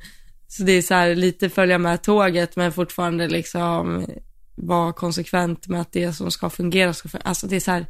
så 0.48 0.62
det 0.62 0.72
är 0.72 0.82
så 0.82 0.94
här 0.94 1.14
lite 1.14 1.50
följa 1.50 1.78
med 1.78 2.02
tåget 2.02 2.56
men 2.56 2.72
fortfarande 2.72 3.28
liksom 3.28 4.06
vara 4.54 4.92
konsekvent 4.92 5.68
med 5.68 5.80
att 5.80 5.92
det 5.92 6.12
som 6.12 6.30
ska 6.30 6.50
fungera 6.50 6.94
ska 6.94 7.08
fungera. 7.08 7.28
Alltså 7.28 7.46
det 7.46 7.56
är 7.56 7.60
så 7.60 7.70
här, 7.70 7.86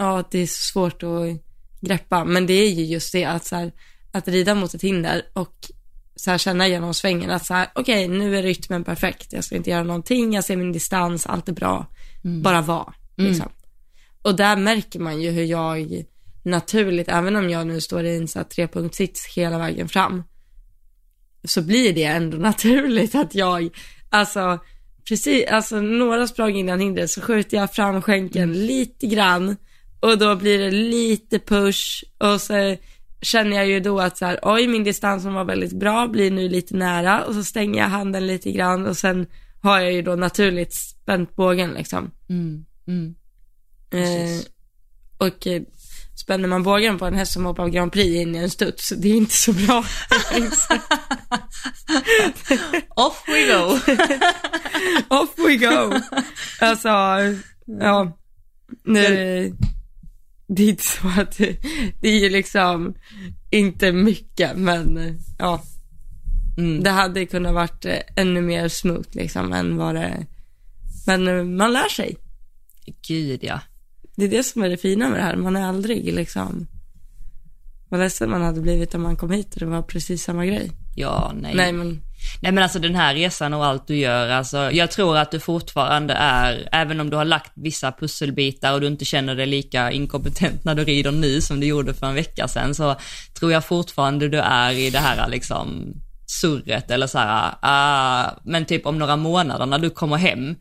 ja 0.00 0.24
det 0.30 0.38
är 0.38 0.46
svårt 0.46 1.02
att 1.02 1.42
greppa, 1.80 2.24
men 2.24 2.46
det 2.46 2.52
är 2.52 2.70
ju 2.70 2.84
just 2.84 3.12
det 3.12 3.24
att 3.24 3.44
så 3.44 3.56
här, 3.56 3.72
att 4.12 4.28
rida 4.28 4.54
mot 4.54 4.74
ett 4.74 4.82
hinder 4.82 5.22
och 5.32 5.54
så 6.16 6.30
här 6.30 6.38
känna 6.38 6.68
genom 6.68 6.94
svängen 6.94 7.30
att 7.30 7.46
så 7.46 7.54
här, 7.54 7.68
okej 7.74 8.06
okay, 8.06 8.18
nu 8.18 8.38
är 8.38 8.42
rytmen 8.42 8.84
perfekt, 8.84 9.32
jag 9.32 9.44
ska 9.44 9.56
inte 9.56 9.70
göra 9.70 9.82
någonting, 9.82 10.32
jag 10.32 10.44
ser 10.44 10.56
min 10.56 10.72
distans, 10.72 11.26
allt 11.26 11.48
är 11.48 11.52
bra, 11.52 11.86
mm. 12.24 12.42
bara 12.42 12.60
vara. 12.60 12.94
Mm. 13.18 13.30
Liksom. 13.30 13.46
Mm. 13.46 13.56
Och 14.22 14.36
där 14.36 14.56
märker 14.56 15.00
man 15.00 15.22
ju 15.22 15.30
hur 15.30 15.44
jag 15.44 16.04
naturligt, 16.42 17.08
även 17.08 17.36
om 17.36 17.50
jag 17.50 17.66
nu 17.66 17.80
står 17.80 18.04
i 18.04 18.16
en 18.16 18.28
så 18.28 18.38
här 18.38 18.44
trepunktssits 18.44 19.26
hela 19.26 19.58
vägen 19.58 19.88
fram, 19.88 20.22
så 21.44 21.62
blir 21.62 21.92
det 21.92 22.04
ändå 22.04 22.36
naturligt 22.38 23.14
att 23.14 23.34
jag, 23.34 23.68
alltså, 24.10 24.58
precis, 25.08 25.46
alltså 25.46 25.80
några 25.80 26.26
språng 26.26 26.54
innan 26.54 26.80
hindret 26.80 27.10
så 27.10 27.20
skjuter 27.20 27.56
jag 27.56 27.74
fram 27.74 28.02
skänken 28.02 28.42
mm. 28.42 28.56
lite 28.56 29.06
grann 29.06 29.56
och 30.00 30.18
då 30.18 30.36
blir 30.36 30.58
det 30.58 30.70
lite 30.70 31.38
push 31.38 32.04
och 32.18 32.40
så 32.40 32.76
känner 33.22 33.56
jag 33.56 33.66
ju 33.66 33.80
då 33.80 34.00
att 34.00 34.18
så 34.18 34.26
här, 34.26 34.38
oj 34.42 34.68
min 34.68 34.84
distans 34.84 35.22
som 35.22 35.34
var 35.34 35.44
väldigt 35.44 35.72
bra 35.72 36.08
blir 36.08 36.30
nu 36.30 36.48
lite 36.48 36.76
nära 36.76 37.24
och 37.24 37.34
så 37.34 37.44
stänger 37.44 37.82
jag 37.82 37.88
handen 37.88 38.26
lite 38.26 38.52
grann 38.52 38.86
och 38.86 38.96
sen 38.96 39.26
har 39.62 39.80
jag 39.80 39.92
ju 39.92 40.02
då 40.02 40.16
naturligt 40.16 40.74
spänt 40.74 41.36
bågen 41.36 41.70
liksom. 41.70 42.10
Mm. 42.28 42.64
Mm. 42.86 43.14
Eh, 43.90 44.40
och 45.18 45.46
spänner 46.20 46.48
man 46.48 46.62
bågen 46.62 46.98
på 46.98 47.06
en 47.06 47.14
häst 47.14 47.32
som 47.32 47.44
hoppar 47.44 47.68
Grand 47.68 47.92
Prix 47.92 48.22
in 48.22 48.34
i 48.34 48.38
en 48.38 48.50
studs, 48.50 48.88
det 48.88 49.08
är 49.08 49.16
inte 49.16 49.34
så 49.34 49.52
bra. 49.52 49.78
Off 52.88 53.24
we 53.26 53.46
go. 53.46 53.78
Off 55.20 55.30
we 55.36 55.56
go. 55.56 55.92
Alltså, 56.60 56.88
ja, 57.80 58.18
nu, 58.84 59.52
det 60.56 60.62
är 60.62 60.68
inte 60.68 60.82
så 60.82 61.08
att 61.08 61.36
det, 61.36 61.56
det 62.00 62.08
är 62.08 62.20
ju 62.20 62.28
liksom 62.28 62.94
inte 63.50 63.92
mycket, 63.92 64.56
men 64.56 65.18
ja. 65.38 65.62
Mm. 66.58 66.82
Det 66.82 66.90
hade 66.90 67.26
kunnat 67.26 67.54
varit 67.54 67.86
ännu 68.16 68.42
mer 68.42 68.68
smooth 68.68 69.08
liksom 69.12 69.52
än 69.52 69.76
vad 69.76 69.94
det, 69.94 70.26
men 71.06 71.56
man 71.56 71.72
lär 71.72 71.88
sig. 71.88 72.16
Gud 73.08 73.44
ja. 73.44 73.60
Det 74.16 74.24
är 74.24 74.28
det 74.28 74.42
som 74.42 74.62
är 74.62 74.68
det 74.68 74.76
fina 74.76 75.08
med 75.08 75.18
det 75.18 75.24
här. 75.24 75.36
Man 75.36 75.56
är 75.56 75.66
aldrig 75.66 76.14
liksom, 76.14 76.66
vad 77.88 78.00
ledsen 78.00 78.30
man 78.30 78.42
hade 78.42 78.60
blivit 78.60 78.94
om 78.94 79.02
man 79.02 79.16
kom 79.16 79.30
hit 79.30 79.54
och 79.54 79.60
det 79.60 79.66
var 79.66 79.82
precis 79.82 80.22
samma 80.22 80.46
grej. 80.46 80.70
Ja, 80.96 81.32
nej. 81.40 81.54
Nej, 81.54 81.72
men. 81.72 82.00
Nej 82.42 82.52
men 82.52 82.62
alltså 82.62 82.78
den 82.78 82.94
här 82.94 83.14
resan 83.14 83.54
och 83.54 83.64
allt 83.64 83.86
du 83.86 83.96
gör, 83.96 84.28
alltså 84.28 84.70
jag 84.72 84.90
tror 84.90 85.16
att 85.16 85.30
du 85.30 85.40
fortfarande 85.40 86.14
är, 86.14 86.68
även 86.72 87.00
om 87.00 87.10
du 87.10 87.16
har 87.16 87.24
lagt 87.24 87.52
vissa 87.54 87.92
pusselbitar 87.92 88.72
och 88.72 88.80
du 88.80 88.86
inte 88.86 89.04
känner 89.04 89.34
dig 89.34 89.46
lika 89.46 89.90
inkompetent 89.90 90.64
när 90.64 90.74
du 90.74 90.84
rider 90.84 91.12
nu 91.12 91.40
som 91.40 91.60
du 91.60 91.66
gjorde 91.66 91.94
för 91.94 92.06
en 92.06 92.14
vecka 92.14 92.48
sedan, 92.48 92.74
så 92.74 92.96
tror 93.38 93.52
jag 93.52 93.64
fortfarande 93.64 94.28
du 94.28 94.38
är 94.38 94.72
i 94.72 94.90
det 94.90 94.98
här 94.98 95.28
liksom 95.28 95.94
surret 96.26 96.90
eller 96.90 97.06
så 97.06 97.18
här, 97.18 97.48
uh, 97.48 98.32
men 98.44 98.64
typ 98.64 98.86
om 98.86 98.98
några 98.98 99.16
månader 99.16 99.66
när 99.66 99.78
du 99.78 99.90
kommer 99.90 100.16
hem 100.16 100.56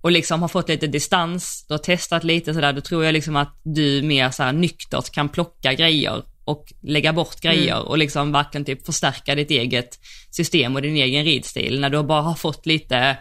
och 0.00 0.10
liksom 0.10 0.42
har 0.42 0.48
fått 0.48 0.68
lite 0.68 0.86
distans, 0.86 1.64
du 1.68 1.74
har 1.74 1.78
testat 1.78 2.24
lite 2.24 2.54
sådär, 2.54 2.72
då 2.72 2.80
tror 2.80 3.04
jag 3.04 3.12
liksom 3.12 3.36
att 3.36 3.60
du 3.62 4.02
mer 4.02 4.30
så 4.30 4.42
här 4.42 4.52
nyktert 4.52 5.10
kan 5.10 5.28
plocka 5.28 5.74
grejer 5.74 6.22
och 6.50 6.72
lägga 6.80 7.12
bort 7.12 7.40
grejer 7.40 7.76
mm. 7.76 7.86
och 7.86 7.98
liksom 7.98 8.32
verkligen 8.32 8.64
typ 8.64 8.86
förstärka 8.86 9.34
ditt 9.34 9.50
eget 9.50 9.98
system 10.30 10.76
och 10.76 10.82
din 10.82 10.96
egen 10.96 11.24
ridstil 11.24 11.80
när 11.80 11.90
du 11.90 12.02
bara 12.02 12.22
har 12.22 12.34
fått 12.34 12.66
lite 12.66 13.18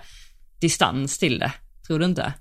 distans 0.59 1.17
till 1.17 1.39
det. 1.39 1.51
Tror 1.87 1.99
du 1.99 2.05
inte? 2.05 2.33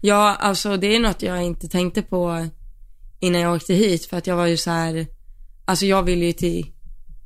Ja, 0.00 0.34
alltså 0.34 0.76
det 0.76 0.96
är 0.96 1.00
något 1.00 1.22
jag 1.22 1.42
inte 1.42 1.68
tänkte 1.68 2.02
på 2.02 2.48
innan 3.20 3.40
jag 3.40 3.54
åkte 3.54 3.74
hit 3.74 4.06
för 4.06 4.16
att 4.16 4.26
jag 4.26 4.36
var 4.36 4.46
ju 4.46 4.56
så 4.56 4.70
här, 4.70 5.06
alltså 5.64 5.86
jag 5.86 6.02
ville 6.02 6.24
ju 6.24 6.32
till 6.32 6.66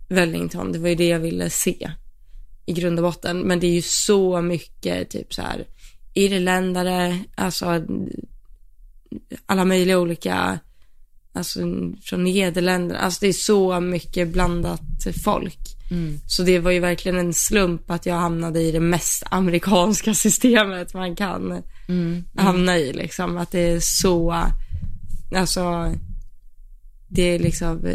Wellington, 0.09 0.73
det 0.73 0.79
var 0.79 0.89
ju 0.89 0.95
det 0.95 1.09
jag 1.09 1.21
ville 1.21 1.51
se 1.51 1.91
i 2.67 2.73
grund 2.73 2.99
och 2.99 3.05
botten, 3.05 3.41
men 3.41 3.61
det 3.61 3.67
är 3.67 3.75
ju 3.75 3.83
så 3.83 4.41
mycket 4.41 5.11
typ 5.11 5.35
så 5.35 5.43
här 5.43 5.65
irländare, 6.15 7.19
alltså 7.35 7.87
alla 9.47 9.65
möjliga 9.65 9.99
olika 9.99 10.59
alltså 11.33 11.61
från 12.03 12.25
Nederländerna, 12.25 13.01
alltså 13.01 13.19
det 13.21 13.29
är 13.29 13.33
så 13.33 13.81
mycket 13.81 14.29
blandat 14.29 15.07
folk. 15.25 15.59
Mm. 15.91 16.21
Så 16.27 16.43
det 16.43 16.59
var 16.59 16.71
ju 16.71 16.81
verkligen 16.81 17.19
en 17.19 17.35
slump 17.35 17.91
att 17.91 18.07
jag 18.07 18.15
hamnade 18.15 18.61
i 18.61 18.73
det 18.73 18.81
mest 18.81 19.23
amerikanska 19.31 20.15
systemet 20.15 20.95
man 20.95 21.17
kan 21.17 21.53
mm. 21.53 21.63
Mm. 21.89 22.25
hamna 22.37 22.79
i 22.79 22.93
liksom. 22.93 23.37
Att 23.37 23.51
det 23.51 23.61
är 23.61 23.81
så, 23.81 24.37
alltså, 25.37 25.95
det 27.09 27.23
är 27.23 27.39
liksom 27.39 27.95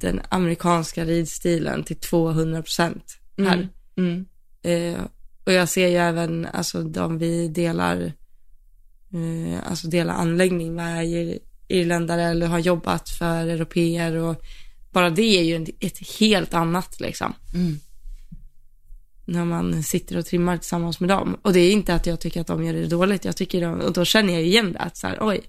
den 0.00 0.20
amerikanska 0.28 1.04
ridstilen 1.04 1.84
till 1.84 1.96
200 1.96 2.62
procent 2.62 3.18
här. 3.38 3.68
Mm. 3.96 4.26
Mm. 4.62 4.94
Eh, 4.94 5.00
och 5.44 5.52
jag 5.52 5.68
ser 5.68 5.88
ju 5.88 5.96
även, 5.96 6.46
alltså 6.46 6.82
de 6.82 7.18
vi 7.18 7.48
delar, 7.48 8.12
eh, 9.12 9.70
alltså 9.70 9.88
delar 9.88 10.14
anläggning 10.14 10.74
med 10.74 11.08
irländare 11.68 12.22
eller 12.22 12.46
har 12.46 12.58
jobbat 12.58 13.08
för 13.08 13.46
europeer 13.46 14.14
och 14.16 14.42
bara 14.90 15.10
det 15.10 15.22
är 15.22 15.42
ju 15.42 15.66
ett 15.80 16.18
helt 16.18 16.54
annat 16.54 17.00
liksom. 17.00 17.34
Mm. 17.54 17.78
När 19.24 19.44
man 19.44 19.82
sitter 19.82 20.16
och 20.16 20.26
trimmar 20.26 20.56
tillsammans 20.56 21.00
med 21.00 21.08
dem. 21.08 21.36
Och 21.42 21.52
det 21.52 21.60
är 21.60 21.72
inte 21.72 21.94
att 21.94 22.06
jag 22.06 22.20
tycker 22.20 22.40
att 22.40 22.46
de 22.46 22.64
gör 22.64 22.72
det 22.72 22.86
dåligt, 22.86 23.24
jag 23.24 23.36
tycker 23.36 23.60
de, 23.60 23.80
och 23.80 23.92
då 23.92 24.04
känner 24.04 24.32
jag 24.32 24.42
igen 24.42 24.72
det, 24.72 24.78
att 24.78 24.96
så 24.96 25.06
här, 25.06 25.18
oj, 25.20 25.40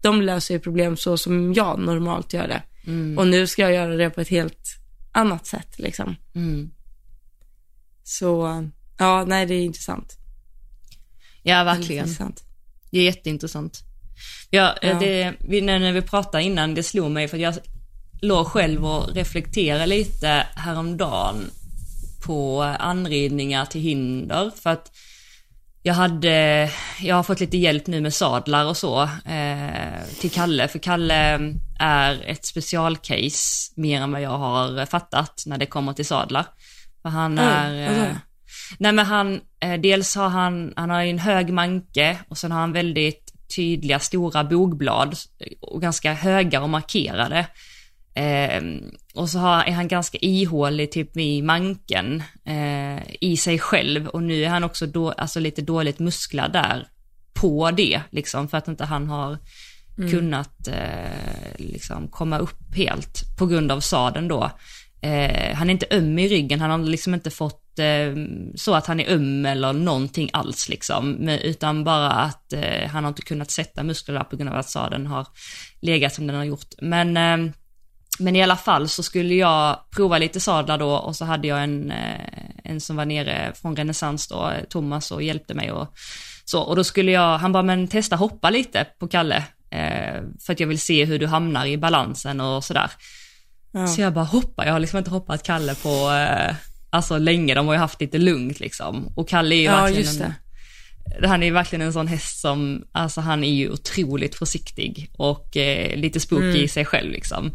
de 0.00 0.22
löser 0.22 0.54
ju 0.54 0.60
problem 0.60 0.96
så 0.96 1.16
som 1.16 1.52
jag 1.52 1.78
normalt 1.78 2.32
gör 2.32 2.48
det. 2.48 2.62
Mm. 2.86 3.18
Och 3.18 3.26
nu 3.26 3.46
ska 3.46 3.62
jag 3.62 3.72
göra 3.72 3.96
det 3.96 4.10
på 4.10 4.20
ett 4.20 4.28
helt 4.28 4.76
annat 5.12 5.46
sätt 5.46 5.78
liksom. 5.78 6.16
Mm. 6.34 6.70
Så, 8.02 8.64
ja, 8.98 9.24
nej 9.24 9.46
det 9.46 9.54
är 9.54 9.64
intressant. 9.64 10.16
Ja, 11.42 11.64
verkligen. 11.64 12.08
Det 12.90 12.98
är 12.98 13.04
jätteintressant. 13.04 13.89
Ja, 14.50 14.76
ja. 14.82 14.94
Det, 14.94 15.32
vi, 15.38 15.60
när 15.60 15.92
vi 15.92 16.02
pratade 16.02 16.44
innan, 16.44 16.74
det 16.74 16.82
slog 16.82 17.10
mig 17.10 17.28
för 17.28 17.36
jag 17.36 17.54
låg 18.22 18.46
själv 18.46 18.86
och 18.86 19.14
reflekterade 19.14 19.86
lite 19.86 20.46
häromdagen 20.54 21.50
på 22.26 22.62
anridningar 22.62 23.64
till 23.64 23.80
hinder 23.80 24.50
för 24.62 24.70
att 24.70 24.90
jag 25.82 25.94
hade, 25.94 26.70
jag 27.00 27.16
har 27.16 27.22
fått 27.22 27.40
lite 27.40 27.56
hjälp 27.56 27.86
nu 27.86 28.00
med 28.00 28.14
sadlar 28.14 28.64
och 28.64 28.76
så 28.76 29.02
eh, 29.02 30.04
till 30.20 30.30
Kalle, 30.30 30.68
för 30.68 30.78
Kalle 30.78 31.54
är 31.78 32.22
ett 32.26 32.46
specialcase 32.46 33.72
mer 33.76 34.00
än 34.00 34.12
vad 34.12 34.22
jag 34.22 34.38
har 34.38 34.86
fattat 34.86 35.42
när 35.46 35.58
det 35.58 35.66
kommer 35.66 35.92
till 35.92 36.06
sadlar. 36.06 36.46
För 37.02 37.08
han 37.08 37.38
är, 37.38 37.88
mm, 37.88 38.02
eh, 38.02 38.16
nej 38.78 38.92
men 38.92 39.06
han, 39.06 39.40
eh, 39.60 39.80
dels 39.80 40.16
har 40.16 40.28
han, 40.28 40.72
han 40.76 40.90
har 40.90 41.02
en 41.02 41.18
hög 41.18 41.52
manke 41.52 42.18
och 42.28 42.38
sen 42.38 42.52
har 42.52 42.60
han 42.60 42.72
väldigt 42.72 43.19
tydliga 43.56 43.98
stora 43.98 44.44
bogblad 44.44 45.16
och 45.60 45.82
ganska 45.82 46.12
höga 46.12 46.62
och 46.62 46.70
markerade. 46.70 47.46
Eh, 48.14 48.62
och 49.14 49.30
så 49.30 49.38
har, 49.38 49.64
är 49.64 49.72
han 49.72 49.88
ganska 49.88 50.18
ihålig 50.20 50.92
typ 50.92 51.16
i 51.16 51.42
manken 51.42 52.22
eh, 52.44 53.14
i 53.20 53.36
sig 53.36 53.58
själv 53.58 54.06
och 54.08 54.22
nu 54.22 54.44
är 54.44 54.48
han 54.48 54.64
också 54.64 54.86
då, 54.86 55.10
alltså 55.10 55.40
lite 55.40 55.62
dåligt 55.62 55.98
musklad 55.98 56.52
där 56.52 56.88
på 57.34 57.70
det 57.70 58.00
liksom 58.10 58.48
för 58.48 58.58
att 58.58 58.68
inte 58.68 58.84
han 58.84 59.08
har 59.08 59.38
mm. 59.98 60.10
kunnat 60.10 60.68
eh, 60.68 61.56
liksom 61.56 62.08
komma 62.08 62.38
upp 62.38 62.74
helt 62.76 63.36
på 63.38 63.46
grund 63.46 63.72
av 63.72 63.80
saden 63.80 64.28
då. 64.28 64.50
Eh, 65.02 65.54
han 65.54 65.68
är 65.68 65.72
inte 65.72 65.86
öm 65.90 66.18
i 66.18 66.28
ryggen, 66.28 66.60
han 66.60 66.70
har 66.70 66.78
liksom 66.78 67.14
inte 67.14 67.30
fått 67.30 67.69
eh, 67.80 68.14
så 68.54 68.74
att 68.74 68.86
han 68.86 69.00
är 69.00 69.10
öm 69.10 69.46
eller 69.46 69.72
någonting 69.72 70.30
alls 70.32 70.68
liksom, 70.68 71.28
utan 71.28 71.84
bara 71.84 72.10
att 72.10 72.52
eh, 72.52 72.88
han 72.88 73.04
har 73.04 73.08
inte 73.08 73.22
kunnat 73.22 73.50
sätta 73.50 73.82
musklerna 73.82 74.24
på 74.24 74.36
grund 74.36 74.50
av 74.50 74.56
att 74.56 74.70
sadeln 74.70 75.06
har 75.06 75.26
legat 75.80 76.14
som 76.14 76.26
den 76.26 76.36
har 76.36 76.44
gjort. 76.44 76.74
Men, 76.82 77.16
eh, 77.16 77.52
men 78.18 78.36
i 78.36 78.42
alla 78.42 78.56
fall 78.56 78.88
så 78.88 79.02
skulle 79.02 79.34
jag 79.34 79.78
prova 79.90 80.18
lite 80.18 80.40
sadlar 80.40 80.78
då 80.78 80.90
och 80.90 81.16
så 81.16 81.24
hade 81.24 81.48
jag 81.48 81.62
en, 81.62 81.90
eh, 81.90 82.20
en 82.64 82.80
som 82.80 82.96
var 82.96 83.04
nere 83.04 83.52
från 83.54 83.76
renässans 83.76 84.28
då, 84.28 84.52
Thomas, 84.68 85.10
och 85.10 85.22
hjälpte 85.22 85.54
mig 85.54 85.72
och 85.72 85.94
så. 86.44 86.60
Och 86.60 86.76
då 86.76 86.84
skulle 86.84 87.12
jag, 87.12 87.38
han 87.38 87.52
bara, 87.52 87.62
men 87.62 87.88
testa 87.88 88.16
hoppa 88.16 88.50
lite 88.50 88.86
på 88.98 89.08
Kalle, 89.08 89.44
eh, 89.70 90.22
för 90.40 90.52
att 90.52 90.60
jag 90.60 90.66
vill 90.66 90.80
se 90.80 91.04
hur 91.04 91.18
du 91.18 91.26
hamnar 91.26 91.66
i 91.66 91.78
balansen 91.78 92.40
och 92.40 92.64
sådär. 92.64 92.90
Ja. 93.72 93.86
Så 93.86 94.00
jag 94.00 94.12
bara 94.12 94.24
hoppar, 94.24 94.66
jag 94.66 94.72
har 94.72 94.80
liksom 94.80 94.98
inte 94.98 95.10
hoppat 95.10 95.42
Kalle 95.42 95.74
på, 95.74 96.10
eh, 96.10 96.54
alltså 96.90 97.18
länge, 97.18 97.54
de 97.54 97.66
har 97.66 97.74
ju 97.74 97.80
haft 97.80 98.00
lite 98.00 98.18
lugnt 98.18 98.60
liksom. 98.60 99.12
Och 99.16 99.28
Kalle 99.28 99.54
är 99.54 99.58
ju 99.58 99.64
ja, 99.64 99.82
verkligen 99.82 100.02
just 100.02 100.20
en, 100.20 100.32
han 101.24 101.42
är 101.42 101.52
verkligen 101.52 101.86
en 101.86 101.92
sån 101.92 102.06
häst 102.06 102.40
som, 102.40 102.84
alltså 102.92 103.20
han 103.20 103.44
är 103.44 103.52
ju 103.52 103.70
otroligt 103.70 104.34
försiktig 104.34 105.10
och 105.12 105.56
eh, 105.56 105.96
lite 105.96 106.20
spooky 106.20 106.44
mm. 106.44 106.64
i 106.64 106.68
sig 106.68 106.84
själv 106.84 107.10
liksom. 107.10 107.50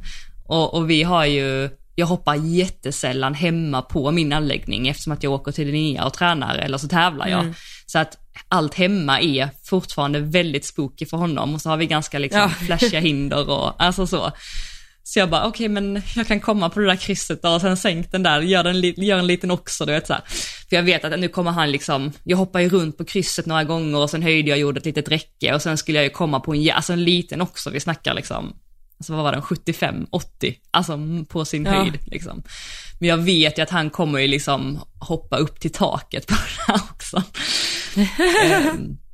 Och, 0.45 0.73
och, 0.73 0.89
vi 0.89 1.03
har 1.03 1.25
ju, 1.25 1.69
jag 1.95 2.05
hoppar 2.05 2.36
jättesällan 2.36 3.33
hemma 3.33 3.81
på 3.81 4.11
min 4.11 4.33
anläggning 4.33 4.88
eftersom 4.88 5.13
att 5.13 5.23
jag 5.23 5.33
åker 5.33 5.51
till 5.51 5.67
det 5.67 5.73
nya 5.73 6.05
och 6.05 6.13
tränar 6.13 6.57
eller 6.57 6.77
så 6.77 6.88
tävlar 6.88 7.27
jag. 7.27 7.39
Mm. 7.39 7.53
Så 7.86 7.99
att 7.99 8.17
allt 8.47 8.73
hemma 8.73 9.21
är 9.21 9.49
fortfarande 9.63 10.19
väldigt 10.19 10.65
spooky 10.65 11.05
för 11.05 11.17
honom 11.17 11.53
och 11.53 11.61
så 11.61 11.69
har 11.69 11.77
vi 11.77 11.86
ganska 11.86 12.19
liksom 12.19 12.41
ja. 12.41 12.49
flashiga 12.49 12.99
hinder 12.99 13.49
och 13.49 13.83
alltså 13.83 14.07
så. 14.07 14.31
Så 15.07 15.19
jag 15.19 15.29
bara, 15.29 15.47
okej 15.47 15.49
okay, 15.49 15.69
men 15.69 16.01
jag 16.15 16.27
kan 16.27 16.39
komma 16.39 16.69
på 16.69 16.79
det 16.79 16.85
där 16.85 16.95
krysset 16.95 17.41
då 17.41 17.49
och 17.49 17.61
sen 17.61 17.77
sänk 17.77 18.11
den 18.11 18.23
där, 18.23 18.41
gör, 18.41 18.63
den, 18.63 18.81
gör 18.81 19.17
en 19.17 19.27
liten 19.27 19.51
också, 19.51 19.85
du 19.85 19.91
vet 19.91 20.07
så 20.07 20.13
här. 20.13 20.21
För 20.69 20.75
jag 20.75 20.83
vet 20.83 21.05
att 21.05 21.19
nu 21.19 21.27
kommer 21.27 21.51
han 21.51 21.71
liksom, 21.71 22.11
jag 22.23 22.37
hoppar 22.37 22.59
ju 22.59 22.69
runt 22.69 22.97
på 22.97 23.05
krysset 23.05 23.45
några 23.45 23.63
gånger 23.63 23.97
och 23.97 24.09
sen 24.09 24.21
höjde 24.21 24.49
jag 24.49 24.55
och 24.55 24.61
gjorde 24.61 24.79
ett 24.79 24.85
litet 24.85 25.09
räcke 25.09 25.53
och 25.53 25.61
sen 25.61 25.77
skulle 25.77 25.97
jag 25.97 26.03
ju 26.03 26.09
komma 26.09 26.39
på 26.39 26.55
en, 26.55 26.71
alltså 26.71 26.93
en 26.93 27.03
liten 27.03 27.41
också, 27.41 27.69
vi 27.69 27.79
snackar 27.79 28.13
liksom, 28.13 28.55
alltså 28.97 29.13
vad 29.13 29.23
var 29.23 29.31
den, 29.31 29.41
75, 29.41 30.07
80, 30.09 30.55
alltså 30.71 30.99
på 31.29 31.45
sin 31.45 31.65
ja. 31.65 31.71
höjd 31.71 31.99
liksom. 32.05 32.43
Men 32.99 33.09
jag 33.09 33.17
vet 33.17 33.57
ju 33.57 33.61
att 33.61 33.69
han 33.69 33.89
kommer 33.89 34.19
ju 34.19 34.27
liksom 34.27 34.79
hoppa 34.99 35.37
upp 35.37 35.59
till 35.59 35.71
taket 35.71 36.27
på 36.27 36.33
det 36.33 36.73
här 36.73 36.81
också. 36.91 37.23
um, 38.71 38.97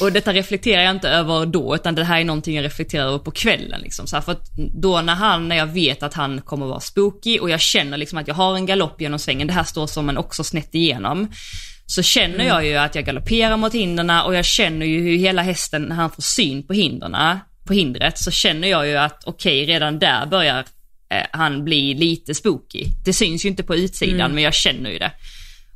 Och 0.00 0.12
detta 0.12 0.32
reflekterar 0.32 0.82
jag 0.82 0.90
inte 0.90 1.08
över 1.08 1.46
då, 1.46 1.74
utan 1.74 1.94
det 1.94 2.04
här 2.04 2.20
är 2.20 2.24
någonting 2.24 2.56
jag 2.56 2.64
reflekterar 2.64 3.06
över 3.06 3.18
på 3.18 3.30
kvällen. 3.30 3.80
Liksom. 3.80 4.06
Så 4.06 4.16
här, 4.16 4.22
för 4.22 4.32
att 4.32 4.50
då 4.56 5.00
när 5.00 5.14
han, 5.14 5.48
när 5.48 5.56
jag 5.56 5.66
vet 5.66 6.02
att 6.02 6.14
han 6.14 6.40
kommer 6.40 6.66
vara 6.66 6.80
spooky 6.80 7.38
och 7.38 7.50
jag 7.50 7.60
känner 7.60 7.96
liksom 7.96 8.18
att 8.18 8.28
jag 8.28 8.34
har 8.34 8.56
en 8.56 8.66
galopp 8.66 9.00
genom 9.00 9.18
svängen, 9.18 9.46
det 9.46 9.52
här 9.52 9.64
står 9.64 9.86
som 9.86 10.08
en 10.08 10.18
också 10.18 10.44
snett 10.44 10.74
igenom. 10.74 11.28
Så 11.86 12.02
känner 12.02 12.44
jag 12.44 12.66
ju 12.66 12.76
att 12.76 12.94
jag 12.94 13.04
galopperar 13.04 13.56
mot 13.56 13.74
hindren 13.74 14.10
och 14.10 14.34
jag 14.34 14.44
känner 14.44 14.86
ju 14.86 15.02
hur 15.02 15.16
hela 15.16 15.42
hästen, 15.42 15.82
när 15.82 15.96
han 15.96 16.10
får 16.10 16.22
syn 16.22 16.66
på 16.66 16.72
hindren, 16.72 17.38
på 17.66 17.72
hindret, 17.72 18.18
så 18.18 18.30
känner 18.30 18.68
jag 18.68 18.86
ju 18.86 18.96
att 18.96 19.24
okej, 19.24 19.62
okay, 19.62 19.74
redan 19.74 19.98
där 19.98 20.26
börjar 20.26 20.64
eh, 21.10 21.26
han 21.32 21.64
bli 21.64 21.94
lite 21.94 22.34
spooky. 22.34 22.84
Det 23.04 23.12
syns 23.12 23.44
ju 23.44 23.48
inte 23.48 23.62
på 23.62 23.76
utsidan, 23.76 24.20
mm. 24.20 24.32
men 24.32 24.44
jag 24.44 24.54
känner 24.54 24.90
ju 24.90 24.98
det. 24.98 25.12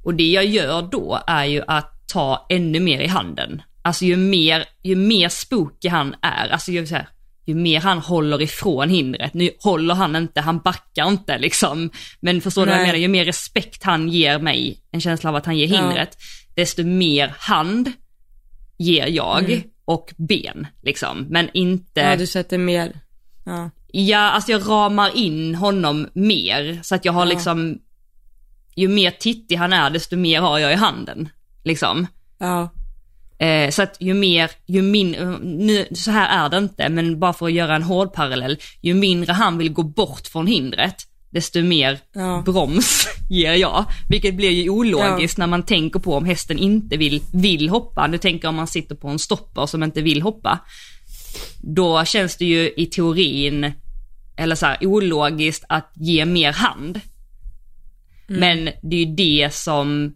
Och 0.05 0.15
det 0.15 0.29
jag 0.29 0.45
gör 0.45 0.83
då 0.83 1.23
är 1.27 1.45
ju 1.45 1.63
att 1.67 2.09
ta 2.13 2.47
ännu 2.51 2.81
mer 2.81 3.01
i 3.01 3.07
handen. 3.07 3.63
Alltså 3.83 4.05
ju 4.05 4.17
mer, 4.17 4.65
ju 4.83 4.97
mer 4.97 5.29
spooky 5.29 5.89
han 5.89 6.15
är, 6.23 6.49
alltså 6.49 6.73
ju, 6.73 6.87
så 6.87 6.95
här, 6.95 7.09
ju 7.47 7.55
mer 7.55 7.81
han 7.81 7.99
håller 7.99 8.43
ifrån 8.43 8.89
hindret, 8.89 9.35
nu 9.35 9.51
håller 9.59 9.95
han 9.95 10.17
inte, 10.17 10.41
han 10.41 10.59
backar 10.59 11.09
inte 11.09 11.39
liksom. 11.39 11.91
Men 12.21 12.41
förstår 12.41 12.67
du 12.67 12.73
vad 12.73 12.81
jag 12.81 12.87
menar? 12.87 12.99
Ju 12.99 13.09
mer 13.09 13.25
respekt 13.25 13.83
han 13.83 14.09
ger 14.09 14.39
mig, 14.39 14.81
en 14.91 15.01
känsla 15.01 15.31
av 15.31 15.37
att 15.37 15.47
han 15.47 15.59
ger 15.59 15.67
hindret, 15.67 16.17
ja. 16.19 16.63
desto 16.63 16.85
mer 16.85 17.35
hand 17.39 17.93
ger 18.79 19.07
jag 19.07 19.45
mm. 19.45 19.63
och 19.85 20.15
ben 20.17 20.67
liksom. 20.83 21.27
Men 21.31 21.51
inte... 21.55 22.01
Ja, 22.01 22.17
du 22.17 22.27
sätter 22.27 22.59
mer. 22.59 23.01
Ja. 23.45 23.71
Ja, 23.93 24.19
alltså 24.19 24.53
jag 24.53 24.69
ramar 24.69 25.17
in 25.17 25.55
honom 25.55 26.09
mer 26.15 26.81
så 26.83 26.95
att 26.95 27.05
jag 27.05 27.13
har 27.13 27.27
ja. 27.27 27.33
liksom 27.33 27.79
ju 28.77 28.89
mer 28.89 29.11
tittig 29.11 29.57
han 29.57 29.73
är, 29.73 29.91
desto 29.91 30.17
mer 30.17 30.41
har 30.41 30.59
jag 30.59 30.73
i 30.73 30.77
handen. 30.77 31.29
Liksom. 31.65 32.07
Ja. 32.39 32.71
Eh, 33.41 33.71
så 33.71 33.83
att 33.83 33.97
ju 34.01 34.15
mer, 34.15 34.51
ju 34.67 34.83
mindre, 34.83 35.39
nu, 35.43 35.87
så 35.95 36.11
här 36.11 36.45
är 36.45 36.49
det 36.49 36.59
inte, 36.59 36.89
men 36.89 37.21
bara 37.21 37.33
för 37.33 37.47
att 37.47 37.53
göra 37.53 37.77
en 37.77 37.83
hård 37.83 38.13
parallell, 38.13 38.59
ju 38.81 38.95
mindre 38.95 39.33
han 39.33 39.59
vill 39.59 39.73
gå 39.73 39.83
bort 39.83 40.27
från 40.27 40.47
hindret, 40.47 40.95
desto 41.31 41.63
mer 41.63 41.99
Ja. 42.15 42.43
broms 42.47 43.09
ger 43.31 43.53
jag. 43.55 43.85
Vilket 44.09 44.35
blir 44.35 44.51
ju 44.51 44.71
ologiskt 44.71 45.39
när 45.39 45.47
man 45.47 45.63
tänker 45.63 46.01
på 46.01 46.15
om 46.17 46.25
hästen 46.25 46.59
inte 46.59 46.97
vill, 46.97 47.23
vill 47.33 47.69
hoppa. 47.69 48.07
Nu 48.07 48.19
tänker 48.19 48.45
jag 48.45 48.49
om 48.49 48.57
man 48.57 48.67
sitter 48.67 48.95
på 48.95 49.09
en 49.09 49.19
stopper 49.19 49.67
som 49.67 49.83
inte 49.83 50.03
vill 50.03 50.23
hoppa. 50.23 50.59
Då 51.63 52.05
känns 52.05 52.37
det 52.37 52.45
ju 52.45 52.73
i 52.77 52.87
teorin, 52.87 53.73
eller 54.37 54.55
så 54.55 54.67
här, 54.67 54.87
ologiskt 54.87 55.65
att 55.69 55.93
ge 55.95 56.25
mer 56.25 56.53
hand. 56.53 57.01
Men 58.27 58.65
det 58.83 58.97
är 58.97 59.05
ju 59.05 59.15
det 59.15 59.55
som 59.55 60.15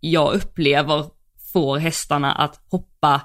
jag 0.00 0.34
upplever 0.34 1.04
får 1.58 1.78
hästarna 1.78 2.32
att 2.32 2.60
hoppa 2.70 3.20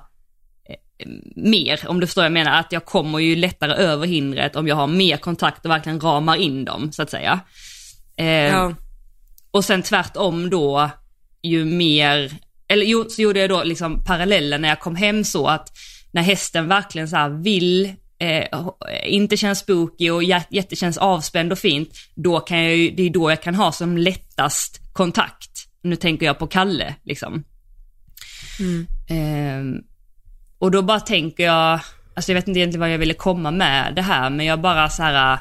eh, 0.69 1.07
mer, 1.35 1.79
om 1.87 1.99
du 1.99 2.07
förstår 2.07 2.21
vad 2.21 2.25
jag 2.25 2.31
menar, 2.33 2.59
att 2.59 2.71
jag 2.71 2.85
kommer 2.85 3.19
ju 3.19 3.35
lättare 3.35 3.73
över 3.73 4.07
hindret 4.07 4.55
om 4.55 4.67
jag 4.67 4.75
har 4.75 4.87
mer 4.87 5.17
kontakt 5.17 5.65
och 5.65 5.71
verkligen 5.71 5.99
ramar 5.99 6.35
in 6.35 6.65
dem, 6.65 6.91
så 6.91 7.01
att 7.01 7.09
säga. 7.09 7.39
Eh, 8.17 8.25
Ja. 8.27 8.73
Och 9.51 9.65
sen 9.65 9.81
tvärtom 9.81 10.49
då, 10.49 10.89
ju 11.41 11.65
mer, 11.65 12.31
eller 12.67 12.85
jo, 12.85 13.05
så 13.09 13.21
gjorde 13.21 13.39
jag 13.39 13.49
då 13.49 13.63
liksom 13.63 14.03
parallellen 14.03 14.61
när 14.61 14.69
jag 14.69 14.79
kom 14.79 14.95
hem 14.95 15.23
så 15.23 15.47
att 15.47 15.69
när 16.11 16.21
hästen 16.21 16.67
verkligen 16.67 17.07
så 17.09 17.39
vill, 17.43 17.93
eh, 18.19 18.47
inte 19.05 19.37
känns 19.37 19.59
spooky 19.59 20.09
och 20.09 20.23
jä- 20.23 20.43
jättekänns 20.49 20.97
avspänd 20.97 21.51
och 21.51 21.59
fint, 21.59 21.89
då 22.15 22.39
kan 22.39 22.63
jag 22.63 22.75
ju, 22.75 22.91
det 22.91 23.03
är 23.03 23.09
då 23.09 23.29
jag 23.31 23.41
kan 23.41 23.55
ha 23.55 23.71
som 23.71 23.97
lättast 23.97 24.79
kontakt. 24.93 25.49
Nu 25.81 25.95
tänker 25.95 26.25
jag 26.25 26.39
på 26.39 26.47
Kalle 26.47 26.95
liksom. 27.03 27.43
Ehm, 29.09 29.75
och 30.59 30.71
då 30.71 30.81
bara 30.81 30.99
tänker 30.99 31.43
jag, 31.43 31.79
alltså 32.15 32.31
jag 32.31 32.35
vet 32.35 32.47
inte 32.47 32.59
egentligen 32.59 32.79
vad 32.79 32.91
jag 32.93 32.97
ville 32.97 33.13
komma 33.13 33.51
med 33.51 33.95
det 33.95 34.01
här, 34.01 34.29
men 34.29 34.45
jag 34.45 34.61
bara 34.61 34.89
så 34.89 35.03
här 35.03 35.39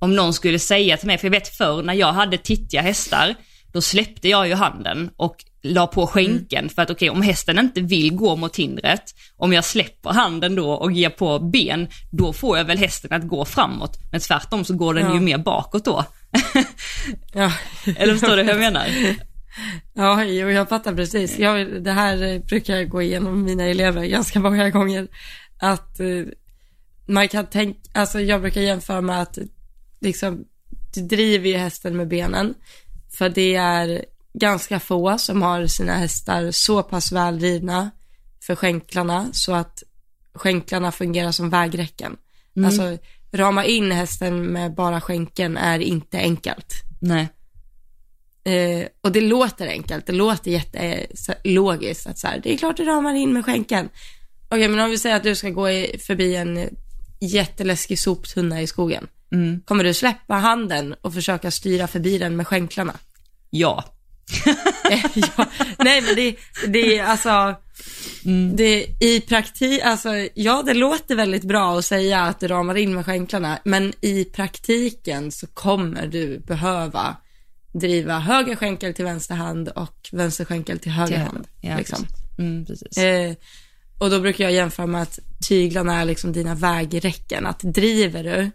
om 0.00 0.16
någon 0.16 0.32
skulle 0.34 0.58
säga 0.58 0.96
till 0.96 1.06
mig, 1.06 1.18
för 1.18 1.26
jag 1.26 1.30
vet 1.32 1.56
förr 1.56 1.82
när 1.82 1.94
jag 1.94 2.12
hade 2.12 2.38
tittiga 2.38 2.82
hästar, 2.82 3.34
då 3.72 3.80
släppte 3.82 4.28
jag 4.28 4.48
ju 4.48 4.54
handen 4.54 5.10
och 5.16 5.36
la 5.62 5.86
på 5.86 6.06
skänken 6.06 6.68
för 6.68 6.82
att 6.82 6.90
okej, 6.90 7.10
om 7.10 7.22
hästen 7.22 7.58
inte 7.58 7.80
vill 7.80 8.14
gå 8.14 8.36
mot 8.36 8.56
hindret, 8.56 9.02
om 9.36 9.52
jag 9.52 9.64
släpper 9.64 10.10
handen 10.10 10.54
då 10.54 10.70
och 10.72 10.92
ger 10.92 11.10
på 11.10 11.38
ben, 11.38 11.88
då 12.12 12.32
får 12.32 12.58
jag 12.58 12.64
väl 12.64 12.78
hästen 12.78 13.12
att 13.12 13.28
gå 13.28 13.44
framåt. 13.44 13.98
Men 14.12 14.20
tvärtom 14.20 14.64
så 14.64 14.74
går 14.74 14.94
den 14.94 15.06
Ja. 15.06 15.14
ju 15.14 15.20
mer 15.20 15.38
bakåt 15.38 15.84
då. 15.84 16.04
Ja. 17.34 17.52
Eller 17.96 18.12
förstår 18.12 18.36
du 18.36 18.42
hur 18.42 18.50
jag 18.50 18.58
menar? 18.72 18.86
Ja, 19.94 20.24
jo, 20.24 20.50
jag 20.50 20.68
fattar 20.68 20.94
precis. 20.94 21.38
Jag, 21.38 21.82
det 21.82 21.92
här 21.92 22.38
brukar 22.38 22.76
jag 22.76 22.88
gå 22.88 23.02
igenom 23.02 23.34
med 23.34 23.44
mina 23.44 23.64
elever 23.64 24.04
ganska 24.04 24.40
många 24.40 24.70
gånger. 24.70 25.08
Att 25.58 26.00
eh, 26.00 26.24
man 27.06 27.28
kan 27.28 27.46
tänka, 27.46 27.80
alltså 27.92 28.20
jag 28.20 28.40
brukar 28.40 28.60
jämföra 28.60 29.00
med 29.00 29.22
att 29.22 29.38
liksom, 30.00 30.44
du 30.94 31.00
driver 31.00 31.48
ju 31.48 31.56
hästen 31.56 31.96
med 31.96 32.08
benen. 32.08 32.54
För 33.18 33.28
det 33.28 33.54
är 33.54 34.04
ganska 34.34 34.80
få 34.80 35.18
som 35.18 35.42
har 35.42 35.66
sina 35.66 35.92
hästar 35.94 36.50
så 36.50 36.82
pass 36.82 37.12
väl 37.12 37.38
drivna 37.38 37.90
för 38.46 38.54
skänklarna 38.56 39.28
så 39.32 39.52
att 39.52 39.82
skänklarna 40.34 40.92
fungerar 40.92 41.32
som 41.32 41.50
vägräcken. 41.50 42.16
Alltså 42.64 42.98
rama 43.32 43.64
in 43.64 43.92
hästen 43.92 44.46
med 44.46 44.74
bara 44.74 45.00
skänken 45.00 45.56
är 45.56 45.78
inte 45.78 46.18
enkelt. 46.18 46.74
Nej. 47.00 47.28
Eh, 48.44 48.86
och 49.00 49.12
det 49.12 49.20
låter 49.20 49.68
enkelt, 49.68 50.06
det 50.06 50.12
låter 50.12 50.50
jättelogiskt 50.50 52.06
att 52.06 52.18
så 52.18 52.26
här, 52.26 52.40
det 52.42 52.52
är 52.52 52.56
klart 52.56 52.76
du 52.76 52.84
ramar 52.84 53.14
in 53.14 53.32
med 53.32 53.44
skänken. 53.44 53.88
Okej, 54.48 54.68
men 54.68 54.80
om 54.80 54.90
vi 54.90 54.98
säger 54.98 55.16
att 55.16 55.22
du 55.22 55.34
ska 55.34 55.50
gå 55.50 55.70
i, 55.70 55.98
förbi 56.06 56.36
en 56.36 56.56
eh, 56.56 56.68
jätteläskig 57.20 57.98
soptunna 57.98 58.62
i 58.62 58.66
skogen. 58.66 59.06
Mm. 59.32 59.60
Kommer 59.64 59.84
du 59.84 59.94
släppa 59.94 60.34
handen 60.34 60.94
och 61.00 61.14
försöka 61.14 61.50
styra 61.50 61.86
förbi 61.86 62.18
den 62.18 62.36
med 62.36 62.46
skänklarna? 62.46 62.94
Ja. 63.50 63.84
Eh, 64.90 65.06
ja, 65.14 65.46
nej 65.78 66.00
men 66.00 66.14
det, 66.14 66.36
det 66.66 66.98
är 66.98 67.04
alltså, 67.04 67.54
det 68.56 68.86
i 69.00 69.20
praktik, 69.28 69.82
alltså 69.82 70.08
ja 70.34 70.62
det 70.66 70.74
låter 70.74 71.14
väldigt 71.14 71.44
bra 71.44 71.78
att 71.78 71.84
säga 71.84 72.22
att 72.22 72.40
du 72.40 72.48
ramar 72.48 72.74
in 72.74 72.94
med 72.94 73.06
skänklarna, 73.06 73.58
men 73.64 73.92
i 74.00 74.24
praktiken 74.24 75.32
så 75.32 75.46
kommer 75.46 76.06
du 76.06 76.38
behöva 76.38 77.16
driva 77.74 78.18
höger 78.18 78.56
skänkel 78.56 78.94
till 78.94 79.04
vänster 79.04 79.34
hand 79.34 79.68
och 79.68 80.08
vänster 80.12 80.44
skänkel 80.44 80.78
till 80.78 80.92
höger 80.92 81.18
hand. 81.18 81.46
Ja, 81.60 81.76
liksom. 81.76 81.98
precis. 82.02 82.38
Mm, 82.38 82.66
precis. 82.66 82.98
Eh, 82.98 83.34
och 83.98 84.10
då 84.10 84.20
brukar 84.20 84.44
jag 84.44 84.52
jämföra 84.52 84.86
med 84.86 85.02
att 85.02 85.18
tyglarna 85.48 86.00
är 86.00 86.04
liksom 86.04 86.32
dina 86.32 86.54
vägräcken. 86.54 87.46
Att 87.46 87.60
driver 87.60 88.24
du 88.24 88.50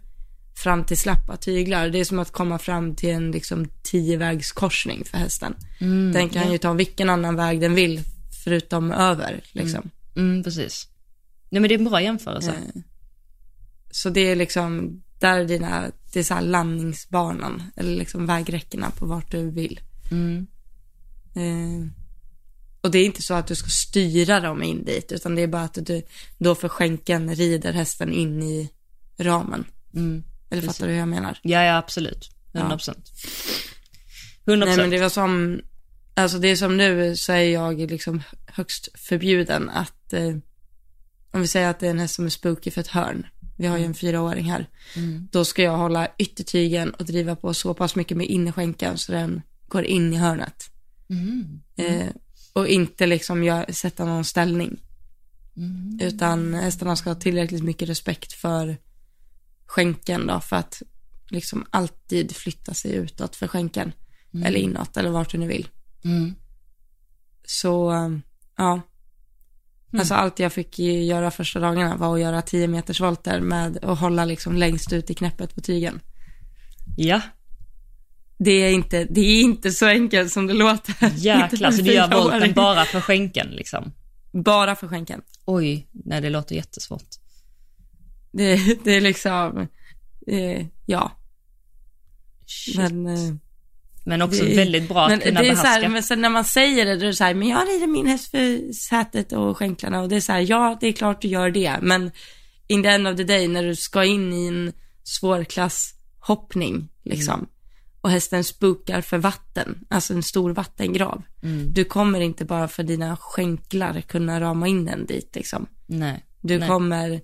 fram 0.56 0.84
till 0.84 0.98
slappa 0.98 1.38
tyglar, 1.38 1.90
det 1.90 2.00
är 2.00 2.06
som 2.06 2.20
att 2.20 2.32
komma 2.32 2.60
fram 2.60 2.96
till 2.96 3.10
en 3.10 3.32
liksom 3.32 3.68
tiovägskorsning 3.84 5.06
för 5.06 5.18
hästen. 5.18 5.56
den 6.14 6.30
kan 6.30 6.52
ju 6.52 6.58
ta 6.58 6.74
vilken 6.74 7.10
annan 7.10 7.36
väg 7.36 7.62
den 7.62 7.76
vill, 7.76 8.02
förutom 8.44 8.92
över 8.92 9.42
liksom. 9.52 9.90
Mm, 10.16 10.44
precis. 10.44 10.88
Nej 11.50 11.62
men 11.62 11.70
det 11.70 11.76
är 11.76 11.80
en 11.80 11.86
bra 11.86 12.02
jämförelse. 12.02 12.52
Eh, 12.52 12.82
Så 13.92 14.10
det 14.10 14.22
är 14.22 14.36
liksom, 14.36 15.02
där 15.20 15.40
är 15.40 15.46
dina, 15.46 15.92
det 16.14 16.20
är 16.20 16.24
så 16.24 16.34
här 16.34 16.42
landningsbanan, 16.42 17.64
eller 17.76 17.96
liksom 17.96 18.26
vägräckena 18.26 18.92
på 18.92 19.06
vart 19.06 19.32
du 19.32 19.52
vill. 19.52 19.80
Mm. 20.12 20.48
Eh, 21.36 21.92
och 22.82 22.92
det 22.92 23.00
är 23.00 23.06
inte 23.06 23.22
så 23.22 23.34
att 23.34 23.48
du 23.48 23.56
ska 23.56 23.70
styra 23.70 24.40
dem 24.40 24.64
in 24.64 24.86
dit, 24.86 25.12
utan 25.12 25.36
det 25.36 25.42
är 25.42 25.48
bara 25.48 25.64
att 25.64 25.78
du 25.86 26.04
då 26.38 26.56
för 26.56 26.70
skänken 26.70 27.36
rider 27.36 27.74
hästen 27.74 28.14
in 28.14 28.44
i 28.44 28.70
ramen. 29.18 29.66
Mm. 29.94 30.24
Eller 30.50 30.62
fattar 30.62 30.88
du 30.88 30.92
hur 30.92 31.00
jag 31.00 31.08
menar? 31.08 31.40
Ja, 31.44 31.64
ja 31.64 31.78
absolut. 31.78 32.30
100 32.54 32.78
procent. 32.78 33.12
100 34.46 34.66
Nej 34.66 34.78
men 34.78 34.90
det 34.90 35.00
var 35.00 35.10
som, 35.10 35.62
alltså 36.14 36.40
det 36.40 36.48
är 36.48 36.56
som 36.56 36.78
nu 36.78 37.16
så 37.16 37.34
är 37.34 37.44
jag 37.44 37.92
liksom 37.92 38.22
högst 38.46 38.90
förbjuden 38.96 39.70
att, 39.70 40.14
eh, 40.14 40.36
om 41.32 41.42
vi 41.42 41.48
säger 41.48 41.70
att 41.70 41.80
det 41.80 41.88
är 41.88 41.92
en 41.92 42.00
häst 42.00 42.16
som 42.16 42.26
är 42.26 42.30
spooky 42.30 42.72
för 42.72 42.82
ett 42.82 42.88
hörn, 42.88 43.28
vi 43.60 43.68
har 43.68 43.78
ju 43.78 43.86
en 43.86 43.94
fyraåring 43.94 44.52
här, 44.52 44.70
då 45.32 45.46
ska 45.46 45.64
jag 45.64 45.78
hålla 45.78 46.08
yttertygen 46.18 46.90
och 46.90 47.06
driva 47.06 47.36
på 47.36 47.54
så 47.54 47.74
pass 47.74 47.96
mycket 47.96 48.18
med 48.18 48.28
innerskänken 48.28 48.98
så 48.98 49.12
den 49.12 49.42
går 49.68 49.84
in 49.84 50.14
i 50.14 50.18
hörnet. 50.18 50.72
Mm. 51.10 51.62
Eh, 51.76 52.08
och 52.54 52.68
inte 52.68 53.06
liksom 53.06 53.44
gör, 53.44 53.72
sätta 53.72 54.06
någon 54.06 54.26
ställning. 54.26 54.80
Utan 56.02 56.54
hästarna 56.54 56.96
ska 56.96 57.10
ha 57.10 57.16
tillräckligt 57.16 57.64
mycket 57.64 57.90
respekt 57.90 58.34
för 58.34 58.78
skänken 59.66 60.28
då, 60.28 60.40
för 60.40 60.56
att 60.56 60.82
liksom 61.30 61.66
alltid 61.70 62.36
flytta 62.36 62.74
sig 62.74 62.92
utåt 62.92 63.36
för 63.36 63.48
skänken. 63.48 63.92
Eller 64.46 64.60
inåt, 64.60 64.98
eller 64.98 65.10
vart 65.10 65.32
du 65.32 65.38
nu 65.38 65.48
vill. 65.48 65.68
Mm. 66.04 66.36
Så, 67.46 67.92
um, 67.92 68.22
ja. 69.92 70.00
Alltså 70.00 70.14
allt 70.14 70.40
jag 70.40 70.54
fick 70.54 70.80
göra 70.80 71.32
första 71.32 71.60
dagarna 71.60 71.98
var 71.98 72.16
att 72.16 72.22
göra 72.22 72.42
10 72.42 72.68
meters 72.68 73.02
volter 73.02 73.42
med 73.42 73.84
att 73.84 74.00
hålla 74.00 74.26
liksom 74.26 74.56
längst 74.56 74.94
ut 74.94 75.10
i 75.10 75.14
knäppet 75.14 75.56
på 75.56 75.62
tygen. 75.62 76.00
Ja, 76.98 77.22
Det 78.38 78.52
är 78.52 78.72
inte, 78.72 79.04
det 79.04 79.22
är 79.22 79.42
inte 79.42 79.72
så 79.72 79.86
enkelt 79.86 80.32
som 80.32 80.48
det 80.48 80.54
låter. 80.54 80.96
Jäklar. 81.16 81.72
Så 81.72 81.82
du 81.82 81.94
gör 81.94 82.12
volten 82.24 82.54
bara 82.54 82.86
för 82.86 83.02
skänken 83.02 83.48
liksom? 83.48 83.94
Bara 84.32 84.76
för 84.76 84.88
skänken. 84.88 85.22
Oj, 85.46 85.88
nej 85.92 86.22
det 86.22 86.30
låter 86.30 86.56
jättesvårt. 86.56 87.08
Det, 88.32 88.84
det 88.84 88.96
är 88.96 89.02
liksom, 89.02 89.68
eh, 90.28 90.66
ja. 90.86 91.12
Shit. 92.46 92.78
Men, 92.78 93.08
eh, 93.08 93.36
Men 94.10 94.22
också 94.22 94.44
det- 94.44 94.56
väldigt 94.56 94.88
bra 94.90 95.06
att 95.06 95.24
kunna 95.24 95.42
det 95.42 95.48
är 95.48 95.56
så 95.56 95.62
behärska. 95.62 95.82
här, 95.82 95.90
men 95.90 96.04
sen 96.04 96.22
när 96.22 96.30
man 96.30 96.44
säger 96.46 96.86
det, 96.86 96.96
då 96.96 97.02
är 97.04 97.08
det 97.08 97.14
så 97.16 97.24
här, 97.24 97.34
men 97.34 97.48
jag 97.48 97.68
rider 97.68 97.88
min 97.88 98.08
häst 98.08 98.32
för 98.32 98.74
sätet 98.74 99.32
och 99.32 99.58
skänklarna 99.58 100.02
och 100.02 100.10
det 100.10 100.16
är 100.16 100.22
så 100.22 100.32
här, 100.32 100.46
ja 100.50 100.78
det 100.82 100.88
är 100.88 100.92
klart 100.94 101.22
du 101.22 101.28
gör 101.28 101.50
det, 101.50 101.80
men 101.82 102.12
in 102.68 102.84
the 102.84 102.90
end 102.90 103.08
of 103.08 103.18
the 103.18 103.24
day 103.24 103.48
när 103.48 103.64
du 103.64 103.76
ska 103.76 104.04
in 104.06 104.34
i 104.34 104.48
en 104.48 104.74
svårklasshoppning 105.04 106.90
liksom, 107.04 107.48
och 108.02 108.10
hästen 108.10 108.44
spukar 108.44 109.02
för 109.02 109.18
vatten, 109.18 109.86
alltså 109.90 110.14
en 110.14 110.24
stor 110.24 110.52
vattengrav, 110.54 111.22
Mm. 111.44 111.74
du 111.74 111.84
kommer 111.86 112.20
inte 112.22 112.46
bara 112.46 112.68
för 112.68 112.84
dina 112.84 113.18
skänklar 113.18 114.02
kunna 114.02 114.42
rama 114.42 114.68
in 114.68 114.86
den 114.86 115.06
dit 115.06 115.36
liksom. 115.36 115.68
Nej. 115.88 116.26
Du 116.42 116.60
Nej. 116.60 116.68
kommer, 116.70 117.22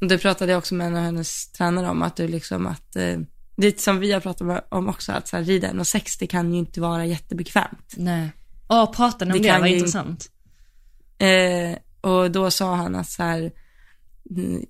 det 0.00 0.18
pratade 0.18 0.52
jag 0.52 0.58
också 0.58 0.74
med 0.74 0.86
en 0.86 0.96
av 0.96 1.02
hennes 1.02 1.52
tränare 1.52 1.88
om, 1.88 2.02
att 2.02 2.16
du 2.16 2.28
liksom 2.28 2.66
att, 2.66 2.96
eh, 2.96 3.18
det 3.60 3.80
som 3.80 3.98
vi 3.98 4.12
har 4.12 4.20
pratat 4.20 4.64
om 4.68 4.88
också, 4.88 5.12
att 5.12 5.28
så 5.28 5.36
här, 5.36 5.44
rida 5.44 5.68
1,60 5.72 6.26
kan 6.26 6.52
ju 6.52 6.58
inte 6.58 6.80
vara 6.80 7.06
jättebekvämt. 7.06 7.94
Nej. 7.96 8.30
Åh, 8.68 8.92
prata 8.92 9.24
om 9.24 9.30
Det 9.32 9.38
det, 9.38 9.58
vad 9.58 9.68
ju- 9.68 9.74
intressant. 9.74 10.30
Eh, 11.18 11.78
och 12.00 12.30
då 12.30 12.50
sa 12.50 12.74
han 12.74 12.94
att 12.94 13.08
så 13.08 13.22
här, 13.22 13.52
mm, 14.30 14.62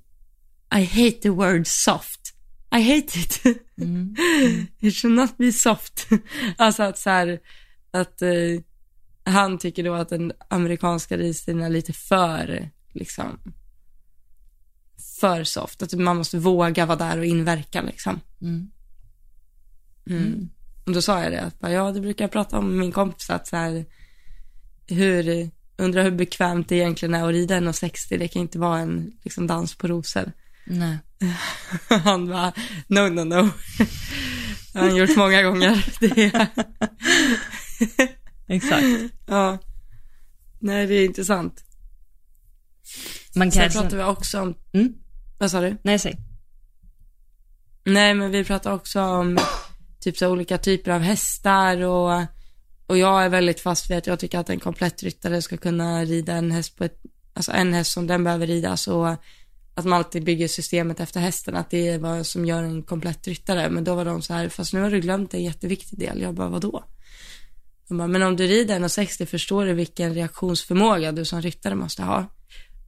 I 0.75 0.85
hate 0.85 1.19
the 1.23 1.31
word 1.31 1.67
soft. 1.67 2.35
I 2.77 2.95
hate 2.95 3.19
it. 3.19 3.45
Mm. 3.81 4.17
It 4.81 4.95
should 4.95 5.17
not 5.17 5.37
be 5.39 5.53
soft. 5.53 6.09
alltså 6.57 6.83
att 6.83 6.99
så 6.99 7.11
här, 7.11 7.41
att 7.91 8.23
eh, 8.23 8.31
han 9.25 9.59
tycker 9.59 9.85
då 9.85 9.95
att 9.95 10.09
den 10.09 10.33
amerikanska 10.49 11.17
ridstilen 11.17 11.63
är 11.63 11.71
lite 11.71 11.93
för, 11.93 12.71
liksom, 12.93 13.39
för 15.21 15.45
soft. 15.45 15.83
Att 15.83 15.93
man 15.93 16.17
måste 16.17 16.39
våga 16.39 16.87
vara 16.87 16.99
där 16.99 17.19
och 17.19 17.25
inverka 17.25 17.83
liksom. 17.83 18.21
Mm. 18.41 18.71
Mm. 20.11 20.49
Och 20.87 20.93
då 20.93 21.03
sa 21.03 21.23
jag 21.23 21.33
det, 21.33 21.41
att 21.41 21.61
bara, 21.61 21.73
ja, 21.73 21.93
det 21.93 22.01
brukar 22.01 22.25
jag 22.25 22.33
prata 22.33 22.59
om 22.59 22.69
med 22.69 22.79
min 22.79 22.93
kompis, 22.93 23.31
att 23.31 23.47
så 23.49 23.57
här, 23.57 23.85
hur, 24.87 25.51
undrar 25.77 26.03
hur 26.03 26.11
bekvämt 26.11 26.69
det 26.69 26.77
egentligen 26.77 27.15
är 27.15 27.25
att 27.25 27.31
rida 27.33 27.57
en 27.57 27.73
60, 27.73 28.17
det 28.19 28.29
kan 28.29 28.43
inte 28.43 28.59
vara 28.59 28.79
en 28.79 29.13
liksom, 29.25 29.47
dans 29.47 29.75
på 29.75 29.87
rosor. 29.89 30.33
Nej. 30.65 30.99
Han 32.05 32.29
bara, 32.29 32.53
no, 32.87 33.01
no, 33.09 33.25
no. 33.25 33.49
Det 34.73 34.79
har 34.79 34.89
han 34.89 34.97
gjort 34.97 35.17
många 35.17 35.43
gånger. 35.43 35.87
Det, 36.01 36.49
Exakt. 38.47 38.87
ja. 39.27 39.59
Nej, 40.59 40.87
det 40.87 40.95
är 40.95 41.05
intressant. 41.05 41.65
Man 43.35 43.53
Sen 43.53 43.63
kan... 43.71 43.73
pratar 43.83 43.97
vi 43.97 44.03
också 44.03 44.41
om, 44.41 44.55
Mm. 44.73 44.95
vad 45.39 45.51
sa 45.51 45.61
du? 45.61 45.77
Nej, 45.83 45.99
säg. 45.99 46.19
Nej, 47.85 48.15
men 48.15 48.31
vi 48.31 48.45
pratar 48.45 48.73
också 48.73 49.01
om 49.03 49.39
typ 50.13 50.19
så 50.19 50.29
olika 50.29 50.59
typer 50.59 50.91
av 50.91 51.01
hästar 51.01 51.83
och, 51.83 52.23
och 52.87 52.99
jag 52.99 53.25
är 53.25 53.29
väldigt 53.29 53.61
fast 53.61 53.91
vid 53.91 53.99
att 53.99 54.07
jag 54.07 54.19
tycker 54.19 54.39
att 54.39 54.51
en 54.51 54.61
komplett 54.61 55.03
ryttare 55.03 55.43
ska 55.43 55.57
kunna 55.57 56.05
rida 56.05 56.33
en 56.33 56.51
häst 56.51 56.77
på 56.77 56.85
ett, 56.85 57.01
alltså 57.35 57.53
en 57.53 57.75
häst 57.75 57.93
som 57.93 58.07
den 58.07 58.25
behöver 58.25 58.47
ridas 58.47 58.89
och 58.89 59.09
att 59.75 59.85
man 59.85 59.93
alltid 59.93 60.25
bygger 60.25 60.49
systemet 60.49 61.01
efter 61.01 61.21
hästen, 61.21 61.57
att 61.57 61.71
det 61.71 61.89
är 61.89 61.99
vad 61.99 62.27
som 62.27 62.45
gör 62.45 62.63
en 62.63 62.83
komplett 62.83 63.29
ryttare. 63.29 63.71
Men 63.71 63.85
då 63.85 63.95
var 63.95 64.05
de 64.05 64.23
så 64.23 64.35
här, 64.35 64.49
fast 64.49 64.73
nu 64.73 64.81
har 64.81 64.91
du 64.91 65.01
glömt 65.01 65.35
en 65.35 65.43
jätteviktig 65.43 65.99
del. 65.99 66.21
Jag 66.21 66.35
bara, 66.35 66.49
vadå? 66.49 66.85
De 67.89 67.99
bara, 67.99 68.09
men 68.09 68.23
om 68.23 68.37
du 68.37 68.47
rider 68.47 68.81
1,60 68.81 69.27
förstår 69.27 69.67
du 69.67 69.73
vilken 69.73 70.15
reaktionsförmåga 70.15 71.13
du 71.13 71.25
som 71.25 71.43
ryttare 71.43 71.75
måste 71.75 72.03
ha. 72.03 72.27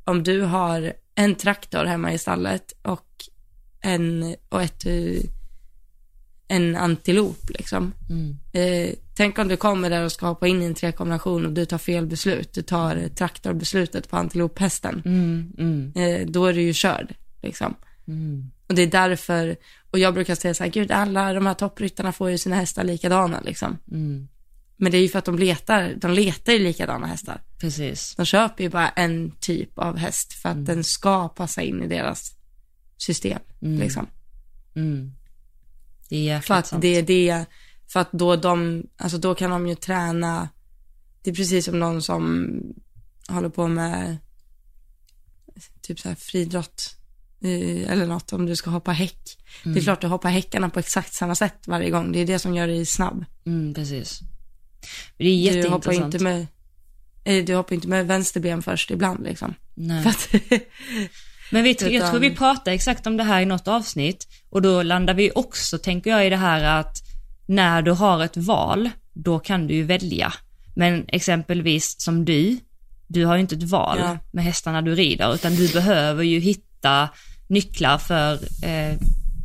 Om 0.04 0.22
du 0.22 0.42
har 0.42 0.92
en 1.14 1.34
traktor 1.34 1.84
hemma 1.84 2.12
i 2.12 2.18
stallet 2.18 2.72
och 2.82 3.08
en, 3.80 4.36
och 4.48 4.62
ett, 4.62 4.86
en 6.51 6.76
antilop 6.76 7.51
liksom. 7.51 7.92
Mm. 8.11 8.36
Eh, 8.53 8.94
tänk 9.14 9.38
om 9.38 9.48
du 9.48 9.57
kommer 9.57 9.90
där 9.90 10.05
och 10.05 10.12
ska 10.12 10.26
hoppa 10.26 10.46
in 10.48 10.62
i 10.62 10.64
en 10.64 10.74
trekombination 10.74 11.46
och 11.46 11.53
du 11.53 11.64
tar 11.64 11.78
fel 11.78 12.07
beslut. 12.07 12.53
Du 12.53 12.62
tar 12.62 12.96
eh, 12.96 13.09
traktorbeslutet 13.09 14.09
på 14.11 14.16
antilophästen. 14.16 15.03
Mm. 15.05 15.53
Mm. 15.59 15.92
Eh, 15.96 16.26
då 16.26 16.46
är 16.46 16.53
du 16.53 16.62
ju 16.62 16.72
körd 16.72 17.14
liksom. 17.42 17.74
Mm. 18.09 18.51
Och 18.68 18.74
det 18.74 18.82
är 18.82 18.86
därför, 18.86 19.57
och 19.90 19.98
jag 19.98 20.14
brukar 20.14 20.34
säga 20.34 20.55
så 20.55 20.64
här, 20.64 20.70
gud 20.70 20.90
alla 20.90 21.32
de 21.32 21.46
här 21.46 21.55
toppryttarna 21.55 22.12
får 22.12 22.30
ju 22.30 22.38
sina 22.38 22.57
hästar 22.57 22.84
likadana 22.84 23.40
liksom. 23.40 23.78
Mm. 23.90 24.28
Men 24.76 24.92
det 24.92 24.98
är 24.98 25.03
ju 25.03 25.09
för 25.09 25.18
att 25.18 25.24
de 25.24 25.38
letar, 25.38 25.94
de 25.96 26.11
letar 26.11 26.53
ju 26.53 26.59
likadana 26.59 27.07
hästar. 27.07 27.42
Precis. 27.61 28.14
De 28.16 28.26
köper 28.26 28.64
ju 28.64 28.70
bara 28.70 28.88
en 28.88 29.30
typ 29.30 29.78
av 29.78 29.96
häst 29.96 30.32
för 30.32 30.48
att 30.48 30.66
den 30.66 30.84
ska 30.84 31.28
passa 31.28 31.62
in 31.62 31.82
i 31.82 31.88
deras 31.88 32.34
system 32.96 33.38
Mm. 33.62 33.78
liksom. 33.78 34.07
Mm. 36.11 36.24
Det 36.24 36.30
är 36.30 36.34
jäkligt 36.34 36.46
För 36.46 36.54
att 36.54 36.66
sant. 36.66 36.82
det 36.82 36.88
är 36.96 37.02
det, 37.02 37.44
för 37.92 38.00
att 38.00 38.12
då 38.12 38.36
de, 38.36 38.82
alltså 38.96 39.18
då 39.18 39.34
kan 39.34 39.50
de 39.50 39.66
ju 39.66 39.74
träna, 39.74 40.48
det 41.22 41.30
är 41.30 41.34
precis 41.34 41.64
som 41.64 41.78
någon 41.78 42.02
som 42.02 42.50
håller 43.28 43.48
på 43.48 43.68
med 43.68 44.16
typ 45.82 46.00
så 46.00 46.08
här 46.08 46.16
friidrott 46.16 46.96
eh, 47.42 47.92
eller 47.92 48.06
något 48.06 48.32
om 48.32 48.46
du 48.46 48.56
ska 48.56 48.70
hoppa 48.70 48.92
häck. 48.92 49.38
Det 49.64 49.78
är 49.78 49.82
klart 49.82 50.00
du 50.00 50.06
hoppar 50.06 50.30
häckarna 50.30 50.70
på 50.70 50.78
exakt 50.78 51.12
samma 51.14 51.34
sätt 51.34 51.66
varje 51.66 51.90
gång. 51.90 52.12
Det 52.12 52.18
är 52.18 52.26
det 52.26 52.38
som 52.38 52.54
gör 52.54 52.66
dig 52.66 52.86
snabb. 52.86 53.24
Mm, 53.46 53.74
precis. 53.74 54.20
Det 55.16 55.24
är 55.48 55.62
Du 55.62 55.68
hoppar 55.68 55.92
jätteintressant. 55.92 56.14
inte 56.14 56.24
med, 56.24 56.46
eh, 57.24 57.44
du 57.44 57.54
hoppar 57.54 57.74
inte 57.74 57.88
med 57.88 58.06
vänster 58.06 58.40
ben 58.40 58.62
först 58.62 58.90
ibland 58.90 59.24
liksom. 59.24 59.54
Nej. 59.74 60.06
Att, 60.08 60.28
Men 61.52 61.64
vi, 61.64 61.76
jag 61.80 61.92
Utan- 61.92 62.11
tror 62.11 62.20
vi 62.20 62.36
pratade 62.36 62.72
exakt 62.72 63.06
om 63.06 63.16
det 63.16 63.24
här 63.24 63.40
i 63.40 63.46
något 63.46 63.68
avsnitt 63.68 64.26
och 64.51 64.62
då 64.62 64.82
landar 64.82 65.14
vi 65.14 65.30
också, 65.34 65.78
tänker 65.78 66.11
jag, 66.11 66.26
i 66.26 66.30
det 66.30 66.36
här 66.36 66.80
att 66.80 66.96
när 67.46 67.82
du 67.82 67.90
har 67.90 68.24
ett 68.24 68.36
val, 68.36 68.90
då 69.12 69.38
kan 69.38 69.66
du 69.66 69.74
ju 69.74 69.82
välja. 69.84 70.32
Men 70.74 71.05
exempelvis 71.09 72.01
som 72.01 72.24
du, 72.24 72.59
du 73.07 73.24
har 73.26 73.34
ju 73.34 73.40
inte 73.40 73.55
ett 73.55 73.62
val 73.70 73.98
Ja. 74.01 74.18
med 74.32 74.44
hästarna 74.44 74.82
du 74.82 74.94
rider, 74.94 75.34
utan 75.34 75.55
du 75.55 75.72
behöver 75.72 76.24
ju 76.24 76.40
hitta 76.40 77.09
nycklar 77.48 77.98
för 77.98 78.32
eh, 78.64 78.96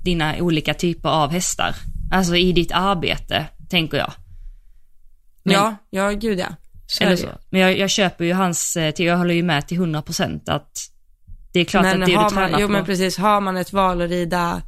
dina 0.04 0.36
olika 0.40 0.74
typer 0.74 1.10
av 1.10 1.32
hästar. 1.32 1.76
Alltså 2.12 2.36
i 2.36 2.52
ditt 2.52 2.72
arbete, 2.72 3.46
tänker 3.70 3.98
jag. 3.98 4.12
Men- 5.44 5.54
ja, 5.54 5.76
ja 5.90 6.10
gud 6.12 6.40
ja. 6.40 6.48
Så 6.88 7.04
är 7.04 7.08
Eller 7.08 7.16
det 7.18 7.22
så. 7.22 7.30
Men 7.50 7.62
jag, 7.62 7.78
jag 7.78 7.90
köper 7.90 8.26
ju 8.26 8.34
hans, 8.34 8.76
eh, 8.78 8.92
till, 8.92 9.06
jag 9.06 9.18
håller 9.18 9.34
ju 9.34 9.44
med 9.44 9.68
till 9.68 9.78
100% 9.80 10.50
att 10.50 10.72
det 11.54 11.60
är 11.60 11.66
klart 11.66 11.84
Men 11.84 12.02
att 12.04 12.08
det 12.10 12.14
har 12.16 12.24
du 12.30 12.36
tränar 12.36 12.50
man, 12.52 12.62
jo 12.62 12.68
på. 12.68 12.72
men 12.74 12.86
precis, 12.86 13.18
har 13.18 13.42
man 13.42 13.58
ett 13.58 13.74
val 13.74 14.02
att 14.02 14.10
rida, 14.10 14.62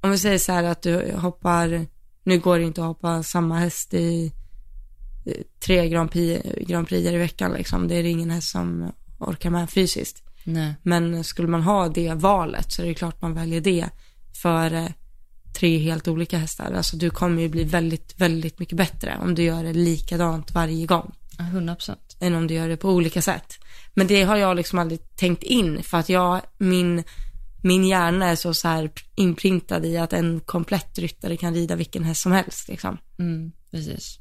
om 0.00 0.10
vi 0.10 0.18
säger 0.18 0.38
så 0.38 0.52
här 0.52 0.64
att 0.64 0.82
du 0.82 1.12
hoppar, 1.12 1.86
nu 2.24 2.38
går 2.38 2.58
det 2.58 2.64
inte 2.64 2.80
att 2.80 2.86
hoppa 2.86 3.22
samma 3.22 3.58
häst 3.58 3.94
i 3.94 4.32
tre 5.60 5.88
Grand 5.88 6.10
Prix, 6.10 6.42
Grand 6.66 6.88
Prix 6.88 7.08
i 7.10 7.16
veckan 7.16 7.52
liksom, 7.52 7.88
det 7.88 7.94
är 7.94 8.04
ingen 8.04 8.30
häst 8.30 8.48
som 8.48 8.92
orkar 9.18 9.50
med 9.50 9.70
fysiskt. 9.70 10.22
Nej. 10.44 10.74
Men 10.82 11.24
skulle 11.24 11.48
man 11.48 11.62
ha 11.62 11.88
det 11.88 12.14
valet 12.14 12.72
så 12.72 12.82
är 12.82 12.86
det 12.86 12.94
klart 12.94 13.22
man 13.22 13.34
väljer 13.34 13.60
det 13.60 13.88
för 14.42 14.72
eh, 14.74 14.88
tre 15.58 15.78
helt 15.78 16.08
olika 16.08 16.38
hästar. 16.38 16.72
Alltså 16.72 16.96
du 16.96 17.10
kommer 17.10 17.42
ju 17.42 17.48
bli 17.48 17.64
väldigt, 17.64 18.20
väldigt 18.20 18.58
mycket 18.58 18.76
bättre 18.76 19.18
om 19.22 19.34
du 19.34 19.42
gör 19.42 19.64
det 19.64 19.72
likadant 19.72 20.50
varje 20.50 20.86
gång 20.86 21.14
Ja, 21.38 21.44
100%. 21.44 21.96
än 22.20 22.34
om 22.34 22.46
du 22.46 22.54
gör 22.54 22.68
det 22.68 22.76
på 22.76 22.90
olika 22.90 23.22
sätt. 23.22 23.54
Men 23.94 24.06
det 24.06 24.22
har 24.22 24.36
jag 24.36 24.56
liksom 24.56 24.78
aldrig 24.78 25.16
tänkt 25.16 25.42
in 25.42 25.82
för 25.82 25.98
att 25.98 26.08
jag, 26.08 26.40
min, 26.58 27.04
min 27.62 27.84
hjärna 27.84 28.26
är 28.26 28.36
så, 28.36 28.54
så 28.54 28.68
här 28.68 28.90
inprintad 29.14 29.84
i 29.86 29.96
att 29.96 30.12
en 30.12 30.40
komplett 30.40 30.98
ryttare 30.98 31.36
kan 31.36 31.54
rida 31.54 31.76
vilken 31.76 32.04
häst 32.04 32.20
som 32.22 32.32
helst 32.32 32.68
liksom. 32.68 32.98
Mm, 33.18 33.52
precis. 33.70 34.18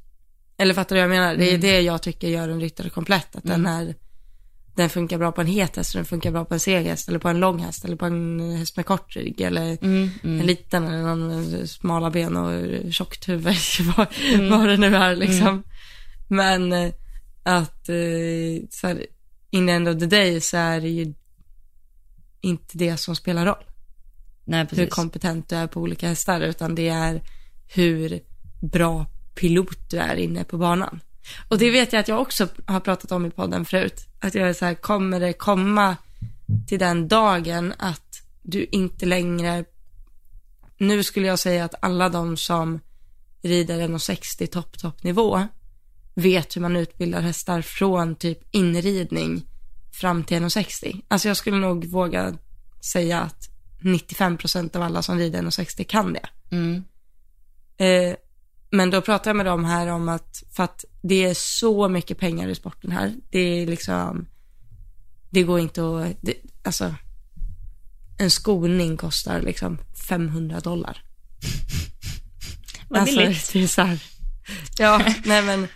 Eller 0.57 0.73
fattar 0.73 0.95
du 0.95 1.01
vad 1.01 1.09
jag 1.15 1.19
menar? 1.21 1.35
Det 1.35 1.53
är 1.53 1.57
det 1.57 1.81
jag 1.81 2.01
tycker 2.01 2.27
gör 2.27 2.49
en 2.49 2.61
ryttare 2.61 2.89
komplett, 2.89 3.35
att 3.35 3.43
den 3.43 3.65
Mm. 3.65 3.87
är 3.87 3.95
den 4.75 4.89
funkar 4.89 5.17
bra 5.17 5.31
på 5.31 5.41
en 5.41 5.47
het 5.47 5.75
häst, 5.75 5.93
den 5.93 6.05
funkar 6.05 6.31
bra 6.31 6.45
på 6.45 6.53
en 6.53 6.59
seg 6.59 6.85
häst, 6.85 7.09
eller 7.09 7.19
på 7.19 7.29
en 7.29 7.39
lång 7.39 7.59
häst, 7.59 7.85
eller 7.85 7.95
på 7.95 8.05
en 8.05 8.39
häst 8.57 8.75
med 8.77 8.85
kort 8.85 9.15
rygg, 9.15 9.41
eller 9.41 9.77
Mm, 9.81 10.09
mm. 10.23 10.39
en 10.41 10.45
liten, 10.45 10.87
eller 10.87 11.03
någon 11.03 11.27
med 11.27 11.69
smala 11.69 12.09
ben 12.09 12.37
och 12.37 12.93
tjockt 12.93 13.29
huvud, 13.29 13.55
vad, 13.97 14.07
Mm. 14.33 14.49
vad 14.49 14.67
det 14.67 14.77
nu 14.77 14.95
är 14.95 15.15
liksom. 15.15 15.63
Men 16.27 16.73
eh, 16.73 16.93
att, 17.43 17.89
eh, 17.89 18.67
så 18.69 18.87
här, 18.87 19.05
in 19.51 19.67
the 19.67 19.73
end 19.73 19.87
of 19.87 19.99
the 19.99 20.05
day 20.05 20.41
så 20.41 20.57
är 20.57 20.81
det 20.81 20.89
ju 20.89 21.13
inte 22.47 22.77
det 22.77 22.97
som 22.97 23.15
spelar 23.15 23.45
roll. 23.45 23.63
Nej, 24.45 24.59
Hur 24.59 24.65
precis. 24.65 24.93
kompetent 24.93 25.49
du 25.49 25.55
är 25.55 25.67
på 25.67 25.81
olika 25.81 26.07
hästar, 26.07 26.41
utan 26.41 26.75
det 26.75 26.87
är 26.87 27.21
hur 27.67 28.19
bra 28.61 29.05
pilot 29.35 29.89
du 29.89 29.97
är 29.97 30.15
inne 30.15 30.43
på 30.43 30.57
banan. 30.57 30.99
Och 31.47 31.57
det 31.57 31.71
vet 31.71 31.93
jag 31.93 31.99
att 31.99 32.07
jag 32.07 32.21
också 32.21 32.47
har 32.65 32.79
pratat 32.79 33.11
om 33.11 33.25
i 33.25 33.29
podden 33.29 33.65
förut. 33.65 34.07
Att 34.19 34.35
jag 34.35 34.49
är 34.49 34.53
så 34.53 34.65
här, 34.65 34.75
kommer 34.75 35.19
det 35.19 35.33
komma 35.33 35.97
till 36.67 36.79
den 36.79 37.07
dagen 37.07 37.73
att 37.77 38.21
du 38.41 38.65
inte 38.71 39.05
längre, 39.05 39.65
nu 40.77 41.03
skulle 41.03 41.27
jag 41.27 41.39
säga 41.39 41.65
att 41.65 41.75
alla 41.81 42.09
de 42.09 42.37
som 42.37 42.79
rider 43.41 43.87
1,60 43.87 44.47
topp, 44.47 44.77
toppnivå 44.79 45.47
vet 46.13 46.55
hur 46.55 46.61
man 46.61 46.75
utbildar 46.75 47.21
hästar 47.21 47.61
från 47.61 48.15
typ 48.15 48.39
inridning 48.51 49.45
fram 49.97 50.23
till 50.23 50.37
1,60. 50.37 51.01
Alltså 51.07 51.27
jag 51.27 51.37
skulle 51.37 51.57
nog 51.57 51.85
våga 51.85 52.37
säga 52.79 53.21
att 53.21 53.49
95% 53.79 54.75
av 54.75 54.81
alla 54.81 55.01
som 55.01 55.17
rider 55.17 55.41
1,60 55.41 55.83
kan 55.83 56.13
det. 56.13 56.29
Mm. 56.51 56.83
Eh, 57.77 58.15
men 58.69 58.89
då 58.89 59.01
pratar 59.01 59.29
jag 59.29 59.35
med 59.35 59.45
dem 59.45 59.65
här 59.65 59.87
om 59.87 60.09
att, 60.09 60.43
för 60.51 60.63
att 60.63 60.85
det 61.01 61.25
är 61.25 61.33
så 61.33 61.89
mycket 61.89 62.19
pengar 62.19 62.47
i 62.47 62.55
sporten 62.55 62.91
här. 62.91 63.15
Det 63.29 63.39
är 63.39 63.67
liksom, 63.67 64.25
det 65.29 65.43
går 65.43 65.59
inte 65.59 65.81
att, 65.81 66.17
det, 66.21 66.33
alltså, 66.63 66.95
en 68.17 68.31
skoning 68.31 68.97
kostar 68.97 69.41
liksom 69.41 69.77
500 70.07 70.59
dollar. 70.59 71.01
Vad 72.89 73.01
alltså, 73.01 73.17
billigt. 73.17 73.53
det 73.53 73.63
är 73.63 73.67
så 73.67 73.81
här, 73.81 74.03
ja, 74.77 75.13
nej 75.25 75.41
men, 75.41 75.67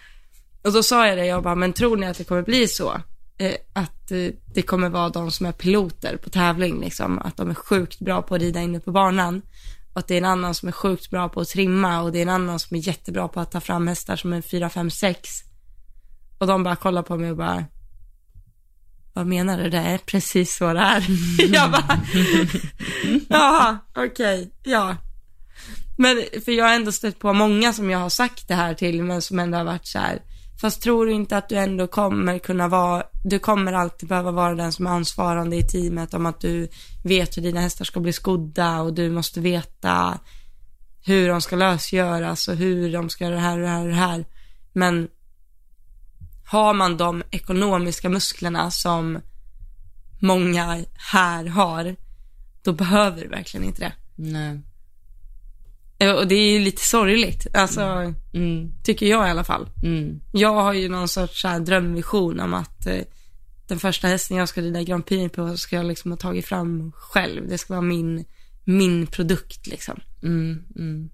och 0.62 0.74
då 0.74 0.84
sa 0.84 1.08
jag 1.08 1.18
det, 1.18 1.26
jag 1.26 1.44
bara, 1.44 1.56
men 1.56 1.74
tror 1.74 1.98
ni 1.98 2.08
att 2.08 2.18
det 2.18 2.24
kommer 2.24 2.44
bli 2.44 2.68
så? 2.68 3.02
Eh, 3.42 3.56
att 3.74 4.12
eh, 4.12 4.28
det 4.54 4.62
kommer 4.62 4.90
vara 4.90 5.10
de 5.10 5.32
som 5.32 5.46
är 5.46 5.52
piloter 5.52 6.18
på 6.18 6.30
tävling, 6.30 6.82
liksom, 6.82 7.20
att 7.20 7.38
de 7.38 7.50
är 7.50 7.54
sjukt 7.54 8.00
bra 8.00 8.22
på 8.22 8.36
att 8.36 8.42
rida 8.42 8.62
inne 8.62 8.80
på 8.80 8.92
banan. 8.92 9.42
Och 9.94 10.00
att 10.00 10.08
det 10.08 10.14
är 10.14 10.18
en 10.18 10.26
annan 10.26 10.56
som 10.56 10.68
är 10.68 10.72
sjukt 10.72 11.10
bra 11.10 11.30
på 11.30 11.42
att 11.42 11.48
trimma 11.48 12.02
och 12.02 12.12
det 12.12 12.18
är 12.18 12.22
en 12.22 12.30
annan 12.30 12.60
som 12.60 12.78
är 12.78 12.88
jättebra 12.88 13.28
på 13.28 13.40
att 13.40 13.52
ta 13.52 13.62
fram 13.62 13.88
hästar 13.88 14.16
som 14.16 14.34
är 14.34 14.42
4, 14.42 14.70
5, 14.70 14.92
6. 14.92 15.30
Och 16.38 16.48
de 16.48 16.64
bara 16.64 16.76
kollar 16.76 17.02
på 17.02 17.18
mig 17.18 17.32
och 17.32 17.38
bara, 17.38 17.66
vad 19.14 19.28
menar 19.28 19.64
du? 19.64 19.70
Det 19.70 19.78
är 19.78 19.98
precis 19.98 20.56
så 20.56 20.74
det 20.74 20.80
är. 20.80 21.06
jag 21.54 21.72
bara, 21.72 22.02
ja, 23.30 23.78
okej, 23.96 24.42
okay, 24.42 24.50
ja. 24.64 24.98
Men, 25.98 26.24
för 26.46 26.52
jag 26.52 26.66
har 26.66 26.74
ändå 26.74 26.92
stött 26.92 27.20
på 27.20 27.34
många 27.34 27.74
som 27.74 27.90
jag 27.90 28.00
har 28.00 28.10
sagt 28.10 28.48
det 28.48 28.56
här 28.56 28.74
till, 28.74 29.04
men 29.04 29.22
som 29.22 29.40
ändå 29.40 29.58
har 29.58 29.66
varit 29.66 29.88
så 29.88 30.00
här, 30.00 30.22
fast 30.62 30.82
tror 30.82 31.06
du 31.06 31.12
inte 31.12 31.38
att 31.38 31.50
du 31.50 31.56
ändå 31.56 31.88
kommer 31.88 32.40
kunna 32.40 32.68
vara, 32.68 33.04
du 33.24 33.40
kommer 33.40 33.74
alltid 33.74 34.10
behöva 34.10 34.32
vara 34.32 34.56
den 34.56 34.72
som 34.72 34.88
är 34.88 34.92
ansvarande 34.92 35.56
i 35.56 35.64
teamet 35.64 36.14
om 36.14 36.26
att 36.26 36.40
du 36.40 36.68
vet 37.04 37.38
hur 37.38 37.42
dina 37.42 37.62
hästar 37.62 37.86
ska 37.86 38.00
bli 38.00 38.14
skodda 38.14 38.82
och 38.82 38.94
du 38.94 39.10
måste 39.10 39.40
veta 39.40 40.20
hur 41.06 41.30
de 41.30 41.42
ska 41.42 41.56
lösgöras 41.56 42.48
och 42.48 42.56
hur 42.56 42.94
de 42.94 43.10
ska 43.10 43.24
göra 43.24 43.36
det 43.36 43.42
här 43.42 43.58
och 43.58 43.62
det 43.62 43.70
här 43.70 43.82
och 43.82 43.88
det 43.88 43.96
här. 43.96 44.26
Men 44.74 45.08
har 46.46 46.74
man 46.74 46.98
de 46.98 47.24
ekonomiska 47.32 48.10
musklerna 48.10 48.72
som 48.72 49.20
många 50.20 50.86
här 51.12 51.46
har, 51.46 51.96
då 52.64 52.74
behöver 52.74 53.22
du 53.22 53.28
verkligen 53.28 53.66
inte 53.66 53.82
det. 53.82 53.94
Nej. 54.16 54.60
Och 56.02 56.28
det 56.28 56.36
är 56.36 56.52
ju 56.52 56.60
lite 56.60 56.82
sorgligt, 56.82 57.48
alltså, 57.54 57.82
mm. 57.82 58.16
mm. 58.34 58.72
tycker 58.84 59.06
jag 59.06 59.28
i 59.28 59.32
alla 59.32 59.44
fall. 59.44 59.70
Mm. 59.84 60.22
Jag 60.32 60.54
har 60.54 60.74
ju 60.74 60.90
någon 60.90 61.08
sorts 61.08 61.44
här 61.44 61.60
drömvision 61.60 62.40
om 62.40 62.54
att 62.54 62.88
eh, 62.88 63.02
den 63.68 63.80
första 63.80 64.08
hästen 64.08 64.38
jag 64.38 64.50
ska 64.50 64.62
rida 64.62 64.84
Grand 64.84 65.06
Prix 65.06 65.36
på 65.36 65.58
ska 65.58 65.76
jag 65.76 65.86
liksom 65.86 66.12
ha 66.12 66.18
tagit 66.18 66.46
fram 66.46 66.92
själv. 66.96 67.48
Det 67.48 67.58
ska 67.58 67.74
vara 67.74 67.82
min, 67.82 68.26
min 68.64 69.08
produkt 69.08 69.68
liksom. 69.68 70.00
Mm. 70.24 70.64
mm. 70.76 71.10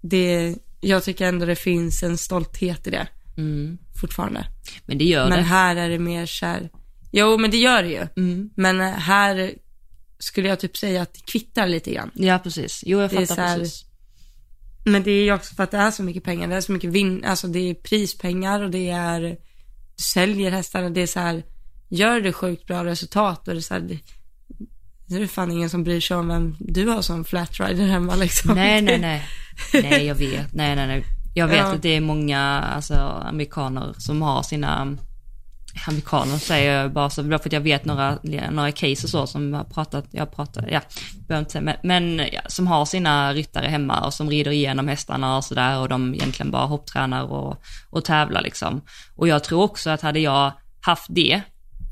Det, 0.00 0.56
jag 0.80 1.04
tycker 1.04 1.26
ändå 1.26 1.46
det 1.46 1.56
finns 1.56 2.02
en 2.02 2.18
stolthet 2.18 2.86
i 2.86 2.90
det. 2.90 3.08
Mm. 3.36 3.78
Fortfarande. 4.00 4.46
Men 4.86 4.98
det 4.98 5.04
gör 5.04 5.22
men 5.22 5.30
det. 5.30 5.36
Men 5.36 5.44
här 5.44 5.76
är 5.76 5.88
det 5.88 5.98
mer 5.98 6.26
så 6.26 6.46
här, 6.46 6.70
jo 7.12 7.38
men 7.38 7.50
det 7.50 7.56
gör 7.56 7.82
det 7.82 7.88
ju. 7.88 8.06
Mm. 8.16 8.50
Men 8.56 8.80
här 8.80 9.54
skulle 10.18 10.48
jag 10.48 10.60
typ 10.60 10.76
säga 10.76 11.02
att 11.02 11.14
det 11.14 11.20
kvittar 11.32 11.68
lite 11.68 11.92
grann. 11.92 12.10
Ja, 12.14 12.38
precis. 12.38 12.82
Jo, 12.86 13.00
jag 13.00 13.12
fattar 13.12 13.36
här, 13.36 13.58
precis. 13.58 13.84
Men 14.84 15.02
det 15.02 15.10
är 15.10 15.24
ju 15.24 15.32
också 15.32 15.54
för 15.54 15.62
att 15.62 15.70
det 15.70 15.76
är 15.76 15.90
så 15.90 16.02
mycket 16.02 16.24
pengar. 16.24 16.48
Det 16.48 16.56
är 16.56 16.60
så 16.60 16.72
mycket 16.72 16.90
vinn, 16.90 17.24
alltså 17.24 17.46
det 17.46 17.70
är 17.70 17.74
prispengar 17.74 18.62
och 18.62 18.70
det 18.70 18.90
är, 18.90 19.20
du 19.20 19.36
säljer 20.02 20.50
hästarna. 20.50 20.90
Det 20.90 21.00
är 21.00 21.06
så 21.06 21.20
här, 21.20 21.42
gör 21.88 22.20
det 22.20 22.32
sjukt 22.32 22.66
bra 22.66 22.84
resultat 22.84 23.48
och 23.48 23.54
det 23.54 23.60
är 23.60 23.62
så 23.62 23.74
här, 23.74 23.80
det, 23.80 23.98
det 25.06 25.16
är 25.16 25.26
fan 25.26 25.50
ingen 25.50 25.70
som 25.70 25.84
bryr 25.84 26.00
sig 26.00 26.16
om 26.16 26.28
vem 26.28 26.56
du 26.60 26.88
har 26.88 27.02
som 27.02 27.24
flatrider 27.24 27.86
hemma 27.86 28.16
liksom. 28.16 28.54
Nej, 28.54 28.82
nej, 28.82 28.98
nej. 29.00 29.22
Nej, 29.82 30.06
jag 30.06 30.14
vet. 30.14 30.54
Nej, 30.54 30.76
nej, 30.76 30.86
nej. 30.86 31.04
Jag 31.34 31.48
vet 31.48 31.58
ja. 31.58 31.74
att 31.74 31.82
det 31.82 31.96
är 31.96 32.00
många 32.00 32.40
alltså, 32.40 32.94
amerikaner 33.24 33.94
som 33.98 34.22
har 34.22 34.42
sina 34.42 34.96
amerikaner 35.88 36.36
säger 36.38 36.82
jag 36.82 36.92
bara 36.92 37.10
så, 37.10 37.24
för 37.24 37.34
att 37.34 37.52
jag 37.52 37.60
vet 37.60 37.84
några, 37.84 38.18
några 38.50 38.72
case 38.72 39.06
och 39.06 39.10
så 39.10 39.26
som 39.26 39.54
har 39.54 39.64
pratat, 39.64 40.04
jag 40.10 40.36
pratar, 40.36 40.68
ja, 40.70 40.80
behöver 41.28 41.46
inte 41.46 41.60
men, 41.60 41.76
men 41.82 42.28
ja, 42.32 42.40
som 42.46 42.66
har 42.66 42.84
sina 42.84 43.32
ryttare 43.32 43.66
hemma 43.66 44.06
och 44.06 44.14
som 44.14 44.30
rider 44.30 44.50
igenom 44.50 44.88
hästarna 44.88 45.36
och 45.36 45.44
sådär 45.44 45.78
och 45.78 45.88
de 45.88 46.14
egentligen 46.14 46.50
bara 46.50 46.66
hopptränar 46.66 47.32
och, 47.32 47.62
och 47.90 48.04
tävlar 48.04 48.42
liksom. 48.42 48.80
Och 49.16 49.28
jag 49.28 49.44
tror 49.44 49.62
också 49.62 49.90
att 49.90 50.00
hade 50.00 50.20
jag 50.20 50.52
haft 50.80 51.06
det, 51.08 51.42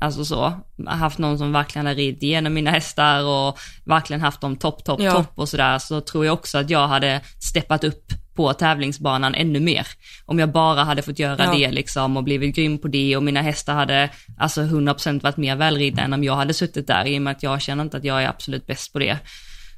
alltså 0.01 0.25
så, 0.25 0.53
haft 0.87 1.17
någon 1.17 1.37
som 1.37 1.51
verkligen 1.51 1.85
har 1.85 1.95
ridit 1.95 2.23
igenom 2.23 2.53
mina 2.53 2.71
hästar 2.71 3.23
och 3.23 3.59
verkligen 3.85 4.21
haft 4.21 4.41
dem 4.41 4.55
topp, 4.55 4.83
topp, 4.83 5.01
ja. 5.01 5.11
topp 5.11 5.31
och 5.35 5.49
sådär, 5.49 5.79
så 5.79 6.01
tror 6.01 6.25
jag 6.25 6.33
också 6.33 6.57
att 6.57 6.69
jag 6.69 6.87
hade 6.87 7.21
steppat 7.39 7.83
upp 7.83 8.22
på 8.35 8.53
tävlingsbanan 8.53 9.35
ännu 9.35 9.59
mer. 9.59 9.87
Om 10.25 10.39
jag 10.39 10.51
bara 10.51 10.83
hade 10.83 11.01
fått 11.01 11.19
göra 11.19 11.45
ja. 11.45 11.53
det 11.53 11.71
liksom 11.71 12.17
och 12.17 12.23
blivit 12.23 12.55
grym 12.55 12.77
på 12.77 12.87
det 12.87 13.17
och 13.17 13.23
mina 13.23 13.41
hästar 13.41 13.73
hade 13.73 14.09
alltså 14.37 14.61
100% 14.61 15.21
varit 15.21 15.37
mer 15.37 15.55
välridna 15.55 16.01
än 16.01 16.13
om 16.13 16.23
jag 16.23 16.35
hade 16.35 16.53
suttit 16.53 16.87
där 16.87 17.05
i 17.05 17.17
och 17.17 17.21
med 17.21 17.31
att 17.31 17.43
jag 17.43 17.61
känner 17.61 17.83
inte 17.83 17.97
att 17.97 18.03
jag 18.03 18.23
är 18.23 18.27
absolut 18.27 18.67
bäst 18.67 18.93
på 18.93 18.99
det. 18.99 19.17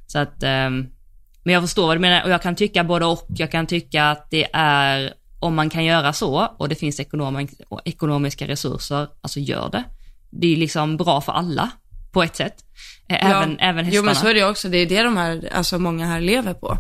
Så 0.07 0.19
att, 0.19 0.43
um, 0.43 0.87
men 1.43 1.53
jag 1.53 1.63
förstår 1.63 1.87
vad 1.87 1.95
du 1.95 2.01
menar 2.01 2.23
och 2.23 2.29
jag 2.29 2.41
kan 2.41 2.55
tycka 2.55 2.83
både 2.83 3.05
och. 3.05 3.27
Jag 3.29 3.51
kan 3.51 3.67
tycka 3.67 4.05
att 4.05 4.27
det 4.31 4.47
är, 4.53 5.13
om 5.39 5.55
man 5.55 5.69
kan 5.69 5.85
göra 5.85 6.13
så 6.13 6.55
och 6.57 6.69
det 6.69 6.75
finns 6.75 6.99
ekonom 6.99 7.47
ekonomiska 7.85 8.47
resurser, 8.47 9.07
alltså 9.21 9.39
gör 9.39 9.69
det. 9.71 9.83
Det 10.29 10.53
är 10.53 10.57
liksom 10.57 10.97
bra 10.97 11.21
för 11.21 11.31
alla 11.31 11.71
på 12.11 12.23
ett 12.23 12.35
sätt. 12.35 12.55
Även, 13.07 13.51
ja. 13.51 13.57
även 13.59 13.85
hästarna. 13.85 13.91
Jo 13.91 14.03
men 14.03 14.15
så 14.15 14.27
är 14.27 14.33
det 14.33 14.43
också, 14.43 14.69
det 14.69 14.77
är 14.77 14.85
det 14.85 15.03
de 15.03 15.17
här, 15.17 15.49
alltså 15.53 15.79
många 15.79 16.05
här 16.05 16.21
lever 16.21 16.53
på. 16.53 16.77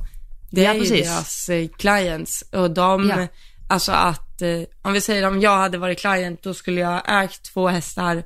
Det 0.55 0.61
ja, 0.61 0.73
är 0.73 0.79
precis. 0.79 0.97
ju 0.97 1.03
deras 1.03 1.49
eh, 1.49 1.67
clients 1.67 2.43
och 2.51 2.71
de, 2.71 3.09
ja. 3.09 3.27
alltså 3.67 3.91
att, 3.91 4.41
eh, 4.41 4.61
om 4.81 4.93
vi 4.93 5.01
säger 5.01 5.27
om 5.27 5.41
jag 5.41 5.57
hade 5.57 5.77
varit 5.77 5.99
client, 5.99 6.43
då 6.43 6.53
skulle 6.53 6.81
jag 6.81 7.23
ägt 7.23 7.53
två 7.53 7.67
hästar, 7.67 8.23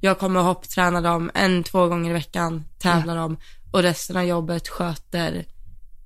jag 0.00 0.18
kommer 0.18 0.40
hoppträna 0.40 1.00
dem 1.00 1.30
en, 1.34 1.64
två 1.64 1.86
gånger 1.86 2.10
i 2.10 2.12
veckan, 2.12 2.64
tävla 2.78 3.14
ja. 3.14 3.20
dem 3.20 3.36
och 3.70 3.82
resten 3.82 4.16
av 4.16 4.24
jobbet 4.24 4.68
sköter 4.68 5.44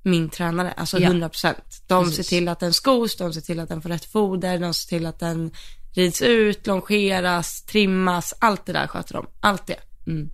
min 0.02 0.28
tränare, 0.28 0.72
alltså 0.72 0.98
ja. 0.98 1.10
100%. 1.10 1.54
De 1.86 2.04
Precis. 2.04 2.26
ser 2.26 2.36
till 2.36 2.48
att 2.48 2.60
den 2.60 2.72
skos, 2.72 3.16
de 3.16 3.32
ser 3.32 3.40
till 3.40 3.60
att 3.60 3.68
den 3.68 3.82
får 3.82 3.88
rätt 3.88 4.04
foder, 4.04 4.58
de 4.58 4.74
ser 4.74 4.88
till 4.88 5.06
att 5.06 5.18
den 5.18 5.50
rids 5.94 6.22
ut, 6.22 6.66
longeras, 6.66 7.62
trimmas, 7.62 8.34
allt 8.38 8.66
det 8.66 8.72
där 8.72 8.86
sköter 8.86 9.14
de. 9.14 9.26
Allt 9.40 9.66
det. 9.66 9.78
Mm. 10.06 10.30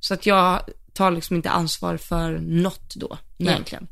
Så 0.00 0.14
att 0.14 0.26
jag 0.26 0.60
tar 0.92 1.10
liksom 1.10 1.36
inte 1.36 1.50
ansvar 1.50 1.96
för 1.96 2.38
något 2.38 2.94
då, 2.94 3.18
Nej. 3.36 3.52
egentligen. 3.52 3.86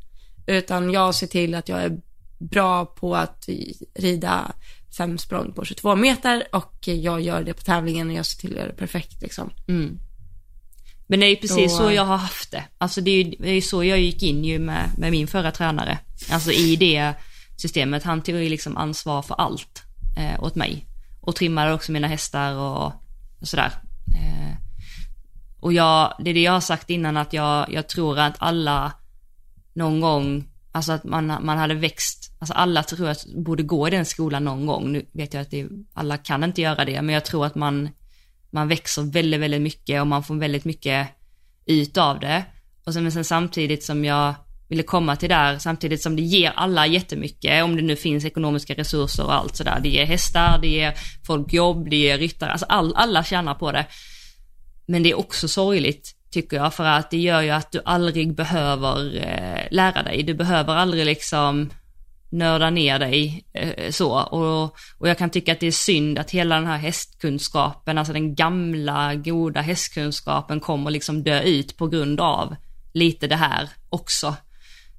Utan 0.47 0.91
jag 0.91 1.15
ser 1.15 1.27
till 1.27 1.55
att 1.55 1.69
jag 1.69 1.83
är 1.83 2.01
bra 2.39 2.85
på 2.85 3.15
att 3.15 3.49
rida 3.95 4.51
fem 4.97 5.17
språng 5.17 5.53
på 5.53 5.65
22 5.65 5.95
meter 5.95 6.43
och 6.51 6.87
jag 6.87 7.21
gör 7.21 7.43
det 7.43 7.53
på 7.53 7.61
tävlingen 7.61 8.09
och 8.09 8.13
jag 8.13 8.25
ser 8.25 8.39
till 8.39 8.51
att 8.51 8.57
göra 8.57 8.67
det 8.67 8.77
perfekt 8.77 9.21
liksom. 9.21 9.49
Mm. 9.67 9.99
Men 11.07 11.19
det 11.19 11.25
är 11.25 11.29
ju 11.29 11.35
precis 11.35 11.71
och, 11.71 11.77
så 11.77 11.91
jag 11.91 12.05
har 12.05 12.17
haft 12.17 12.51
det. 12.51 12.63
Alltså 12.77 13.01
det 13.01 13.11
är 13.11 13.23
ju, 13.23 13.35
det 13.39 13.49
är 13.49 13.53
ju 13.53 13.61
så 13.61 13.83
jag 13.83 13.99
gick 13.99 14.23
in 14.23 14.45
ju 14.45 14.59
med, 14.59 14.89
med 14.97 15.11
min 15.11 15.27
förra 15.27 15.51
tränare. 15.51 15.99
Alltså 16.31 16.51
i 16.51 16.75
det 16.75 17.13
systemet. 17.57 18.03
Han 18.03 18.21
tog 18.21 18.35
ju 18.35 18.49
liksom 18.49 18.77
ansvar 18.77 19.21
för 19.21 19.35
allt 19.35 19.83
eh, 20.17 20.43
åt 20.43 20.55
mig. 20.55 20.85
Och 21.21 21.35
trimmade 21.35 21.73
också 21.73 21.91
mina 21.91 22.07
hästar 22.07 22.55
och, 22.55 22.85
och 23.41 23.47
sådär. 23.47 23.71
Eh, 24.15 24.57
och 25.59 25.73
jag, 25.73 26.15
det 26.19 26.29
är 26.29 26.33
det 26.33 26.41
jag 26.41 26.51
har 26.51 26.61
sagt 26.61 26.89
innan 26.89 27.17
att 27.17 27.33
jag, 27.33 27.73
jag 27.73 27.89
tror 27.89 28.19
att 28.19 28.35
alla 28.37 28.91
någon 29.73 30.01
gång, 30.01 30.47
alltså 30.71 30.91
att 30.91 31.03
man, 31.03 31.25
man 31.27 31.57
hade 31.57 31.73
växt, 31.73 32.35
alltså 32.39 32.53
alla 32.53 32.83
tror 32.83 33.07
jag 33.07 33.17
borde 33.35 33.63
gå 33.63 33.87
i 33.87 33.91
den 33.91 34.05
skolan 34.05 34.43
någon 34.43 34.65
gång. 34.65 34.91
Nu 34.91 35.05
vet 35.11 35.33
jag 35.33 35.41
att 35.41 35.51
det, 35.51 35.67
alla 35.93 36.17
kan 36.17 36.43
inte 36.43 36.61
göra 36.61 36.85
det, 36.85 37.01
men 37.01 37.13
jag 37.13 37.25
tror 37.25 37.45
att 37.45 37.55
man, 37.55 37.89
man 38.49 38.67
växer 38.67 39.01
väldigt, 39.01 39.39
väldigt 39.39 39.61
mycket 39.61 40.01
och 40.01 40.07
man 40.07 40.23
får 40.23 40.35
väldigt 40.35 40.65
mycket 40.65 41.07
ut 41.65 41.97
av 41.97 42.19
det. 42.19 42.45
Och 42.85 42.93
sen, 42.93 43.03
men 43.03 43.11
sen 43.11 43.25
samtidigt 43.25 43.83
som 43.83 44.05
jag 44.05 44.35
ville 44.69 44.83
komma 44.83 45.15
till 45.15 45.29
där, 45.29 45.57
samtidigt 45.57 46.01
som 46.01 46.15
det 46.15 46.21
ger 46.21 46.51
alla 46.55 46.87
jättemycket, 46.87 47.63
om 47.63 47.75
det 47.75 47.81
nu 47.81 47.95
finns 47.95 48.25
ekonomiska 48.25 48.73
resurser 48.73 49.25
och 49.25 49.33
allt 49.33 49.55
sådär. 49.55 49.79
Det 49.83 49.89
ger 49.89 50.05
hästar, 50.05 50.59
det 50.61 50.67
ger 50.67 50.93
folk 51.27 51.53
jobb, 51.53 51.89
det 51.89 51.95
ger 51.95 52.17
ryttare, 52.17 52.51
alltså 52.51 52.65
all, 52.65 52.93
alla 52.95 53.23
tjänar 53.23 53.53
på 53.53 53.71
det. 53.71 53.85
Men 54.85 55.03
det 55.03 55.09
är 55.09 55.17
också 55.17 55.47
sorgligt 55.47 56.12
tycker 56.33 56.57
jag, 56.57 56.73
för 56.73 56.83
att 56.83 57.11
det 57.11 57.17
gör 57.17 57.41
ju 57.41 57.49
att 57.49 57.71
du 57.71 57.81
aldrig 57.85 58.35
behöver 58.35 59.15
eh, 59.15 59.67
lära 59.71 60.03
dig. 60.03 60.23
Du 60.23 60.33
behöver 60.33 60.75
aldrig 60.75 61.05
liksom 61.05 61.69
nörda 62.29 62.69
ner 62.69 62.99
dig 62.99 63.45
eh, 63.53 63.91
så. 63.91 64.11
Och, 64.11 64.75
och 64.97 65.09
jag 65.09 65.17
kan 65.17 65.29
tycka 65.29 65.51
att 65.51 65.59
det 65.59 65.67
är 65.67 65.71
synd 65.71 66.19
att 66.19 66.31
hela 66.31 66.55
den 66.55 66.67
här 66.67 66.77
hästkunskapen, 66.77 67.97
alltså 67.97 68.13
den 68.13 68.35
gamla 68.35 69.15
goda 69.15 69.61
hästkunskapen 69.61 70.59
kommer 70.59 70.91
liksom 70.91 71.23
dö 71.23 71.41
ut 71.41 71.77
på 71.77 71.87
grund 71.87 72.19
av 72.19 72.55
lite 72.93 73.27
det 73.27 73.35
här 73.35 73.69
också. 73.89 74.35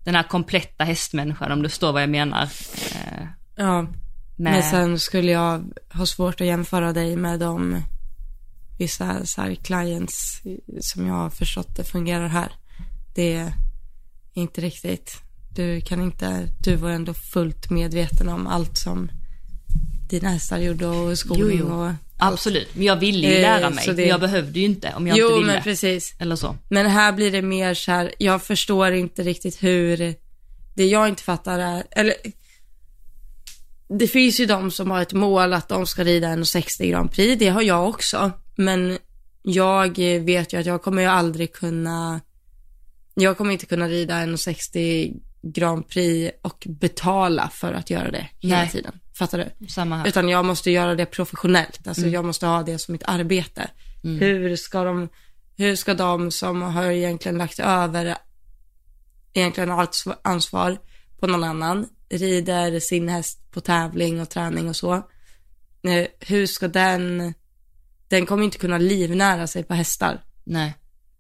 Den 0.05 0.15
här 0.15 0.23
kompletta 0.23 0.85
hästmänniskan, 0.85 1.53
om 1.53 1.63
du 1.63 1.69
förstår 1.69 1.93
vad 1.93 2.03
jag 2.03 2.11
menar. 2.11 2.43
Eh, 2.43 3.27
ja, 3.57 3.83
med... 3.83 3.93
men 4.37 4.63
sen 4.63 4.99
skulle 4.99 5.33
jag 5.33 5.65
ha 5.93 6.07
svårt 6.07 6.41
att 6.41 6.47
jämföra 6.47 6.93
dig 6.93 7.17
med 7.17 7.41
de 7.41 7.83
vissa 8.79 9.27
så 9.27 9.41
här 9.41 9.55
clients 9.55 10.43
som 10.81 11.07
jag 11.07 11.15
har 11.15 11.31
förstått 11.31 11.77
det 11.77 11.85
fungerar 11.85 12.29
här. 12.29 12.53
Det 13.15 13.35
är 13.35 13.53
inte 14.35 14.61
riktigt. 14.61 15.17
Du 15.55 15.81
kan 15.81 16.03
inte, 16.03 16.49
du 16.61 16.77
var 16.77 16.91
ändå 16.91 17.15
fullt 17.15 17.71
medveten 17.71 18.29
om 18.29 18.47
allt 18.47 18.79
som 18.79 19.11
dina 20.11 20.29
hästar 20.29 20.59
gjorde 20.59 20.87
och 20.87 21.19
skolning 21.19 21.63
och 21.63 21.93
Absolut, 22.19 22.69
men 22.75 22.85
jag 22.85 22.97
ville 22.97 23.29
ju 23.29 23.43
lära 23.43 23.71
mig. 23.71 23.95
Det... 23.95 24.07
Jag 24.07 24.21
behövde 24.21 24.59
ju 24.59 24.65
inte 24.65 24.93
om 24.97 25.07
jag 25.07 25.19
jo, 25.19 25.27
inte 25.27 25.35
ville. 25.35 25.47
Jo, 25.47 25.55
men 25.55 25.63
precis. 25.63 26.15
Eller 26.19 26.37
så. 26.37 26.57
Men 26.69 26.87
här 26.87 27.13
blir 27.13 27.33
det 27.33 27.43
mer 27.43 27.75
så 27.75 27.91
här, 27.91 28.13
jag 28.19 28.43
förstår 28.43 28.93
inte 28.93 29.23
riktigt 29.23 29.63
hur, 29.63 30.15
det 30.75 30.87
jag 30.87 31.09
inte 31.09 31.23
fattar 31.23 31.59
är, 31.59 31.85
eller 31.91 32.15
det 33.89 34.09
finns 34.09 34.41
ju 34.41 34.47
de 34.47 34.71
som 34.71 34.91
har 34.91 35.03
ett 35.03 35.13
mål 35.13 35.53
att 35.53 35.69
de 35.69 35.87
ska 35.87 36.05
rida 36.05 36.29
en 36.29 36.47
60 36.47 36.91
Grand 36.91 37.13
Prix, 37.13 37.39
det 37.39 37.49
har 37.49 37.63
jag 37.63 37.89
också. 37.89 38.33
Men 38.57 38.99
jag 39.43 39.99
vet 39.99 40.53
ju 40.53 40.61
att 40.61 40.67
jag 40.67 40.83
kommer 40.83 41.03
ju 41.03 41.09
aldrig 41.09 41.53
kunna, 41.53 42.21
jag 43.15 43.39
kommer 43.39 43.53
inte 43.53 43.67
kunna 43.67 43.89
rida 43.89 44.17
en 44.17 44.39
60 44.39 45.15
Grand 45.43 45.89
Prix 45.89 46.37
och 46.43 46.67
betala 46.69 47.49
för 47.49 47.73
att 47.73 47.91
göra 47.91 48.11
det 48.11 48.29
hela 48.39 48.57
Nej. 48.57 48.71
tiden. 48.71 49.01
Fattar 49.19 49.39
du? 49.39 49.67
Samma 49.67 49.97
här. 49.97 50.09
Utan 50.09 50.29
jag 50.29 50.45
måste 50.45 50.71
göra 50.71 50.95
det 50.95 51.07
professionellt, 51.07 51.89
alltså 51.89 52.03
mm. 52.03 52.15
jag 52.15 52.25
måste 52.25 52.47
ha 52.47 52.63
det 52.63 52.79
som 52.79 52.93
mitt 52.93 53.03
arbete. 53.05 53.71
Mm. 54.05 54.19
Hur 54.19 54.57
ska 54.57 54.85
de, 54.85 55.09
hur 55.57 55.77
ska 55.77 55.95
de 55.95 56.31
som 56.31 56.63
har 56.63 56.85
egentligen 56.85 57.39
lagt 57.39 57.59
över 57.59 58.17
egentligen 59.35 59.71
allt 59.71 59.91
sv- 59.91 60.17
ansvar 60.23 60.79
på 61.21 61.27
någon 61.27 61.45
annan, 61.45 61.89
rider 62.09 62.81
sin 62.81 63.09
häst 63.09 63.51
på 63.51 63.61
tävling 63.61 64.21
och 64.21 64.31
träning 64.31 64.69
och 64.69 64.77
så. 64.77 64.95
Eh, 65.83 66.07
hur 66.21 66.47
ska 66.47 66.69
den, 66.69 67.35
den 68.15 68.27
kommer 68.27 68.45
inte 68.45 68.59
kunna 68.59 68.79
livnära 68.79 69.47
sig 69.47 69.65
på 69.65 69.75
hästar. 69.75 70.21
Nej. 70.45 70.75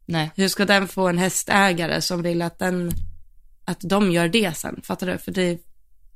Nej. 0.06 0.30
Hur 0.36 0.48
ska 0.48 0.64
den 0.64 0.88
få 0.88 1.08
en 1.08 1.18
hästägare 1.18 2.00
som 2.00 2.22
vill 2.22 2.42
att 2.42 2.58
den, 2.58 2.90
att 3.64 3.80
de 3.80 4.10
gör 4.12 4.28
det 4.28 4.56
sen? 4.56 4.80
Fattar 4.84 5.06
du? 5.06 5.18
För 5.18 5.32
det, 5.32 5.58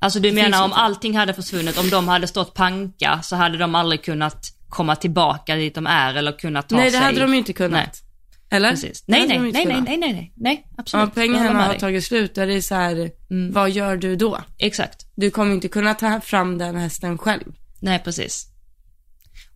Alltså 0.00 0.20
du 0.20 0.32
menar 0.32 0.64
om 0.64 0.72
allting 0.72 1.16
hade 1.16 1.34
försvunnit, 1.34 1.78
om 1.78 1.90
de 1.90 2.08
hade 2.08 2.26
stått 2.26 2.54
panka 2.54 3.20
så 3.22 3.36
hade 3.36 3.58
de 3.58 3.74
aldrig 3.74 4.02
kunnat 4.04 4.46
komma 4.68 4.96
tillbaka 4.96 5.56
dit 5.56 5.74
de 5.74 5.86
är 5.86 6.14
eller 6.14 6.38
kunnat 6.38 6.68
ta 6.68 6.76
nej 6.76 6.84
det 6.84 6.90
sig. 6.90 7.00
hade 7.00 7.20
de 7.20 7.32
ju 7.32 7.38
inte 7.38 7.52
kunnat. 7.52 8.02
Eller? 8.50 8.70
Precis. 8.70 9.04
Nej, 9.06 9.26
nej, 9.28 9.38
nej, 9.38 9.52
nej, 9.52 9.66
nej, 9.66 9.96
nej, 9.98 10.12
nej, 10.12 10.32
nej, 10.36 10.64
Om 10.70 10.74
absolut. 10.78 11.02
Håller 11.14 11.14
pengarna 11.28 11.62
har 11.62 11.74
tagit 11.74 12.04
slut, 12.04 12.34
då 12.34 12.40
är 12.40 12.46
det 12.46 12.62
så 12.62 12.74
här, 12.74 13.10
Mm. 13.30 13.52
vad 13.52 13.70
gör 13.70 13.96
du 13.96 14.16
då? 14.16 14.38
Exakt. 14.58 15.06
Du 15.16 15.30
kommer 15.30 15.54
inte 15.54 15.68
kunna 15.68 15.94
ta 15.94 16.20
fram 16.20 16.58
den 16.58 16.76
hästen 16.76 17.18
själv. 17.18 17.52
Nej, 17.80 17.98
precis. 18.04 18.46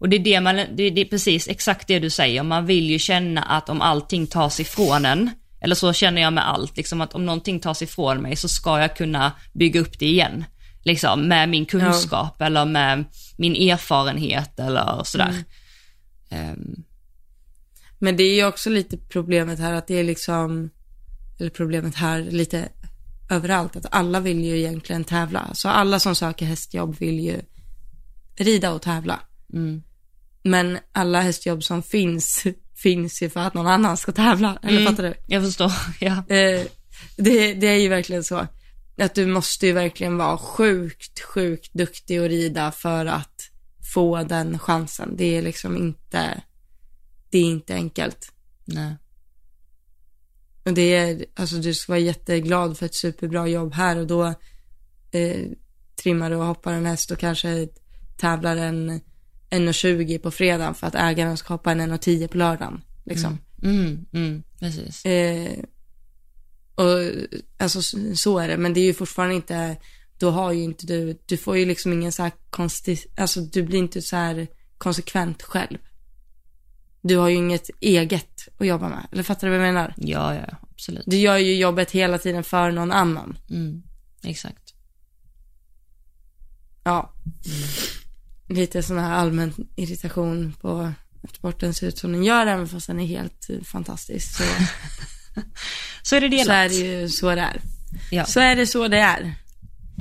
Och 0.03 0.09
det 0.09 0.17
är 0.17 0.21
det 0.21 0.41
man, 0.41 0.57
det 0.57 0.91
det 0.91 1.01
är 1.01 1.05
precis 1.05 1.49
exakt 1.49 1.89
det 1.89 1.99
du 1.99 2.11
säger. 2.11 2.43
Man 2.43 2.67
vill 2.67 2.91
ju 2.91 2.99
känna 2.99 3.43
att 3.43 3.69
om 3.69 3.81
allting 3.81 4.27
tas 4.27 4.61
ifrån 4.61 5.05
en, 5.05 5.31
eller 5.61 5.75
så 5.75 5.93
känner 5.93 6.23
jag 6.23 6.33
med 6.33 6.49
allt, 6.49 6.77
liksom 6.77 7.01
att 7.01 7.15
om 7.15 7.27
någonting 7.27 7.61
tas 7.61 7.83
ifrån 7.83 8.23
mig 8.23 8.37
så 8.37 8.49
ska 8.49 8.81
jag 8.81 8.97
kunna 8.97 9.33
bygga 9.53 9.81
upp 9.81 9.99
det 9.99 10.07
igen. 10.07 10.45
Liksom 10.85 11.29
med 11.29 11.49
min 11.49 11.67
kunskap 11.67 12.43
eller 12.43 12.65
med 12.65 13.05
min 13.39 13.71
erfarenhet 13.71 14.59
eller 14.59 15.05
sådär. 15.05 15.35
Ehm, 16.31 16.85
Men 17.99 18.17
det 18.17 18.23
är 18.23 18.35
ju 18.35 18.47
också 18.47 18.71
lite 18.71 18.97
problemet 18.97 19.59
här 19.59 19.73
att 19.73 19.87
det 19.87 19.95
är 19.95 20.05
liksom, 20.05 20.71
eller 21.39 21.51
problemet 21.51 21.95
här 21.95 22.23
lite 22.23 22.69
överallt, 23.31 23.77
att 23.77 23.87
alla 23.91 24.21
vill 24.21 24.45
ju 24.45 24.59
egentligen 24.59 25.05
tävla. 25.05 25.55
Så 25.55 25.69
alla 25.69 25.99
som 25.99 26.15
söker 26.15 26.47
hästjobb 26.47 26.97
vill 26.99 27.21
ju 27.21 27.41
rida 28.37 28.73
och 28.73 28.83
tävla. 28.83 29.21
mm. 29.53 29.83
Men 30.43 30.79
alla 30.93 31.21
hästjobb 31.21 31.65
som 31.65 31.83
finns, 31.83 32.45
finns 32.83 33.23
ju 33.23 33.31
för 33.31 33.41
att 33.41 33.55
någon 33.55 33.67
annan 33.67 33.97
ska 33.97 34.13
tävla. 34.13 34.59
Eller 34.63 34.81
Mm. 34.81 34.93
fattar 34.93 35.03
du? 35.03 35.15
Jag 35.27 35.43
förstår, 35.45 35.73
ja. 36.01 36.13
Eh, 36.13 36.67
det, 37.17 37.55
det 37.55 37.67
är 37.67 37.79
ju 37.79 37.89
verkligen 37.89 38.25
så. 38.25 38.47
Att 38.99 39.15
du 39.15 39.27
måste 39.27 39.67
ju 39.67 39.73
verkligen 39.73 40.17
vara 40.17 40.39
sjukt, 40.39 41.21
sjukt 41.21 41.73
duktig 41.75 42.19
att 42.19 42.29
rida 42.29 42.73
för 42.73 43.07
att 43.07 43.51
få 43.95 44.23
den 44.23 44.59
chansen. 44.59 45.17
Det 45.17 45.37
är 45.37 45.43
liksom 45.43 45.77
inte, 45.77 46.43
det 47.31 47.39
är 47.39 47.45
inte 47.45 47.75
enkelt. 47.75 48.33
Nej. 48.65 48.97
Och 50.65 50.73
det 50.75 50.95
är, 50.95 51.25
alltså 51.37 51.57
du 51.57 51.75
ska 51.75 51.93
vara 51.93 52.01
jätteglad 52.01 52.79
för 52.79 52.87
ett 52.87 52.95
superbra 52.95 53.47
jobb 53.49 53.75
här 53.75 53.97
och 53.97 54.07
då 54.07 54.25
eh, 55.11 55.47
trimmar 56.03 56.31
du 56.31 56.37
och 56.37 56.47
hoppar 56.47 56.73
en 56.73 56.87
häst 56.87 57.11
och 57.11 57.19
kanske 57.19 57.69
tävlar 58.17 58.57
en 58.57 59.01
1,20 59.53 60.19
på 60.19 60.31
fredagen 60.31 60.75
för 60.75 60.87
att 60.87 60.95
ägaren 60.95 61.37
ska 61.37 61.55
hoppa 61.55 61.73
en 61.73 61.81
1,10 61.81 62.29
på 62.29 62.39
lördagen. 62.39 62.83
Liksom. 63.05 63.39
Mm, 63.63 64.07
mm, 64.13 64.43
precis. 64.59 65.05
Eh, 65.05 65.65
och 66.75 67.11
alltså 67.59 67.83
så 68.15 68.39
är 68.39 68.49
det, 68.49 68.57
men 68.57 68.75
det 68.75 68.81
är 68.81 68.85
ju 68.85 68.95
fortfarande 68.95 69.35
inte, 69.35 69.77
då 70.19 70.31
har 70.31 70.53
ju 70.53 70.63
inte 70.63 70.87
du, 70.87 71.19
du 71.27 71.37
får 71.37 71.59
ju 71.59 71.67
liksom 71.67 71.93
ingen 71.93 72.13
så 72.13 72.23
här 72.23 72.33
konstig, 72.51 72.99
alltså 73.17 73.41
du 73.41 73.63
blir 73.63 73.79
inte 73.79 74.03
så 74.03 74.17
här 74.17 74.47
konsekvent 74.79 75.43
själv. 75.43 75.79
Du 77.03 77.17
har 77.17 77.29
ju 77.29 77.37
inget 77.37 77.71
eget 77.81 78.49
att 78.59 78.67
jobba 78.67 78.89
med, 78.89 79.07
eller 79.13 79.23
fattar 79.23 79.47
du 79.47 79.57
vad 79.57 79.67
jag 79.67 79.75
menar? 79.75 79.95
Ja, 79.97 80.35
ja, 80.35 80.57
absolut. 80.73 81.05
Du 81.07 81.17
gör 81.17 81.37
ju 81.37 81.55
jobbet 81.55 81.91
hela 81.91 82.19
tiden 82.19 82.45
för 82.45 82.71
någon 82.71 82.93
annan. 82.93 83.39
Mm, 83.51 83.83
exakt. 84.23 84.75
Ja. 86.85 87.15
Lite 88.49 88.83
sån 88.83 88.99
här 88.99 89.13
allmän 89.13 89.53
irritation 89.77 90.53
på 90.61 90.93
att 91.23 91.35
sporten 91.37 91.75
ser 91.75 91.89
ut 91.89 91.99
som 91.99 92.13
den 92.13 92.25
gör, 92.25 92.47
även 92.47 92.69
fast 92.69 92.87
den 92.87 93.01
är 93.01 93.07
helt 93.07 93.51
fantastisk. 93.65 94.37
Så, 94.37 94.45
Så 96.03 96.17
är 96.17 96.21
det 96.21 96.29
delat. 96.29 96.47
så 96.47 96.53
är 96.53 96.69
det 96.69 96.75
ju 96.75 97.09
så 97.09 97.35
det 97.35 97.41
är. 97.41 97.61
Ja. 98.11 98.25
Så 98.25 98.41
är 98.41 98.57
det 98.57 98.67
så 98.67 98.89
det 98.89 98.99
är. 98.99 99.35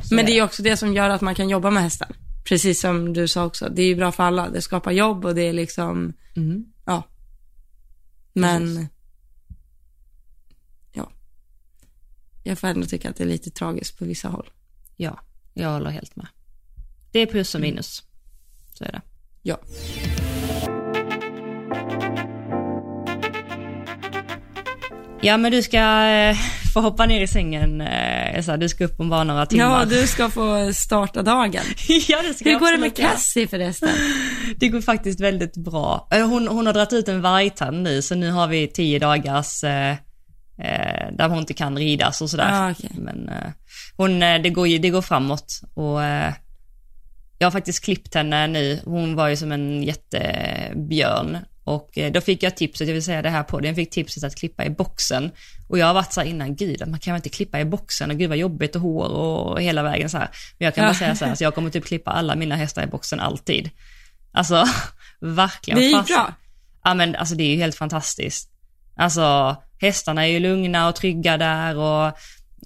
Så 0.03 0.15
Men 0.15 0.25
det 0.25 0.31
är 0.37 0.43
också 0.43 0.63
det 0.63 0.77
som 0.77 0.93
gör 0.93 1.09
att 1.09 1.21
man 1.21 1.35
kan 1.35 1.49
jobba 1.49 1.69
med 1.71 1.83
hästar. 1.83 2.09
Precis 2.43 2.81
som 2.81 3.13
du 3.13 3.27
sa 3.27 3.45
också. 3.45 3.69
Det 3.69 3.81
är 3.81 3.85
ju 3.87 3.95
bra 3.95 4.11
för 4.11 4.23
alla. 4.23 4.49
Det 4.49 4.61
skapar 4.61 4.91
jobb 4.91 5.25
och 5.25 5.35
det 5.35 5.41
är 5.41 5.53
liksom, 5.53 6.13
Mm. 6.35 6.65
ja. 6.85 7.03
Men, 8.33 8.75
Precis. 8.75 8.89
ja. 10.93 11.11
Jag 12.43 12.59
får 12.59 12.67
ändå 12.67 12.85
tycka 12.87 13.09
att 13.09 13.15
det 13.15 13.23
är 13.23 13.27
lite 13.27 13.49
tragiskt 13.51 13.97
på 13.99 14.05
vissa 14.05 14.27
håll. 14.29 14.49
Ja, 14.97 15.19
jag 15.53 15.69
håller 15.73 15.89
helt 15.89 16.15
med. 16.15 16.27
Det 17.11 17.19
är 17.19 17.25
plus 17.25 17.55
och 17.55 17.61
minus. 17.61 18.03
Så 18.81 18.87
är 18.87 18.91
det. 18.91 19.01
Ja. 19.41 19.57
Ja, 25.23 25.37
men 25.37 25.51
du 25.51 25.61
ska 25.61 26.05
eh, 26.07 26.35
få 26.73 26.81
hoppa 26.81 27.05
ner 27.05 27.21
i 27.21 27.27
sängen, 27.27 27.81
eh, 27.81 28.35
Elsa. 28.35 28.57
Du 28.57 28.69
ska 28.69 28.85
upp 28.85 28.99
om 28.99 29.09
bara 29.09 29.23
några 29.23 29.45
timmar. 29.45 29.79
Ja, 29.79 29.85
du 29.85 30.07
ska 30.07 30.29
få 30.29 30.73
starta 30.73 31.21
dagen. 31.21 31.63
ja, 32.07 32.21
det 32.21 32.33
ska 32.33 32.49
Hur 32.49 32.59
går 32.59 32.71
det 32.71 32.77
med. 32.77 32.95
Cassie 32.95 33.47
förresten? 33.47 33.89
Det 34.57 34.67
går 34.67 34.81
faktiskt 34.81 35.19
väldigt 35.19 35.57
bra. 35.57 36.07
Eh, 36.11 36.27
Hon, 36.27 36.47
hon 36.47 36.65
har 36.65 36.73
dragit 36.73 36.93
ut 36.93 37.07
en 37.07 37.21
vargtand 37.21 37.83
nu, 37.83 38.01
så 38.01 38.15
nu 38.15 38.31
har 38.31 38.47
vi 38.47 38.67
tio 38.67 38.99
dagars 38.99 39.63
eh, 39.63 39.95
där 41.11 41.29
hon 41.29 41.37
inte 41.39 41.53
kan 41.53 41.77
ridas 41.77 42.21
och 42.21 42.29
sådär. 42.29 42.49
Ah, 42.51 42.71
okej. 42.71 42.91
Men 42.95 43.29
eh, 43.29 43.51
hon, 43.97 44.19
det 44.19 44.49
går 44.49 44.79
det 44.79 44.89
går 44.89 45.01
framåt 45.01 45.61
och 45.73 46.03
eh, 46.03 46.33
jag 47.41 47.45
har 47.45 47.51
faktiskt 47.51 47.83
klippt 47.83 48.15
henne 48.15 48.47
nu. 48.47 48.79
Hon 48.85 49.15
var 49.15 49.27
ju 49.27 49.35
som 49.37 49.51
en 49.51 49.83
jättebjörn 49.83 51.37
och 51.63 51.97
eh, 51.97 52.11
då 52.11 52.21
fick 52.21 52.43
jag 52.43 52.57
tipset, 52.57 52.87
jag 52.87 52.93
vill 52.93 53.03
säga 53.03 53.21
det 53.21 53.29
här 53.29 53.43
på 53.43 53.59
den 53.59 53.75
fick 53.75 53.89
tipset 53.89 54.23
att 54.23 54.35
klippa 54.35 54.65
i 54.65 54.69
boxen. 54.69 55.31
Och 55.67 55.77
jag 55.77 55.85
har 55.87 55.93
varit 55.93 56.13
så 56.13 56.21
här 56.21 56.27
innan, 56.27 56.55
gud, 56.55 56.87
man 56.87 56.99
kan 56.99 57.13
väl 57.13 57.19
inte 57.19 57.29
klippa 57.29 57.59
i 57.59 57.65
boxen 57.65 58.11
och 58.11 58.17
gud 58.17 58.29
vad 58.29 58.37
jobbigt 58.37 58.75
och 58.75 58.81
hår 58.81 59.07
och 59.09 59.61
hela 59.61 59.83
vägen 59.83 60.09
så 60.09 60.17
här. 60.17 60.29
Men 60.57 60.65
jag 60.65 60.75
kan 60.75 60.83
bara 60.83 60.89
Ja. 60.89 60.95
säga 60.99 61.15
så 61.15 61.25
här, 61.25 61.35
så 61.35 61.43
jag 61.43 61.55
kommer 61.55 61.69
typ 61.69 61.85
klippa 61.85 62.11
alla 62.11 62.35
mina 62.35 62.55
hästar 62.55 62.83
i 62.83 62.87
boxen 62.87 63.19
alltid. 63.19 63.69
Alltså, 64.31 64.65
verkligen. 65.21 65.79
Det 65.79 65.85
gick 65.85 66.07
bra. 66.07 66.33
Ja 66.83 66.93
men 66.93 67.15
alltså 67.15 67.35
det 67.35 67.43
är 67.43 67.49
ju 67.49 67.57
helt 67.57 67.75
fantastiskt. 67.75 68.49
Alltså 68.95 69.55
hästarna 69.81 70.23
är 70.27 70.31
ju 70.31 70.39
lugna 70.39 70.87
och 70.87 70.95
trygga 70.95 71.37
där 71.37 71.77
och 71.77 72.17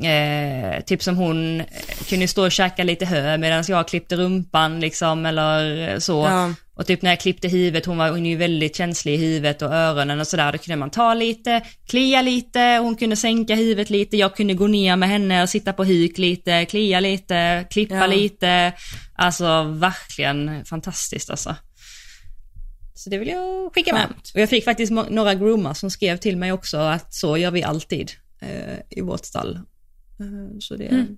eh, 0.04 0.84
typ 0.84 1.04
som 1.04 1.18
hon 1.18 1.60
eh, 1.62 1.66
kunde 2.10 2.28
stå 2.28 2.46
och 2.46 2.52
käka 2.52 2.84
lite 2.84 3.06
hö 3.06 3.38
medan 3.38 3.64
jag 3.68 3.88
klippte 3.88 4.16
rumpan 4.16 4.80
liksom 4.80 5.26
eller 5.26 6.00
så. 6.00 6.26
Ja. 6.26 6.54
Och 6.76 6.86
typ 6.88 7.02
när 7.02 7.12
jag 7.12 7.20
klippte 7.20 7.48
huvudet, 7.48 7.86
hon 7.86 7.98
var 7.98 8.10
hon 8.10 8.26
är 8.26 8.30
ju 8.30 8.36
väldigt 8.36 8.76
känslig 8.76 9.14
i 9.14 9.18
huvudet 9.18 9.62
och 9.62 9.74
öronen 9.74 10.20
och 10.20 10.28
sådär, 10.28 10.52
då 10.52 10.58
kunde 10.58 10.76
man 10.76 10.90
ta 10.90 11.14
lite, 11.14 11.62
klia 11.90 12.22
lite, 12.22 12.60
hon 12.82 12.96
kunde 12.96 13.16
sänka 13.16 13.56
huvudet 13.56 13.90
lite, 13.90 14.18
jag 14.18 14.36
kunde 14.36 14.54
gå 14.54 14.68
ner 14.68 14.96
med 14.96 15.10
henne 15.10 15.44
och 15.44 15.50
sitta 15.50 15.74
på 15.74 15.84
huk 15.84 16.18
lite, 16.18 16.66
klia 16.66 17.00
lite, 17.00 17.66
klippa 17.70 17.96
Ja. 17.96 18.06
lite. 18.08 18.74
Alltså 19.16 19.64
verkligen 19.64 20.66
fantastiskt 20.66 21.30
alltså. 21.30 21.56
Så 22.94 23.10
det 23.10 23.18
vill 23.18 23.28
jag 23.28 23.74
skicka 23.74 23.94
med. 23.94 24.02
Skönt. 24.08 24.32
Och 24.34 24.42
jag 24.42 24.50
fick 24.50 24.64
faktiskt 24.64 24.92
några 24.92 25.34
groomar 25.34 25.74
som 25.74 25.92
skrev 25.92 26.18
till 26.18 26.38
mig 26.38 26.52
också 26.52 26.78
att 26.78 27.14
så 27.14 27.38
gör 27.38 27.52
vi 27.52 27.64
alltid 27.64 28.12
eh, 28.42 28.80
i 28.90 29.02
vårt 29.02 29.26
stall. 29.26 29.60
Eh, 30.20 30.58
så 30.60 30.76
det, 30.76 30.88
Mm. 30.88 31.18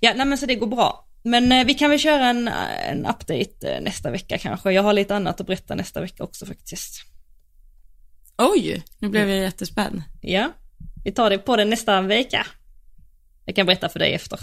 ja 0.00 0.12
nej 0.16 0.26
men 0.26 0.38
så 0.38 0.46
det 0.46 0.54
går 0.54 0.66
bra. 0.66 1.06
Men 1.22 1.52
eh, 1.52 1.64
vi 1.66 1.74
kan 1.74 1.90
väl 1.90 1.98
köra 1.98 2.26
en, 2.28 2.48
en 2.88 3.06
update 3.06 3.72
eh, 3.74 3.80
nästa 3.82 4.10
vecka 4.10 4.38
kanske. 4.38 4.72
Jag 4.72 4.82
har 4.82 4.92
lite 4.92 5.16
annat 5.16 5.40
att 5.40 5.46
berätta 5.46 5.74
nästa 5.74 6.00
vecka 6.00 6.24
också 6.24 6.46
faktiskt. 6.46 7.02
Oj, 8.38 8.82
nu 8.98 9.08
blev 9.08 9.28
jag 9.30 9.38
jättespänd. 9.38 10.02
Ja, 10.20 10.52
vi 11.04 11.12
tar 11.12 11.30
det 11.30 11.38
på 11.38 11.56
den 11.56 11.70
nästa 11.70 12.00
vecka. 12.00 12.46
Jag 13.44 13.56
kan 13.56 13.66
berätta 13.66 13.88
för 13.88 13.98
dig 13.98 14.14
efter. 14.14 14.40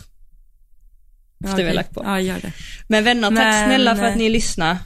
Efter 1.43 1.57
vi 1.57 1.63
har 1.63 1.73
lagt 1.73 1.93
på. 1.93 2.03
Ja, 2.05 2.19
gör 2.19 2.39
det. 2.41 2.53
Men 2.87 3.03
vänner, 3.03 3.27
tack 3.29 3.33
Men- 3.33 3.67
snälla 3.67 3.95
för 3.95 4.03
att 4.03 4.17
ni 4.17 4.29
lyssnar. 4.29 4.77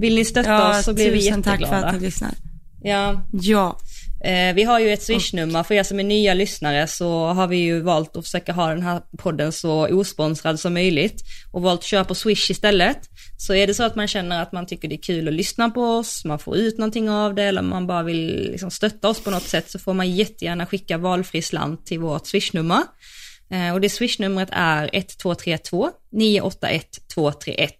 Vill 0.00 0.14
ni 0.14 0.24
stötta 0.24 0.50
Ja, 0.50 0.78
oss 0.78 0.84
så 0.84 0.94
blir 0.94 1.12
vi 1.12 1.18
tusen 1.20 1.42
tack 1.42 1.60
jätteglada. 1.60 1.80
för 1.80 1.88
att 1.88 1.94
ni 1.94 2.00
lyssnar. 2.00 2.34
Ja, 2.82 3.22
Ja, 3.32 3.78
Eh, 4.24 4.54
vi 4.54 4.62
har 4.62 4.80
ju 4.80 4.90
ett 4.90 5.02
swishnummer, 5.02 5.62
för 5.62 5.74
er 5.74 5.82
som 5.82 6.00
är 6.00 6.04
nya 6.04 6.34
lyssnare 6.34 6.86
så 6.86 7.26
har 7.26 7.46
vi 7.46 7.56
ju 7.56 7.80
valt 7.80 8.16
att 8.16 8.24
försöka 8.24 8.52
ha 8.52 8.68
den 8.68 8.82
här 8.82 9.02
podden 9.18 9.52
så 9.52 9.88
osponsrad 9.88 10.60
som 10.60 10.74
möjligt 10.74 11.22
och 11.52 11.62
valt 11.62 11.80
att 11.80 11.86
köra 11.86 12.04
på 12.04 12.14
swish 12.14 12.50
istället. 12.50 12.98
Så 13.38 13.54
är 13.54 13.66
det 13.66 13.74
så 13.74 13.82
att 13.82 13.96
man 13.96 14.08
känner 14.08 14.42
att 14.42 14.52
man 14.52 14.66
tycker 14.66 14.88
det 14.88 14.94
är 14.94 15.02
kul 15.02 15.28
att 15.28 15.34
lyssna 15.34 15.70
på 15.70 15.82
oss, 15.82 16.24
man 16.24 16.38
får 16.38 16.56
ut 16.56 16.78
någonting 16.78 17.10
av 17.10 17.34
det 17.34 17.42
eller 17.42 17.62
man 17.62 17.86
bara 17.86 18.02
vill 18.02 18.50
liksom 18.50 18.70
stötta 18.70 19.08
oss 19.08 19.24
på 19.24 19.30
något 19.30 19.42
sätt 19.42 19.70
så 19.70 19.78
får 19.78 19.94
man 19.94 20.10
jättegärna 20.10 20.66
skicka 20.66 20.98
valfri 20.98 21.42
slant 21.42 21.86
till 21.86 22.00
vårt 22.00 22.26
swishnummer. 22.26 22.82
Eh, 23.50 23.72
och 23.72 23.80
det 23.80 23.88
swishnumret 23.88 24.48
är 24.52 24.90
1232 24.92 25.90
981 26.12 26.86
231 27.14 27.74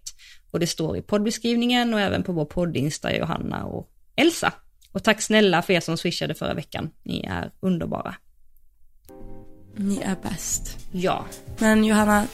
och 0.51 0.59
det 0.59 0.67
står 0.67 0.97
i 0.97 1.01
poddbeskrivningen 1.01 1.93
och 1.93 1.99
även 1.99 2.23
på 2.23 2.31
vår 2.31 2.45
poddinsta 2.45 3.17
Johanna 3.17 3.65
och 3.65 3.89
Elsa. 4.15 4.53
Och 4.97 5.03
tack 5.03 5.21
snälla 5.21 5.61
för 5.61 5.73
er 5.73 5.79
som 5.79 5.97
swishade 5.97 6.35
förra 6.35 6.53
veckan. 6.53 6.89
Ni 7.03 7.25
är 7.29 7.51
underbara. 7.59 8.15
Ni 9.75 9.97
är 10.03 10.15
bäst. 10.23 10.77
Ja. 10.91 11.25
Men 11.57 11.83
Johanna, 11.85 12.27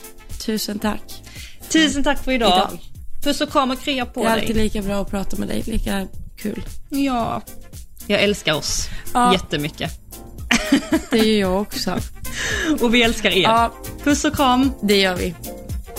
tusen 0.45 0.79
tack. 0.79 1.21
Tusen 1.69 2.03
tack 2.03 2.23
för 2.23 2.31
idag. 2.31 2.49
Idag. 2.71 2.79
Puss 3.23 3.41
och 3.41 3.49
kram 3.51 3.71
och 3.71 3.81
krya 3.81 4.05
på 4.05 4.23
Det 4.23 4.27
är 4.29 4.31
dig. 4.31 4.41
alltid 4.41 4.55
lika 4.55 4.81
bra 4.81 5.01
att 5.01 5.09
prata 5.09 5.37
med 5.37 5.47
dig, 5.47 5.61
lika 5.65 6.07
kul. 6.37 6.63
Ja. 6.89 7.41
Jag 8.07 8.21
älskar 8.23 8.53
oss 8.53 8.89
Ja. 9.13 9.33
jättemycket. 9.33 9.91
Det 11.11 11.17
gör 11.17 11.39
jag 11.39 11.61
också. 11.61 11.99
Och 12.81 12.93
vi 12.93 13.03
älskar 13.03 13.29
er. 13.29 13.41
Ja, 13.43 13.73
Puss 14.03 14.25
och 14.25 14.35
kram. 14.35 14.71
det 14.81 14.97
gör 15.01 15.15
vi. 15.15 15.35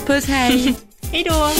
Puss, 0.06 0.24
hej. 0.26 0.74
Hej 1.12 1.24
då. 1.28 1.50